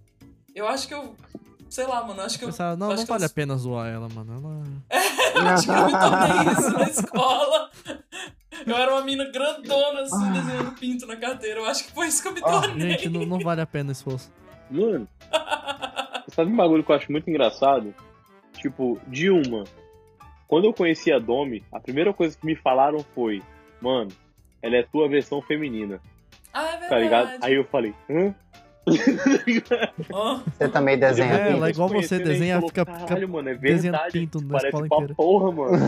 [0.54, 1.14] Eu acho que eu.
[1.68, 2.22] Sei lá, mano.
[2.22, 2.48] Acho que eu.
[2.48, 4.32] Pensava, não, acho não que eu- vale a pena zoar ela, mano.
[4.90, 5.02] Ela...
[5.36, 7.70] eu acho que eu me tornei isso na escola.
[8.66, 11.60] Eu era uma mina grandona, assim, desenhando pinto na carteira.
[11.60, 12.90] Eu acho que foi isso que eu me Ah, tornei.
[12.90, 14.32] Gente, não, não vale a pena o esforço.
[14.70, 15.06] Mano,
[16.34, 17.94] sabe um bagulho que eu acho muito engraçado?
[18.54, 19.62] Tipo, de uma.
[20.48, 23.40] Quando eu conheci a Domi, a primeira coisa que me falaram foi:
[23.80, 24.10] Mano,
[24.60, 26.00] ela é tua versão feminina,
[26.52, 26.88] Ah, é verdade.
[26.88, 27.44] tá ligado?
[27.44, 28.34] Aí eu falei: Hã?
[30.58, 31.56] Você também desenha É, pinto?
[31.56, 34.12] ela é igual você, desenha, falou, fica- Caralho, mano, é verdade.
[34.12, 35.78] pinto na Parece escola inteira." porra, mano.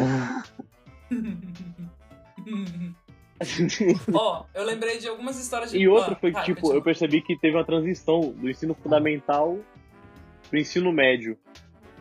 [4.13, 6.83] Ó, eu lembrei de algumas histórias de E outra Ah, foi que, vai, tipo, eu
[6.83, 9.59] percebi que teve uma transição do ensino fundamental
[10.49, 11.37] pro ensino médio.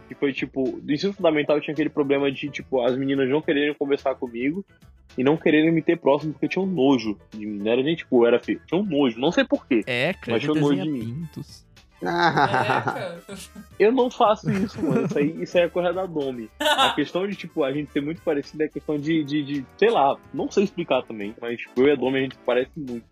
[0.08, 3.74] Que foi, tipo, do ensino fundamental tinha aquele problema de, tipo, as meninas não quererem
[3.76, 4.66] conversar comigo
[5.18, 7.60] e não quererem me ter próximo porque tinham nojo de mim.
[7.60, 8.62] Não era nem, tipo, eu era feio.
[8.66, 9.84] Tinham nojo, não sei porquê.
[9.86, 11.00] É, cara, Mas ele eu nojo de mim.
[11.00, 11.66] pintos.
[12.02, 13.18] É.
[13.80, 15.06] Eu não faço isso, mano.
[15.06, 16.50] Isso aí, isso aí é coisa da Domi.
[16.60, 19.89] A questão de, tipo, a gente ser muito parecido é questão de, de, de, sei
[19.89, 23.06] lá, não sei explicar também, mas, tipo, eu e a Domi a gente parece muito.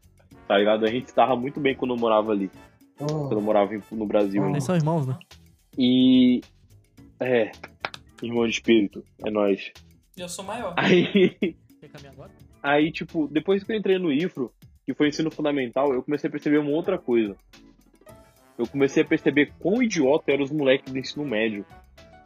[0.48, 0.86] Tá ligado?
[0.86, 2.52] A gente estava muito bem quando eu morava ali.
[2.98, 4.48] Quando eu morava no Brasil.
[4.50, 5.18] Eles são irmãos, né?
[5.78, 6.42] E.
[7.20, 7.52] É.
[8.22, 9.72] Irmão de espírito, é nóis.
[10.16, 10.74] Eu sou maior.
[10.78, 12.32] Aí, Quer caminhar agora?
[12.64, 14.52] aí, tipo, depois que eu entrei no IFRO,
[14.86, 17.36] que foi ensino fundamental, eu comecei a perceber uma outra coisa.
[18.58, 21.66] Eu comecei a perceber quão idiota eram os moleques do ensino médio,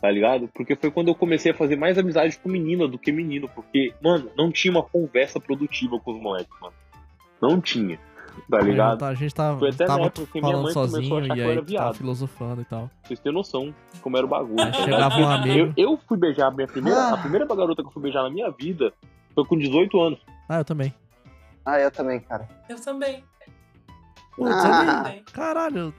[0.01, 0.47] tá ligado?
[0.53, 3.93] Porque foi quando eu comecei a fazer mais amizade com menina do que menino, porque,
[4.01, 6.73] mano, não tinha uma conversa produtiva com os moleques, mano.
[7.41, 7.97] Não tinha,
[8.49, 9.03] tá ligado?
[9.05, 11.15] A gente tava, Foi até na tava época que minha falando mãe começou a sozinho
[11.17, 11.95] achar e que eu aí era viado.
[11.95, 12.87] filosofando e tal.
[12.87, 14.61] Pra vocês terem noção de como era o bagulho.
[14.61, 15.15] Aí tá ligado?
[15.15, 15.73] um Eu, amigo.
[15.77, 16.99] eu fui beijar a minha primeira.
[16.99, 17.13] Ah.
[17.13, 18.93] A primeira garota que eu fui beijar na minha vida
[19.33, 20.19] foi com 18 anos.
[20.47, 20.93] Ah, eu também.
[21.65, 22.47] Ah, eu também, cara.
[22.67, 23.23] Eu também.
[24.35, 25.03] Putz, Ah.
[25.03, 25.23] também.
[25.33, 25.93] Caralho.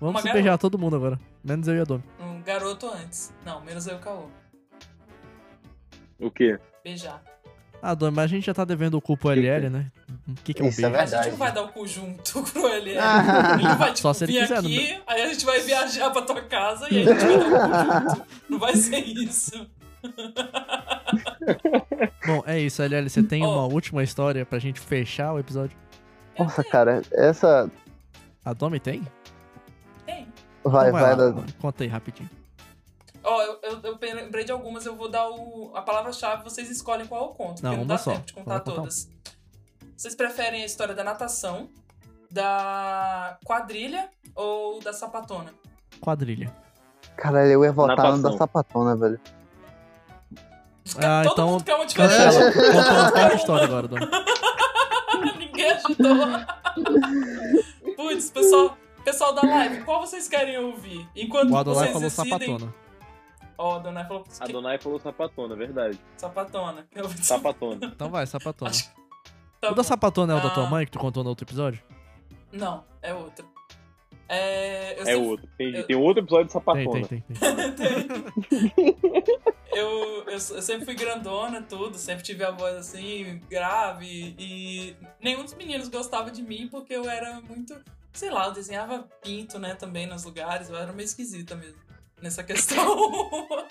[0.00, 0.42] Vamos Uma se garota.
[0.42, 1.18] beijar todo mundo agora.
[1.42, 2.02] Menos eu e a Domi.
[2.20, 3.32] Um garoto antes.
[3.44, 4.26] Não, menos eu e o Caô.
[6.20, 6.58] O quê?
[6.84, 7.22] Beijar.
[7.82, 9.90] Ah, Domi, mas a gente já tá devendo o cu pro LL, né?
[10.28, 11.14] O que, que é um Isso é beijo?
[11.16, 12.96] A gente não vai dar o cu junto pro ele.
[12.98, 13.56] Ah.
[13.58, 16.22] Ele vai, tipo, Só se ele vir quiser, aqui, aí a gente vai viajar pra
[16.22, 17.50] tua casa e aí a gente vai dar o
[18.02, 18.26] cu junto.
[18.48, 19.66] Não vai ser isso.
[22.26, 23.08] Bom, é isso, LL.
[23.08, 23.52] Você tem Ó.
[23.52, 25.76] uma última história pra gente fechar o episódio?
[26.38, 27.70] Nossa, cara, essa.
[28.44, 29.02] A Domi tem?
[30.70, 31.16] Vai, Então vai.
[31.16, 32.28] lá, da- Conta aí rapidinho.
[33.22, 37.06] Ó, eu, eu, eu lembrei de algumas, eu vou dar o, a palavra-chave, vocês escolhem
[37.06, 38.12] qual eu conto, Não, porque não uma dá só.
[38.12, 38.74] tempo de contar Vai contar um.
[38.76, 39.08] todas.
[39.96, 41.68] Vocês preferem a história da natação,
[42.30, 45.52] da quadrilha ou da sapatona?
[46.00, 46.52] Quadrilha.
[47.16, 49.20] Caralho, eu ia votar da sapatona, velho.
[50.98, 52.52] Ah, Todo então- mundo quer uma Cancela.
[52.52, 54.06] Conta uma história agora, Domi.
[55.38, 56.16] Ninguém ajudou.
[57.96, 58.76] Putz, pessoal,
[59.06, 61.08] pessoal da live, qual vocês querem ouvir?
[61.14, 62.48] Enquanto O Adonai vocês falou decidem...
[62.58, 62.74] sapatona.
[63.58, 65.98] Ó, o Adonai falou A que- Donai falou sapatona, verdade.
[66.16, 66.86] sapatona.
[66.94, 67.86] Eu- Sapatona.
[67.94, 68.70] Então vai, sapatona.
[68.70, 68.90] Acho
[69.60, 70.70] Tá o da sapatona é o da tua Ah.
[70.70, 71.82] mãe que tu contou no outro episódio?
[72.52, 73.48] Não, é outro.
[74.28, 75.48] É, eu É sempre- outro.
[75.54, 75.78] Entendi.
[75.78, 77.06] eu- Tem outro episódio de Tem, sapatona.
[77.06, 77.34] tem, tem.
[78.90, 78.96] tem.
[79.72, 79.88] eu,
[80.26, 85.54] eu, eu sempre fui grandona, tudo, sempre tive a voz assim, grave, e nenhum dos
[85.54, 87.74] meninos gostava de mim porque eu era muito,
[88.16, 91.80] sei lá, eu desenhava pinto, né, também nos lugares, eu era meio esquisita mesmo,
[92.20, 92.96] nessa questão.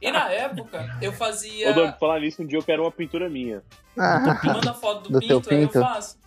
[0.00, 1.70] e na época, eu fazia.
[1.70, 3.62] Ô, Dom, falar nisso, um dia eu quero uma pintura minha.
[3.96, 5.80] Manda foto do, Do teu pinto, aí eu pinto?
[5.80, 6.18] faço.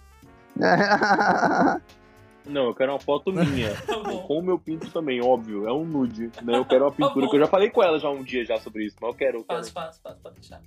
[2.45, 3.73] Não, eu quero uma foto minha.
[3.85, 3.95] Tá
[4.27, 5.67] com o meu pinto também, óbvio.
[5.67, 6.31] É um nude.
[6.43, 6.57] Né?
[6.57, 7.31] Eu quero uma Tá pintura, bom.
[7.31, 9.37] que eu já falei com ela já um dia já sobre isso, mas eu quero.
[9.39, 9.59] Eu quero.
[9.63, 10.61] Faz, faz, faz, pode deixar.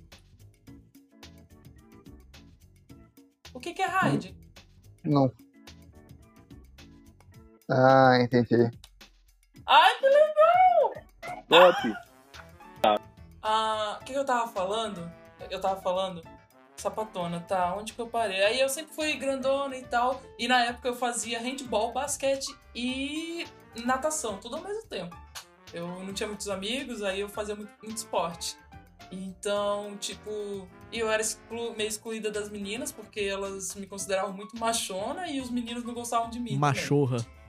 [3.53, 4.35] O que, que é raid?
[5.03, 5.31] Não.
[7.69, 8.69] Ah, entendi.
[9.65, 10.93] Ai, que legal!
[11.47, 11.95] Top!
[13.43, 15.11] Ah, o que, que eu tava falando?
[15.49, 16.21] Eu tava falando.
[16.75, 17.75] Sapatona, tá?
[17.75, 18.41] Onde que eu parei?
[18.43, 20.21] Aí eu sempre fui grandona e tal.
[20.37, 23.45] E na época eu fazia handball, basquete e
[23.85, 25.15] natação, tudo ao mesmo tempo.
[25.73, 28.57] Eu não tinha muitos amigos, aí eu fazia muito, muito esporte.
[29.11, 35.27] Então, tipo, eu era exclu- meio excluída das meninas, porque elas me consideravam muito machona
[35.29, 36.57] e os meninos não gostavam de mim.
[36.71, 36.81] também.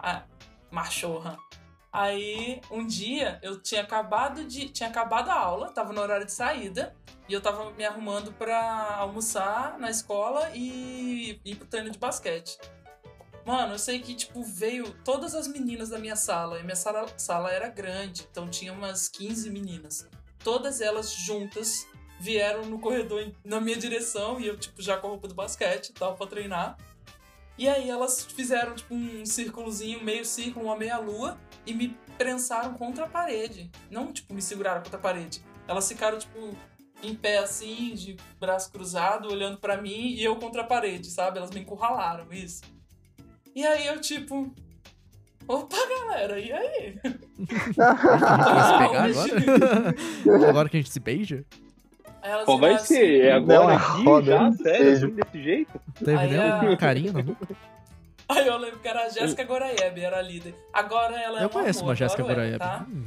[0.03, 0.24] Ah,
[0.70, 1.38] machorra.
[1.92, 4.68] Aí, um dia, eu tinha acabado de.
[4.68, 6.94] Tinha acabado a aula, tava no horário de saída,
[7.28, 12.59] e eu tava me arrumando pra almoçar na escola e ir pro treino de basquete.
[13.44, 17.07] Mano, eu sei que, tipo, veio todas as meninas da minha sala, e minha sala,
[17.16, 20.09] sala era grande, então tinha umas 15 meninas.
[20.44, 21.86] Todas elas juntas
[22.20, 25.88] vieram no corredor na minha direção, e eu, tipo, já com a roupa do basquete
[25.88, 26.76] e tal, pra treinar.
[27.61, 32.72] E aí elas fizeram, tipo, um círculozinho, meio círculo, uma meia lua, e me prensaram
[32.72, 33.70] contra a parede.
[33.90, 35.44] Não, tipo, me seguraram contra a parede.
[35.68, 36.56] Elas ficaram, tipo,
[37.02, 41.36] em pé assim, de braço cruzado, olhando pra mim, e eu contra a parede, sabe?
[41.36, 42.62] Elas me encurralaram, isso.
[43.54, 44.50] E aí eu, tipo.
[45.46, 46.98] Opa, galera, e aí?
[47.76, 49.44] Vai se pegar
[50.32, 50.48] agora?
[50.48, 51.44] agora que a gente se beija?
[52.44, 53.24] Qual vai ser?
[53.26, 54.04] É Não, agora a aqui?
[54.04, 54.52] roda, Já?
[54.52, 54.92] Sério?
[54.92, 55.80] Assim, desse jeito?
[55.98, 56.40] Teve Aí nem
[56.70, 57.36] um a- carinho, não?
[58.28, 60.54] Aí eu lembro que era a Jéssica Goraeb, era a líder.
[60.72, 62.58] Agora ela é Eu conheço amor, uma Jéssica Goraeb.
[62.58, 62.86] Tá?
[62.88, 63.04] Hum.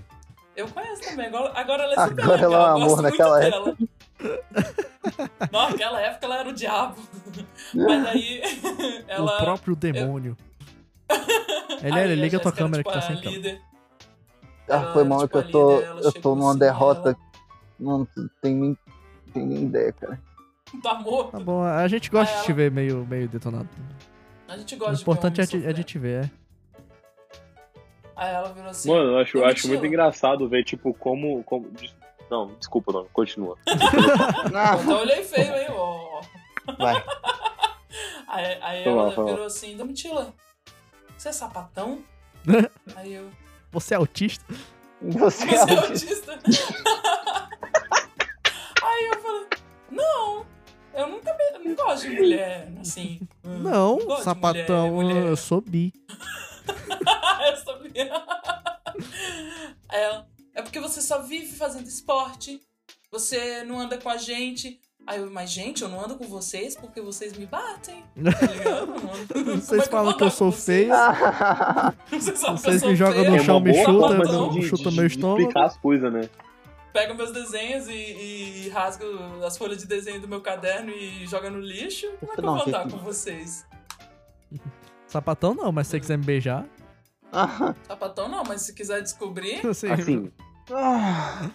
[0.56, 1.28] Eu conheço também.
[1.28, 2.68] Agora, agora ela é super Agora ela é um legal.
[2.68, 3.78] eu amor gosto naquela dela.
[5.52, 6.96] Não, naquela época ela era o diabo.
[7.74, 8.42] Mas aí
[9.08, 9.34] ela.
[9.34, 10.38] O próprio demônio.
[11.82, 13.32] Ele, Aí ele liga a tua câmera tipo, que tá sem câmera.
[13.36, 13.62] líder.
[14.70, 17.18] Ah, foi mal tipo, que eu tô, eu tô numa assim, derrota.
[17.80, 18.08] Não
[18.42, 18.78] tem nem,
[19.34, 20.20] tem nem ideia, cara.
[20.82, 21.32] Tá morto.
[21.32, 23.70] Tá bom, a gente gosta Aí de te ver meio, meio detonado.
[24.48, 26.30] A gente O gosta importante é, de ver de- é de te ver, é.
[28.16, 28.90] Aí ela virou assim.
[28.90, 29.74] Mano, eu acho, eu acho Domitila.
[29.74, 31.44] muito engraçado ver, tipo, como.
[31.44, 31.72] como...
[32.30, 33.58] Não, desculpa, não, continua.
[33.68, 36.22] Ah, Então eu olhei feio, hein, ó.
[36.78, 37.04] vai.
[38.28, 39.26] Aí, aí ela mal.
[39.28, 40.34] virou assim, Domitila,
[41.16, 42.00] você é sapatão?
[42.96, 43.30] aí eu.
[43.72, 44.44] Você é autista?
[45.00, 46.40] Você Você é é autista.
[48.94, 49.48] Aí eu falei,
[49.90, 50.46] não,
[50.94, 53.20] eu nunca me, eu não gosto de mulher, assim.
[53.44, 55.30] Não, de sapatão, mulher, mulher.
[55.30, 55.92] eu sou bi.
[57.50, 58.24] eu sabia.
[59.90, 62.62] Aí ela, é porque você só vive fazendo esporte,
[63.12, 64.80] você não anda com a gente.
[65.06, 68.04] Aí eu, mas gente, eu não ando com vocês porque vocês me batem.
[68.16, 70.94] Tá não é Vocês eu falam que eu sou feio.
[72.10, 74.92] Vocês Vocês sou me jogam no É chão, me boa chuta, forma de, de, chuta
[74.92, 75.42] meu estômago.
[75.42, 76.30] explicar as coisas, né?
[76.94, 79.06] Pega meus desenhos e, e rasga
[79.46, 82.46] as folhas de desenho do meu caderno e joga no lixo, como é que eu
[82.46, 83.66] vou andar com vocês?
[85.08, 86.66] Sapatão não, mas se você quiser me beijar,
[87.88, 89.88] Sapatão não, mas se quiser descobrir, você...
[89.88, 90.32] Assim,
[90.72, 91.50] Ah,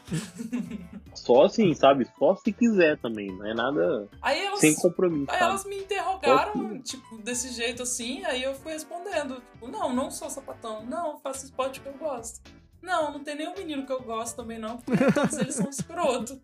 [1.15, 2.07] só assim, sabe?
[2.19, 5.51] Só se quiser também, não é nada aí elas, sem compromisso, aí sabe?
[5.51, 10.29] elas me interrogaram, tipo, desse jeito assim, aí eu fui respondendo, tipo, não, não sou
[10.29, 12.41] sapatão, não, faço esporte que eu gosto.
[12.83, 16.41] Não, não tem nenhum menino que eu gosto também, não, porque todos eles são escroto.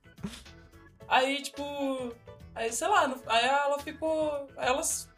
[1.08, 2.12] Aí, tipo.
[2.54, 4.46] Aí, sei lá, aí ela ficou.
[4.56, 5.08] Elas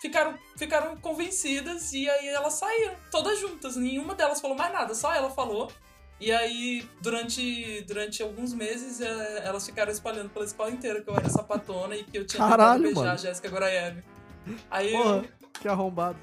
[0.00, 3.76] ficaram, ficaram convencidas e aí elas saíram, todas juntas.
[3.76, 5.70] Nenhuma delas falou mais nada, só ela falou.
[6.18, 11.14] E aí, durante, durante alguns meses, eh, elas ficaram espalhando pela escola inteira que eu
[11.14, 13.12] era sapatona e que eu tinha Caralho, tentado beijar mano.
[13.12, 14.02] a Jéssica Gorayev.
[14.70, 15.24] Aí eu, Porra,
[15.60, 16.18] que arrombado.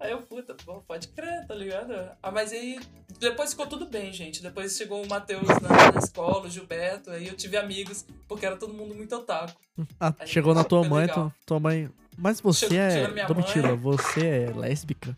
[0.00, 1.94] Aí eu, puta, bom, pode crer, tá ligado?
[2.22, 2.78] Ah, mas aí
[3.18, 4.42] depois ficou tudo bem, gente.
[4.42, 8.56] Depois chegou o Matheus na, na escola, o Gilberto, aí eu tive amigos, porque era
[8.56, 9.52] todo mundo muito otaku.
[9.98, 11.30] Ah, Aí chegou na tua mãe, legal.
[11.30, 11.88] tu- tua mãe.
[12.18, 13.26] Mas você Chegou- é.
[13.26, 13.76] Domitila, mãe.
[13.76, 15.16] você é lésbica?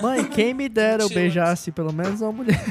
[0.00, 2.62] Mãe, quem me dera eu beijasse pelo menos uma mulher.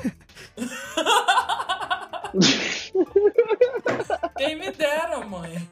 [4.38, 5.68] Quem me dera, mãe.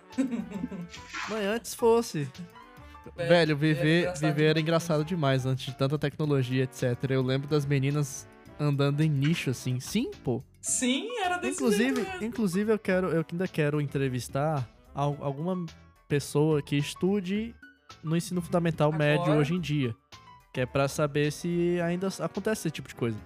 [1.29, 2.27] Mãe, antes fosse.
[3.15, 6.97] Velho, Velho, era viver, engraçado viver era engraçado demais antes de tanta tecnologia, etc.
[7.09, 8.27] Eu lembro das meninas
[8.59, 9.79] andando em nicho, assim.
[9.79, 10.41] Sim, pô.
[10.61, 12.25] Sim, era desse Inclusive, jeito mesmo.
[12.25, 15.65] inclusive eu quero, eu ainda quero entrevistar al- alguma
[16.07, 17.53] pessoa que estude
[18.03, 19.03] no ensino fundamental Agora?
[19.03, 19.95] médio hoje em dia.
[20.53, 23.17] Que é pra saber se ainda acontece esse tipo de coisa.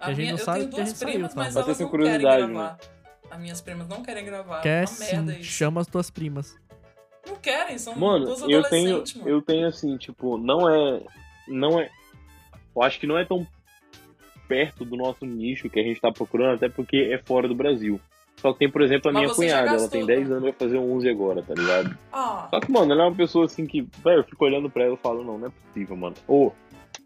[0.00, 1.40] A a gente minha, não eu sabe tenho porque a duas gente saiu, primas, tá?
[1.40, 2.78] mas elas não querem gravar.
[3.30, 4.60] As minhas primas não querem gravar.
[4.62, 5.50] Quer uma merda sim, isso.
[5.50, 6.56] chama as tuas primas.
[7.26, 9.28] Não querem, são Mano, duas eu tenho, mano.
[9.28, 11.02] eu tenho assim, tipo, não é,
[11.48, 11.90] não é,
[12.74, 13.46] eu acho que não é tão
[14.48, 18.00] perto do nosso nicho que a gente tá procurando, até porque é fora do Brasil.
[18.36, 20.34] Só que tem, por exemplo, a Mas minha cunhada, ela tem 10 né?
[20.36, 21.98] anos, vai fazer 11 agora, tá ligado?
[22.12, 24.84] Ah, Só que, mano, ela é uma pessoa assim que, velho, eu fico olhando pra
[24.84, 26.14] ela e falo, não, não é possível, mano.
[26.28, 26.54] Ou,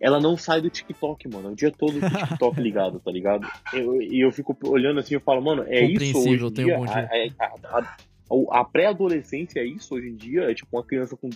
[0.00, 3.46] ela não sai do TikTok, mano, é o dia todo o TikTok ligado, tá ligado?
[3.72, 6.76] Eu- E eu, fico olhando assim e falo, mano, é isso hoje tem dia?
[6.76, 6.98] um monte de-
[7.38, 7.96] A- a- a-
[8.30, 10.50] a- a pré-adolescência é isso hoje em dia?
[10.50, 11.28] É tipo uma criança com...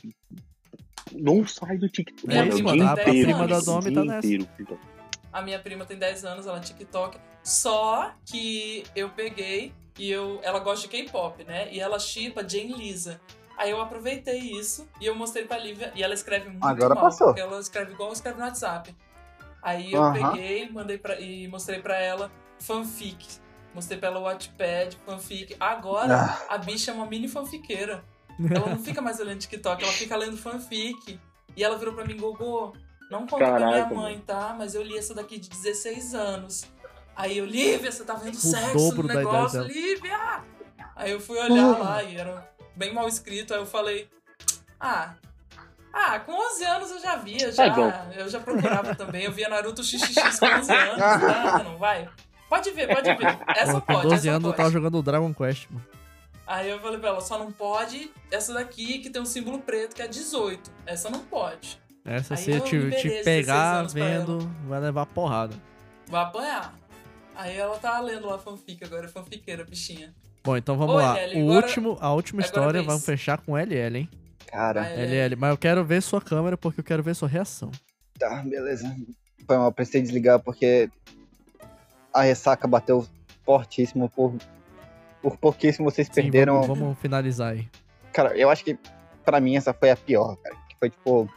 [1.13, 2.89] Não sai do TikTok, Minha É isso, o prima mano.
[2.89, 4.27] A, a tem inteiro, prima da Domi tá nessa.
[4.27, 4.79] inteiro, então.
[5.33, 7.19] A minha prima tem 10 anos, ela é TikTok.
[7.43, 11.69] Só que eu peguei e eu, ela gosta de K-pop, né?
[11.73, 13.21] E ela chipa Jane Lisa.
[13.57, 15.93] Aí eu aproveitei isso e eu mostrei pra Lívia.
[15.95, 17.29] E ela escreve muito Agora mal, passou.
[17.29, 18.95] porque ela escreve igual escreve no WhatsApp.
[19.63, 23.25] Aí eu peguei mandei pra, e mostrei pra ela fanfic.
[23.75, 25.57] Mostrei pra ela o Wattpad, fanfic.
[25.59, 26.55] Agora, Ah.
[26.55, 28.05] a bicha é uma mini fanfiqueira.
[28.51, 31.19] Ela não fica mais olhando TikTok, ela fica lendo fanfic.
[31.57, 32.73] E ela virou pra mim, Gogô,
[33.11, 34.55] não conta pra minha Caraca, mãe, tá?
[34.57, 36.65] Mas eu li essa daqui de 16 anos.
[37.17, 39.63] Aí eu, Lívia, você tá vendo sexo dobro no da idade negócio.
[39.63, 40.43] Lívia!
[40.97, 41.79] Aí eu fui olhar Uh.
[41.83, 44.09] lá e era bem mal escrito, aí eu falei,
[44.81, 45.15] ah...
[45.97, 47.93] Ah, com 11 anos eu já via, já, Tá bom.
[48.17, 49.23] eu já procurava também.
[49.27, 51.63] Eu via Naruto XXX com 11 anos, tá?
[51.63, 52.09] Não vai?
[52.55, 53.39] Pode ver, pode ver.
[53.57, 54.57] Essa com pode, 12 essa anos eu pode.
[54.57, 55.85] tava jogando Dragon Quest, mano.
[56.47, 59.97] Aí eu falei pra ela, só não pode essa daqui que tem um símbolo preto
[59.97, 60.71] que é 18.
[60.87, 61.81] Essa não pode.
[62.05, 65.55] Essa se eu eu te, te 16 pegar vendo, vai levar porrada.
[66.07, 66.75] Vai apanhar.
[67.35, 70.15] Aí ela tá lendo lá fanfic agora, é fanfiqueira, bichinha.
[70.45, 71.15] Bom, então vamos Oi, lá.
[71.15, 71.17] O
[71.51, 74.09] agora- último, a última agora história vamos fechar com LL, hein?
[74.47, 77.71] Cara, LL, mas eu quero ver sua câmera porque eu quero ver sua reação.
[78.19, 78.95] tá, beleza.
[79.47, 80.91] Foi mal, precisei desligar porque
[82.15, 83.07] a ressaca bateu
[83.45, 84.35] fortíssimo por,
[85.21, 86.63] por pouquíssimo vocês Sim, perderam.
[86.63, 87.69] vamos, vamos finalizar aí.
[88.13, 88.79] Cara, eu acho que
[89.25, 90.55] pra mim essa foi a pior, cara.
[90.69, 91.29] Que foi tipo,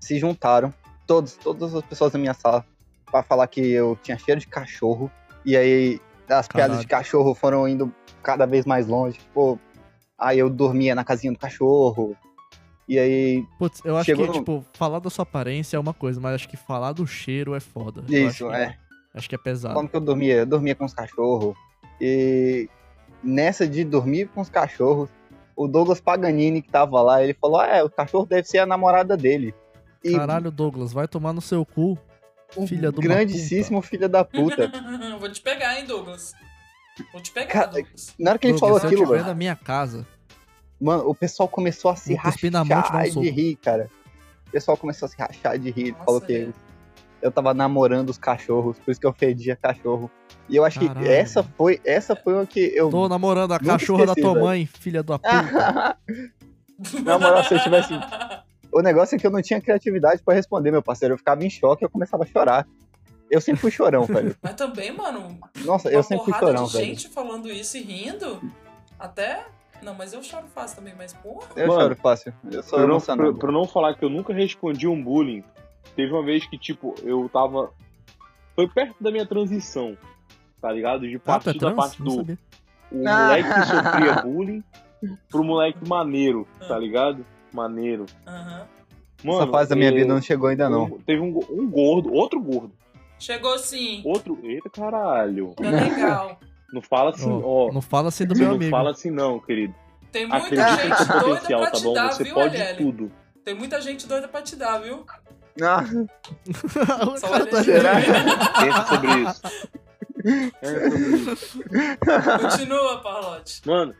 [0.00, 0.74] se juntaram
[1.06, 2.64] todos, todas as pessoas da minha sala
[3.10, 5.10] pra falar que eu tinha cheiro de cachorro.
[5.44, 9.20] E aí as piadas de cachorro foram indo cada vez mais longe.
[9.32, 9.56] Pô,
[10.18, 12.16] aí eu dormia na casinha do cachorro.
[12.88, 16.20] E aí, Putz, eu acho que, no- tipo, falar da sua aparência é uma coisa,
[16.20, 18.04] mas acho que falar do cheiro é foda.
[18.08, 18.76] Isso, é.
[19.16, 19.74] Acho que é pesado.
[19.74, 20.34] Como que eu dormia?
[20.34, 21.56] Eu dormia com os cachorros.
[21.98, 22.68] E
[23.24, 25.08] nessa de dormir com os cachorros,
[25.56, 28.66] o Douglas Paganini que tava lá, ele falou: Ah, é, o cachorro deve ser a
[28.66, 29.54] namorada dele.
[30.04, 31.98] E Caralho, Douglas, vai tomar no seu cu.
[32.56, 34.70] um filha uma grandíssimo filho da puta.
[35.18, 36.34] Vou te pegar, hein, Douglas.
[37.12, 38.14] Vou te pegar, Cara, Douglas.
[38.18, 40.06] Na hora que ele Douglas, falou aquilo, velho, na minha casa,
[40.80, 43.88] mano, o pessoal começou a se rachar de rir, cara.
[44.46, 45.82] O pessoal começou a se rachar de rir.
[45.82, 46.54] Ele Nossa, falou que velho.
[47.26, 50.10] Eu tava namorando os cachorros, por isso que eu fedia cachorro.
[50.48, 51.00] E eu acho Caralho.
[51.00, 52.88] que essa foi, essa foi uma que eu.
[52.90, 54.44] tô namorando a cachorra da esqueci, tua velho.
[54.46, 55.98] mãe, filha da puta.
[57.04, 57.92] Na moral, se eu tivesse-
[58.72, 61.14] O negócio é que eu não tinha criatividade pra responder, meu parceiro.
[61.14, 62.66] Eu ficava em choque e eu começava a chorar.
[63.30, 64.36] Eu sempre fui chorão, velho.
[64.42, 66.84] Mas também, mano, Nossa, eu sempre fui chorão, de velho.
[66.84, 68.40] gente falando isso e rindo.
[68.98, 69.44] Até.
[69.82, 71.48] Não, mas eu choro fácil também, mas porra.
[71.56, 72.32] Eu Mano, choro fácil.
[72.50, 75.42] Eu sou Pra não, pra, pra não falar que eu nunca respondi um bullying,
[75.96, 77.70] teve uma vez que, tipo, eu tava.
[78.54, 79.96] Foi perto da minha transição,
[80.60, 81.00] tá ligado?
[81.08, 81.76] De Ah, é partir da trans?
[81.76, 82.38] parte Não do
[82.92, 83.26] o Ah.
[83.26, 84.64] moleque que sofria bullying
[85.28, 87.24] pro moleque maneiro, tá ligado?
[87.52, 88.06] Maneiro.
[88.26, 88.66] Aham.
[89.24, 90.90] Mano, Essa fase da minha é, vida não chegou ainda, não.
[91.00, 92.72] teve um, um gordo, outro gordo.
[93.18, 94.02] Chegou sim.
[94.04, 94.38] Outro.
[94.42, 95.54] Eita caralho.
[95.56, 96.38] Tá legal.
[96.72, 97.72] Não fala assim, Ó, ó.
[97.72, 98.70] não fala assim do Você meu não amigo.
[98.72, 99.72] fala assim, não, querido.
[100.10, 101.92] Tem muita Acredita gente doida pra tá te bom?
[101.94, 103.12] dar, Você viu, pode tudo.
[103.44, 105.06] Tem muita gente doida pra te dar, viu?
[105.62, 105.84] Ah,
[107.06, 107.64] o Só cara tá.
[107.64, 107.94] Será?
[107.94, 109.42] Pensa sobre isso.
[110.60, 111.58] É sobre isso.
[112.40, 113.62] Continua, Parlote.
[113.66, 113.94] Mano,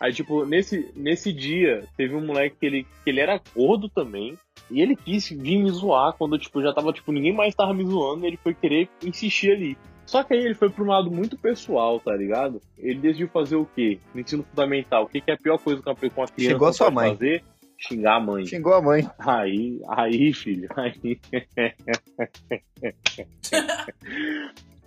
[0.00, 4.38] aí tipo, nesse, nesse dia, teve um moleque que ele, que ele era gordo também.
[4.70, 7.84] E ele quis vir me zoar quando, tipo, já tava, tipo, ninguém mais tava me
[7.84, 9.76] zoando, ele foi querer insistir ali.
[10.06, 12.60] Só que aí ele foi pra um lado muito pessoal, tá ligado?
[12.78, 13.98] Ele decidiu fazer o quê?
[14.14, 15.04] No ensino fundamental.
[15.04, 17.10] O que, que é a pior coisa que uma criança Xingou a sua pode mãe.
[17.12, 17.44] fazer?
[17.88, 18.46] Xingar a mãe.
[18.46, 19.08] xingou a mãe.
[19.18, 21.18] Aí, aí, filho, aí.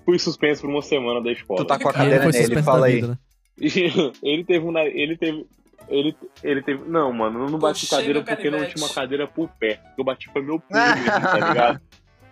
[0.05, 1.59] Fui suspenso por uma semana da escola.
[1.59, 2.95] Tu tá com a cadeira nele, fala aí.
[2.95, 3.17] vida, né?
[4.23, 4.77] ele teve um.
[4.77, 5.45] Ele teve.
[5.89, 6.89] Ele, ele teve.
[6.89, 9.81] Não, mano, eu não bati Coxinha cadeira porque não tinha uma cadeira por perto.
[9.97, 11.81] Eu bati foi meu pulo mesmo, tá ligado?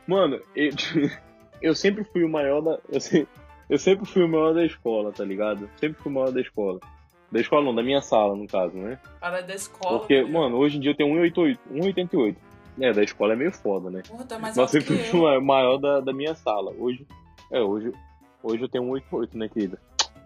[0.07, 0.71] Mano, eu,
[1.61, 2.79] eu sempre fui o maior da.
[2.89, 3.27] Eu, se-
[3.69, 5.69] eu sempre fui o maior da escola, tá ligado?
[5.79, 6.79] Sempre fui o maior da escola.
[7.35, 8.97] Da escola não, da minha sala, no caso, né?
[9.19, 9.99] Cara da escola.
[9.99, 10.31] Porque, filho.
[10.31, 11.57] mano, hoje em dia eu tenho 1,88.
[11.69, 12.35] 1,88.
[12.79, 14.03] É, da escola é meio foda, né?
[14.07, 15.21] Porra, tá mais Mas alto sempre que eu.
[15.21, 16.71] o maior da, da minha sala.
[16.79, 17.05] Hoje.
[17.51, 17.91] É, hoje.
[18.41, 19.77] Hoje eu tenho 1,88, né, querida?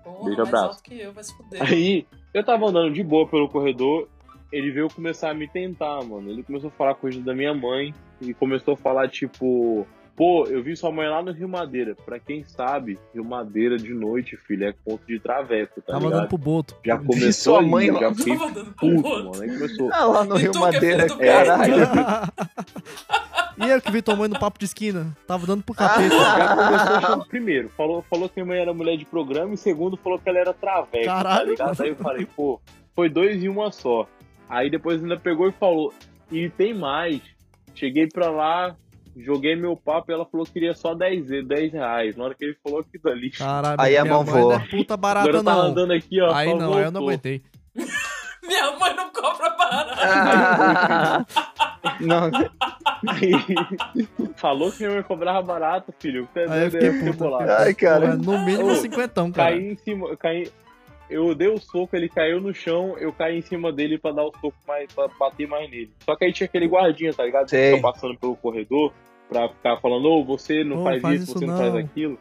[0.03, 0.65] Porra, Beijo, mais abraço.
[0.68, 1.64] alto que eu, vai se fuder.
[1.64, 4.07] Aí, eu tava andando de boa pelo corredor,
[4.52, 6.30] ele veio começar a me tentar, mano.
[6.30, 7.91] Ele começou a falar coisa da minha mãe
[8.22, 9.88] e começou a falar, tipo,
[10.20, 11.96] pô, eu vi sua mãe lá no Rio Madeira.
[12.06, 16.12] Pra quem sabe, Rio Madeira de noite, filho, é ponto de traveco, tá Tava dando
[16.12, 16.28] ligado?
[16.28, 16.76] pro Boto.
[16.86, 18.00] Já começou sua ali, mãe eu lá.
[18.02, 19.41] já fiquei Tava dando pro puto, mano.
[19.41, 19.90] Aí começou.
[19.94, 21.74] Ah, lá no E Rio é Madeira, do caralho.
[23.66, 25.16] e eu que vi tua mãe no papo de esquina.
[25.26, 26.10] Tava dando pro capeta.
[26.10, 29.96] Já começou achando, primeiro, falou, falou que minha mãe era mulher de programa e segundo,
[29.96, 31.52] falou que ela era traveco, tá Caralho.
[31.52, 31.82] ligado?
[31.82, 32.60] Aí eu falei, pô,
[32.94, 34.06] foi dois em uma só.
[34.50, 35.94] Aí depois ainda pegou e falou,
[36.30, 37.22] e tem mais.
[37.74, 38.76] Cheguei pra lá,
[39.20, 42.16] joguei meu papo e ela falou que queria só 10, e- 10 reais.
[42.16, 44.56] Na hora que ele falou aquilo ali, Caralho, Aí a mão não voa.
[44.56, 45.70] é puta agora barata, eu tava não.
[45.72, 46.34] andando aqui, ó.
[46.34, 47.08] Aí não, aí eu não voltou.
[47.10, 47.41] aguentei.
[48.48, 50.00] Minha mãe não cobra barato.
[50.02, 51.26] Ah,
[52.00, 52.32] não,
[53.08, 53.32] Aí,
[54.36, 56.28] falou que minha mãe cobrava barato, filho.
[56.34, 57.24] Você é Aí eu fiquei fiquei puta.
[57.26, 57.52] bolado.
[57.52, 58.16] Ai, cara.
[58.16, 59.52] No mínimo Ô, cinquentão, cara.
[59.52, 60.50] Caí em cima, eu caí.
[61.10, 64.24] Eu dei o soco, ele caiu no chão, eu caí em cima dele pra dar
[64.24, 65.91] o soco mais, pra bater mais nele.
[66.06, 67.46] Só que aí tinha aquele guardinha, tá ligado?
[67.46, 67.76] Que Sei.
[67.76, 68.94] fica passando pelo corredor
[69.30, 71.53] pra ficar falando, ô, você não Ô, faz, faz isso, você não.
[71.56, 71.61] não.
[71.72, 72.19] faz aquilo.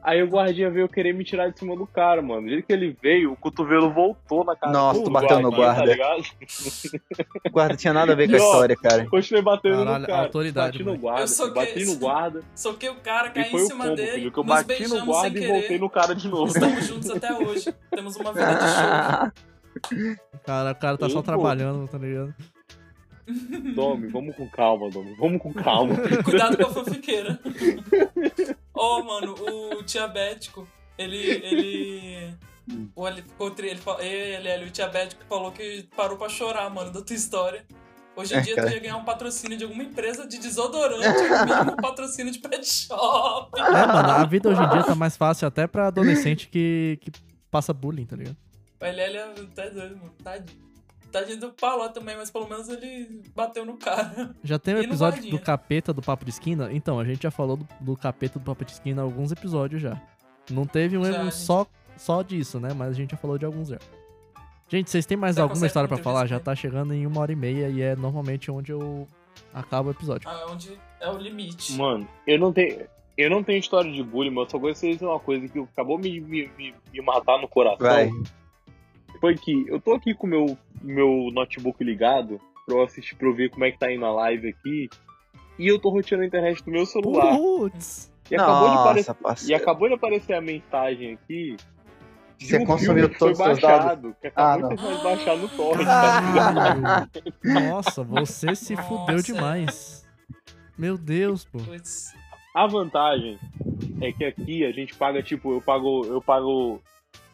[0.00, 2.42] Aí o guardinha veio querer me tirar de cima do cara, mano.
[2.42, 5.50] Do jeito que ele veio, o cotovelo voltou na cara Nossa, do tu bateu no
[5.50, 5.80] guardinha, guarda.
[5.80, 6.22] Tá ligado?
[7.46, 9.06] o guarda tinha nada a ver com a ó, história, cara.
[9.10, 10.22] Continuei batendo Caralho, no cara.
[10.22, 12.40] autoridade, bati no guarda, Eu bati que- no guarda.
[12.54, 14.10] Soquei o cara, caí em cima combo, dele.
[14.12, 14.32] filho.
[14.32, 15.52] Que eu bati no guarda e querer.
[15.52, 16.46] voltei no cara de novo.
[16.46, 17.74] Estamos juntos até hoje.
[17.90, 18.60] Temos uma vida de
[20.00, 20.40] show.
[20.46, 21.22] Cara, o cara tá só pô.
[21.24, 22.34] trabalhando, tá ligado?
[23.74, 25.14] Domi, vamos com calma, Domi.
[25.18, 25.94] Vamos com calma.
[26.24, 27.38] Cuidado com a fanfiqueira.
[28.74, 29.34] Ô, mano,
[29.78, 31.16] o diabético, ele.
[31.16, 32.34] ele.
[32.94, 36.90] O ele ficou tri, ele, ele, ele, o diabético falou que parou pra chorar, mano,
[36.92, 37.64] da tua história.
[38.14, 38.68] Hoje em É, dia cara.
[38.68, 41.06] tu ia ganhar um patrocínio de alguma empresa de desodorante,
[41.46, 43.58] mesmo um patrocínio de pet shop.
[43.58, 47.10] É, mano, a vida hoje em dia tá mais fácil até pra adolescente que, que
[47.50, 48.36] passa bullying, tá ligado?
[48.80, 50.12] O LL é tá doido, mano.
[50.22, 50.67] Tadinho.
[51.10, 54.34] Tadinho do Paló também, mas pelo menos ele bateu no cara.
[54.42, 56.68] Já tem o no episódio do capeta do Papo de Esquina?
[56.72, 60.00] Então, a gente já falou do, do capeta do Papo de Esquina alguns episódios já.
[60.50, 61.34] Não teve um Já, gente.
[61.34, 61.66] só,
[61.96, 62.70] só disso, né?
[62.74, 63.78] Mas a gente já falou de alguns já.
[64.68, 66.26] Gente, vocês têm mais Você alguma história pra entrevista falar?
[66.26, 69.08] Já tá chegando em uma hora e meia e é normalmente onde eu
[69.52, 70.28] acabo o episódio.
[70.28, 71.72] Ah, onde é o limite.
[71.72, 72.86] Mano, eu não tenho.
[73.16, 75.58] Eu não tenho história de bullying, mas eu só gostaria de dizer uma coisa que
[75.58, 77.78] acabou me, me, me, me matar no coração.
[77.84, 78.10] Vai.
[79.20, 83.28] Foi que eu tô aqui com o meu, meu notebook ligado pra eu assistir, pra
[83.28, 84.88] eu ver como é que tá indo a live aqui.
[85.58, 87.36] E eu tô roteando a internet do meu celular.
[87.36, 88.12] Putz!
[88.30, 91.56] E acabou, de Nossa, aparecer, e acabou de aparecer a mensagem aqui.
[92.36, 94.96] de Você um consumiu filme que foi todos os seus baixado, Que Ah, acabou não.
[94.96, 96.22] de baixar no torrent, tá?
[96.34, 97.10] Caralho!
[97.42, 99.22] Nossa, você se fudeu Nossa.
[99.22, 100.06] demais.
[100.76, 101.58] Meu Deus, pô.
[101.58, 102.14] Putz.
[102.54, 103.38] A vantagem
[104.00, 106.80] é que aqui a gente paga, tipo, eu pago, eu pago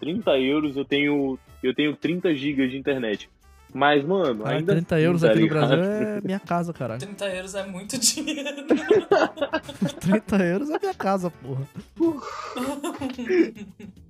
[0.00, 3.28] 30 euros, eu tenho, eu tenho 30 gigas de internet.
[3.72, 5.48] Mas, mano, Cara, ainda 30 assim, euros tá aqui no?
[5.48, 7.00] Brasil é minha casa, caralho.
[7.00, 8.66] 30 euros é muito dinheiro.
[10.00, 11.66] 30 euros é minha casa, porra.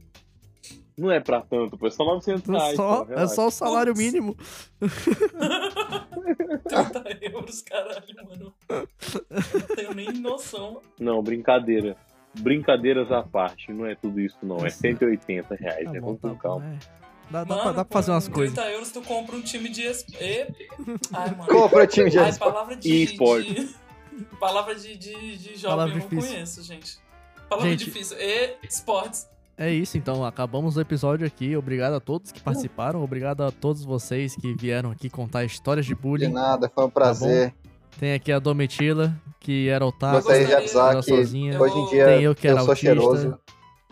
[0.96, 2.76] Não é pra tanto, pô, é só 900 É reais.
[2.76, 4.04] só, pô, é só o salário Putz.
[4.04, 4.36] mínimo.
[6.68, 8.54] 30 euros, caralho, mano.
[8.70, 10.80] Não tenho nem noção.
[11.00, 11.96] Não, brincadeira.
[12.38, 14.76] Brincadeiras à parte, não é tudo isso não, é Nossa.
[14.78, 16.00] 180 reais, Tá né?
[16.00, 16.40] bom, tá com bom.
[16.40, 16.78] calma.
[17.00, 17.03] é.
[17.30, 18.54] Dá, dá Mano, pra, dá pra fazer umas coisas.
[18.54, 19.82] 30 euros tu compra um time de...
[19.82, 20.46] es- E...
[21.12, 21.46] Ai, mano.
[21.46, 22.88] Compra o time de Ai, palavra de...
[22.88, 23.54] E esporte.
[23.54, 23.84] de-
[24.38, 26.30] Palavra de, de, de jovem Palavra eu não difícil.
[26.30, 26.98] conheço, gente.
[27.48, 28.16] Palavra Gente- difícil.
[28.20, 29.26] E esportes.
[29.58, 30.24] É isso, então.
[30.24, 31.56] Acabamos o episódio aqui.
[31.56, 33.02] Obrigado a todos que participaram.
[33.02, 36.28] Obrigado a todos vocês que vieram aqui contar histórias de De bullying.
[36.28, 37.52] nada, foi um prazer.
[37.98, 41.60] Tem aqui a Domitila, que era otaku, Gostaria de avisar que sozinha.
[41.60, 42.86] hoje em dia Tem eu que era sou autista.
[42.86, 43.38] cheiroso.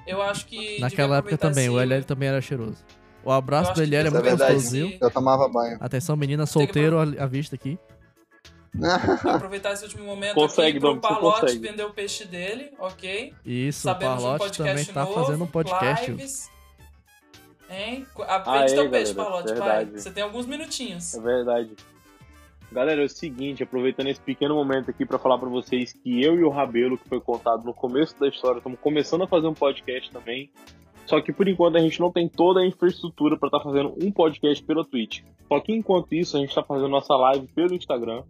[0.07, 0.81] Eu acho que.
[0.81, 2.79] Naquela época também, o esse- LL também era cheiroso.
[3.25, 4.57] O abraço do LL é muito é verdade.
[4.57, 5.77] esse- Eu tomava banho.
[5.81, 7.79] Atenção, menina solteiro à vista aqui.
[9.35, 13.35] Aproveitar esse último momento Consegue, aqui pro Palote vender o peixe dele, ok?
[13.45, 16.11] Isso, o Sabemos um Parlote podcast também tá novo, fazendo um podcast.
[16.11, 16.51] lives.
[17.71, 18.07] Hein?
[18.17, 19.55] Vende é, teu peixe, Palote, vai.
[19.55, 20.01] verdade.
[20.03, 21.15] Você tem alguns minutinhos.
[21.15, 21.71] É verdade.
[22.71, 26.37] Galera, é o seguinte, aproveitando esse pequeno momento aqui pra falar pra vocês que eu
[26.37, 29.55] e o Rabelo, que foi contado no começo da história, estamos começando a fazer um
[29.55, 30.51] podcast também.
[31.07, 34.11] Só que por enquanto a gente não tem toda a infraestrutura pra estar fazendo um
[34.11, 35.23] podcast pela Twitch.
[35.49, 38.23] Só que enquanto isso a gente tá fazendo nossa live pelo Instagram.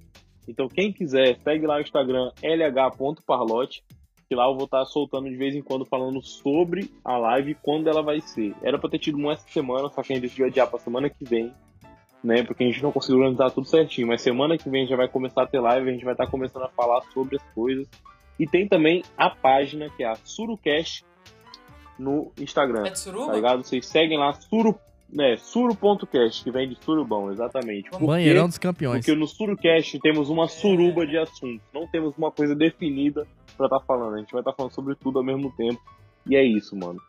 [0.48, 3.84] Então quem quiser, segue lá o Instagram lh.parlote,
[4.28, 7.88] que lá eu vou estar soltando de vez em quando falando sobre a live quando
[7.88, 8.54] ela vai ser.
[8.62, 11.08] Era pra ter tido uma essa semana, só que a gente decidiu adiar pra semana
[11.08, 11.52] que vem
[12.22, 12.42] né?
[12.42, 14.06] Porque a gente não conseguiu organizar tudo certinho.
[14.06, 16.64] Mas semana que vem já vai começar a ter live, a gente vai estar começando
[16.64, 17.88] a falar sobre as coisas.
[18.38, 21.04] E tem também a página que é a Surucast
[22.02, 22.86] no Instagram.
[22.86, 23.26] É de suruba?
[23.26, 23.64] Tá ligado?
[23.64, 24.74] Vocês seguem lá, suru,
[25.08, 27.90] né, suru.cast, que vem de surubão, exatamente.
[27.90, 28.06] Por?
[28.06, 29.04] Banheirão dos campeões.
[29.04, 31.60] Porque no Surucast temos uma suruba de assuntos.
[31.72, 33.26] Não temos uma coisa definida
[33.56, 34.14] pra estar falando.
[34.14, 35.80] A gente vai estar falando sobre tudo ao mesmo tempo.
[36.26, 37.00] E é isso, mano.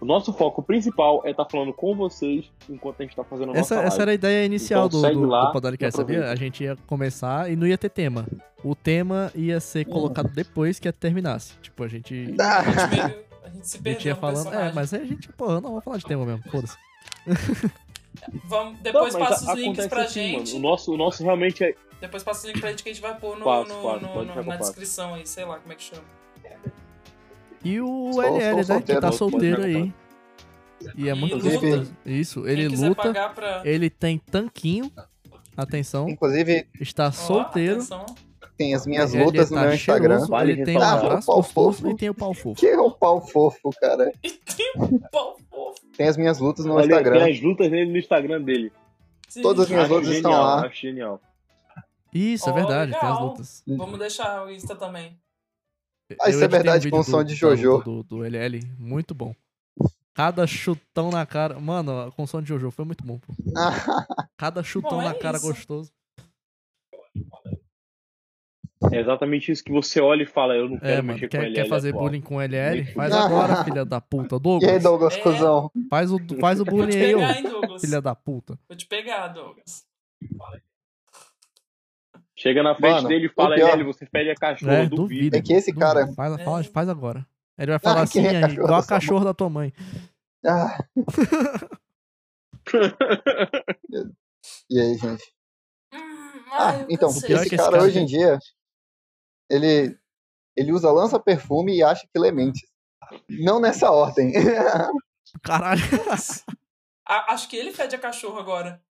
[0.00, 3.54] O nosso foco principal é estar falando com vocês enquanto a gente tá fazendo a
[3.54, 3.88] nossa Essa, live.
[3.88, 6.30] essa era a ideia inicial Então do, segue do, lá do Podcast, sabia?
[6.30, 8.24] A gente ia começar e não ia ter tema.
[8.62, 11.54] O tema ia ser colocado depois que terminasse.
[11.60, 12.32] Tipo, a gente,
[13.48, 14.52] A gente, se gente perdeu falando.
[14.54, 16.76] É, mas aí a gente, porra, não, vamos falar de tema mesmo, foda-se.
[18.44, 20.54] Vamos, depois Não, passa os links pra assim, gente.
[20.54, 20.56] mano.
[20.66, 21.74] O nosso, o nosso realmente é.
[22.00, 24.00] Depois passa o link pra gente que a gente vai pôr no, Passo, no- passo,
[24.06, 26.02] no- no- na descrição aí, sei lá como é que chama.
[27.64, 28.62] E o Sou- LL, né?
[28.64, 29.92] solteiro, que tá solteiro aí.
[30.96, 31.50] E é muito luta.
[31.50, 31.96] gostoso.
[32.04, 33.62] Isso, ele luta, pagar pra...
[33.64, 34.90] ele tem tanquinho.
[35.56, 37.76] Atenção, Inclusive, está solteiro.
[37.76, 38.06] atenção.
[38.58, 40.26] Tem as minhas ele lutas no tá meu Instagram.
[40.26, 41.88] Vale ele tem um Ah, o pau fofo.
[41.88, 42.60] e tem o pau fofo.
[42.60, 44.12] Que é o pau fofo, cara.
[44.22, 45.80] E tem um pau fofo.
[45.96, 47.24] Tem as minhas lutas no Olha, Instagram.
[47.24, 48.72] Tem as lutas dele no Instagram dele.
[49.28, 49.42] Sim.
[49.42, 50.66] Todas as minhas Acho lutas estão lá.
[50.66, 51.20] Acho genial.
[52.12, 53.26] Isso, é verdade, tem as legal.
[53.28, 53.62] lutas.
[53.66, 55.16] Vamos deixar o Insta também.
[56.20, 57.82] Ah, isso é verdade, um com som de Jojo.
[57.82, 59.34] Do, do LL, muito bom.
[60.14, 61.60] Cada chutão na cara.
[61.60, 63.32] Mano, com som de Jojo foi muito bom, pô.
[64.36, 65.46] Cada chutão Bom, é na cara isso.
[65.46, 65.92] gostoso.
[68.92, 71.30] É exatamente isso que você olha e fala, eu não quero É, mano, mexer com
[71.38, 71.54] quer, ele.
[71.56, 72.04] quer fazer atual.
[72.04, 72.84] bullying com LL?
[72.94, 74.36] Faz agora, filha da puta.
[74.36, 75.20] e aí, Douglas, Douglas, É.
[75.20, 75.70] cuzão?
[75.90, 77.80] faz o, faz o bullying aí, hein, Douglas?
[77.80, 78.56] filha da puta.
[78.68, 79.84] Vou te pegar, Douglas.
[82.36, 84.96] Chega na frente Mano, dele e fala, LL, você pede a cachorro, É, duvido.
[85.02, 85.36] duvido.
[85.36, 85.84] É que esse duvido.
[85.92, 86.44] cara- Faz, É.
[86.44, 87.26] faz, faz agora.
[87.58, 89.72] Ele vai falar Ah, assim, é igual a cachorro da tua mãe.
[90.46, 90.78] Ah.
[94.70, 95.24] e aí, gente?
[95.92, 98.38] Hum, Ah, então, é esse que esse cara cara hoje em dia,
[99.50, 99.96] ele,
[100.56, 102.68] ele usa lança-perfume e acha que lê mentes.
[103.28, 104.32] Não nessa ordem.
[105.42, 105.82] Caralho.
[107.06, 108.82] A- acho que ele fede a cachorro agora.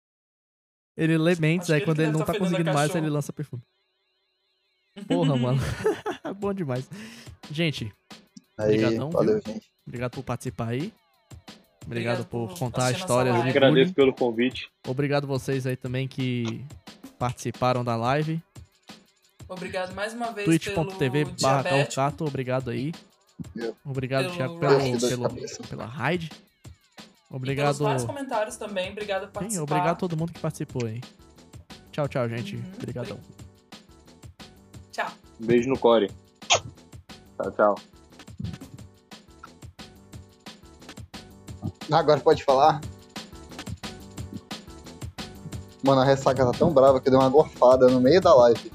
[0.95, 3.61] Ele lê mentes, aí quando ele ele não tá tá conseguindo mais, ele lança perfume.
[5.07, 5.59] Porra, mano.
[6.39, 6.89] Bom demais.
[7.51, 7.93] Gente,
[8.57, 9.71] Aí, Obrigadão, valeu, gente.
[9.85, 10.91] obrigado por participar aí.
[11.85, 14.67] Obrigado, Obrigado por contar a história Agradeço pelo convite.
[14.88, 16.65] Obrigado vocês aí também que
[17.19, 18.41] participaram da live.
[19.49, 21.86] Obrigado mais uma vez twitch.tv pelo barra
[22.22, 22.94] obrigado aí.
[23.86, 26.26] Obrigado, Pelo Thiago, pelo, pelo, pela raid.
[26.26, 26.45] E pelos
[27.30, 27.78] Obrigado.
[27.78, 28.91] vários comentários também.
[28.91, 29.64] Obrigado por Sim, participar.
[29.64, 31.02] obrigado a todo mundo que participou aí.
[31.91, 32.56] Tchau, tchau, gente.
[32.56, 32.64] Uhum.
[32.78, 33.19] Obrigadão.
[34.91, 35.11] Tchau.
[35.40, 36.11] Um beijo no core.
[36.49, 37.76] Tchau, tchau.
[41.91, 42.82] Agora pode falar?
[45.84, 48.72] Mano, a ressaca tá tão brava que eu dei uma gorfada no meio da live.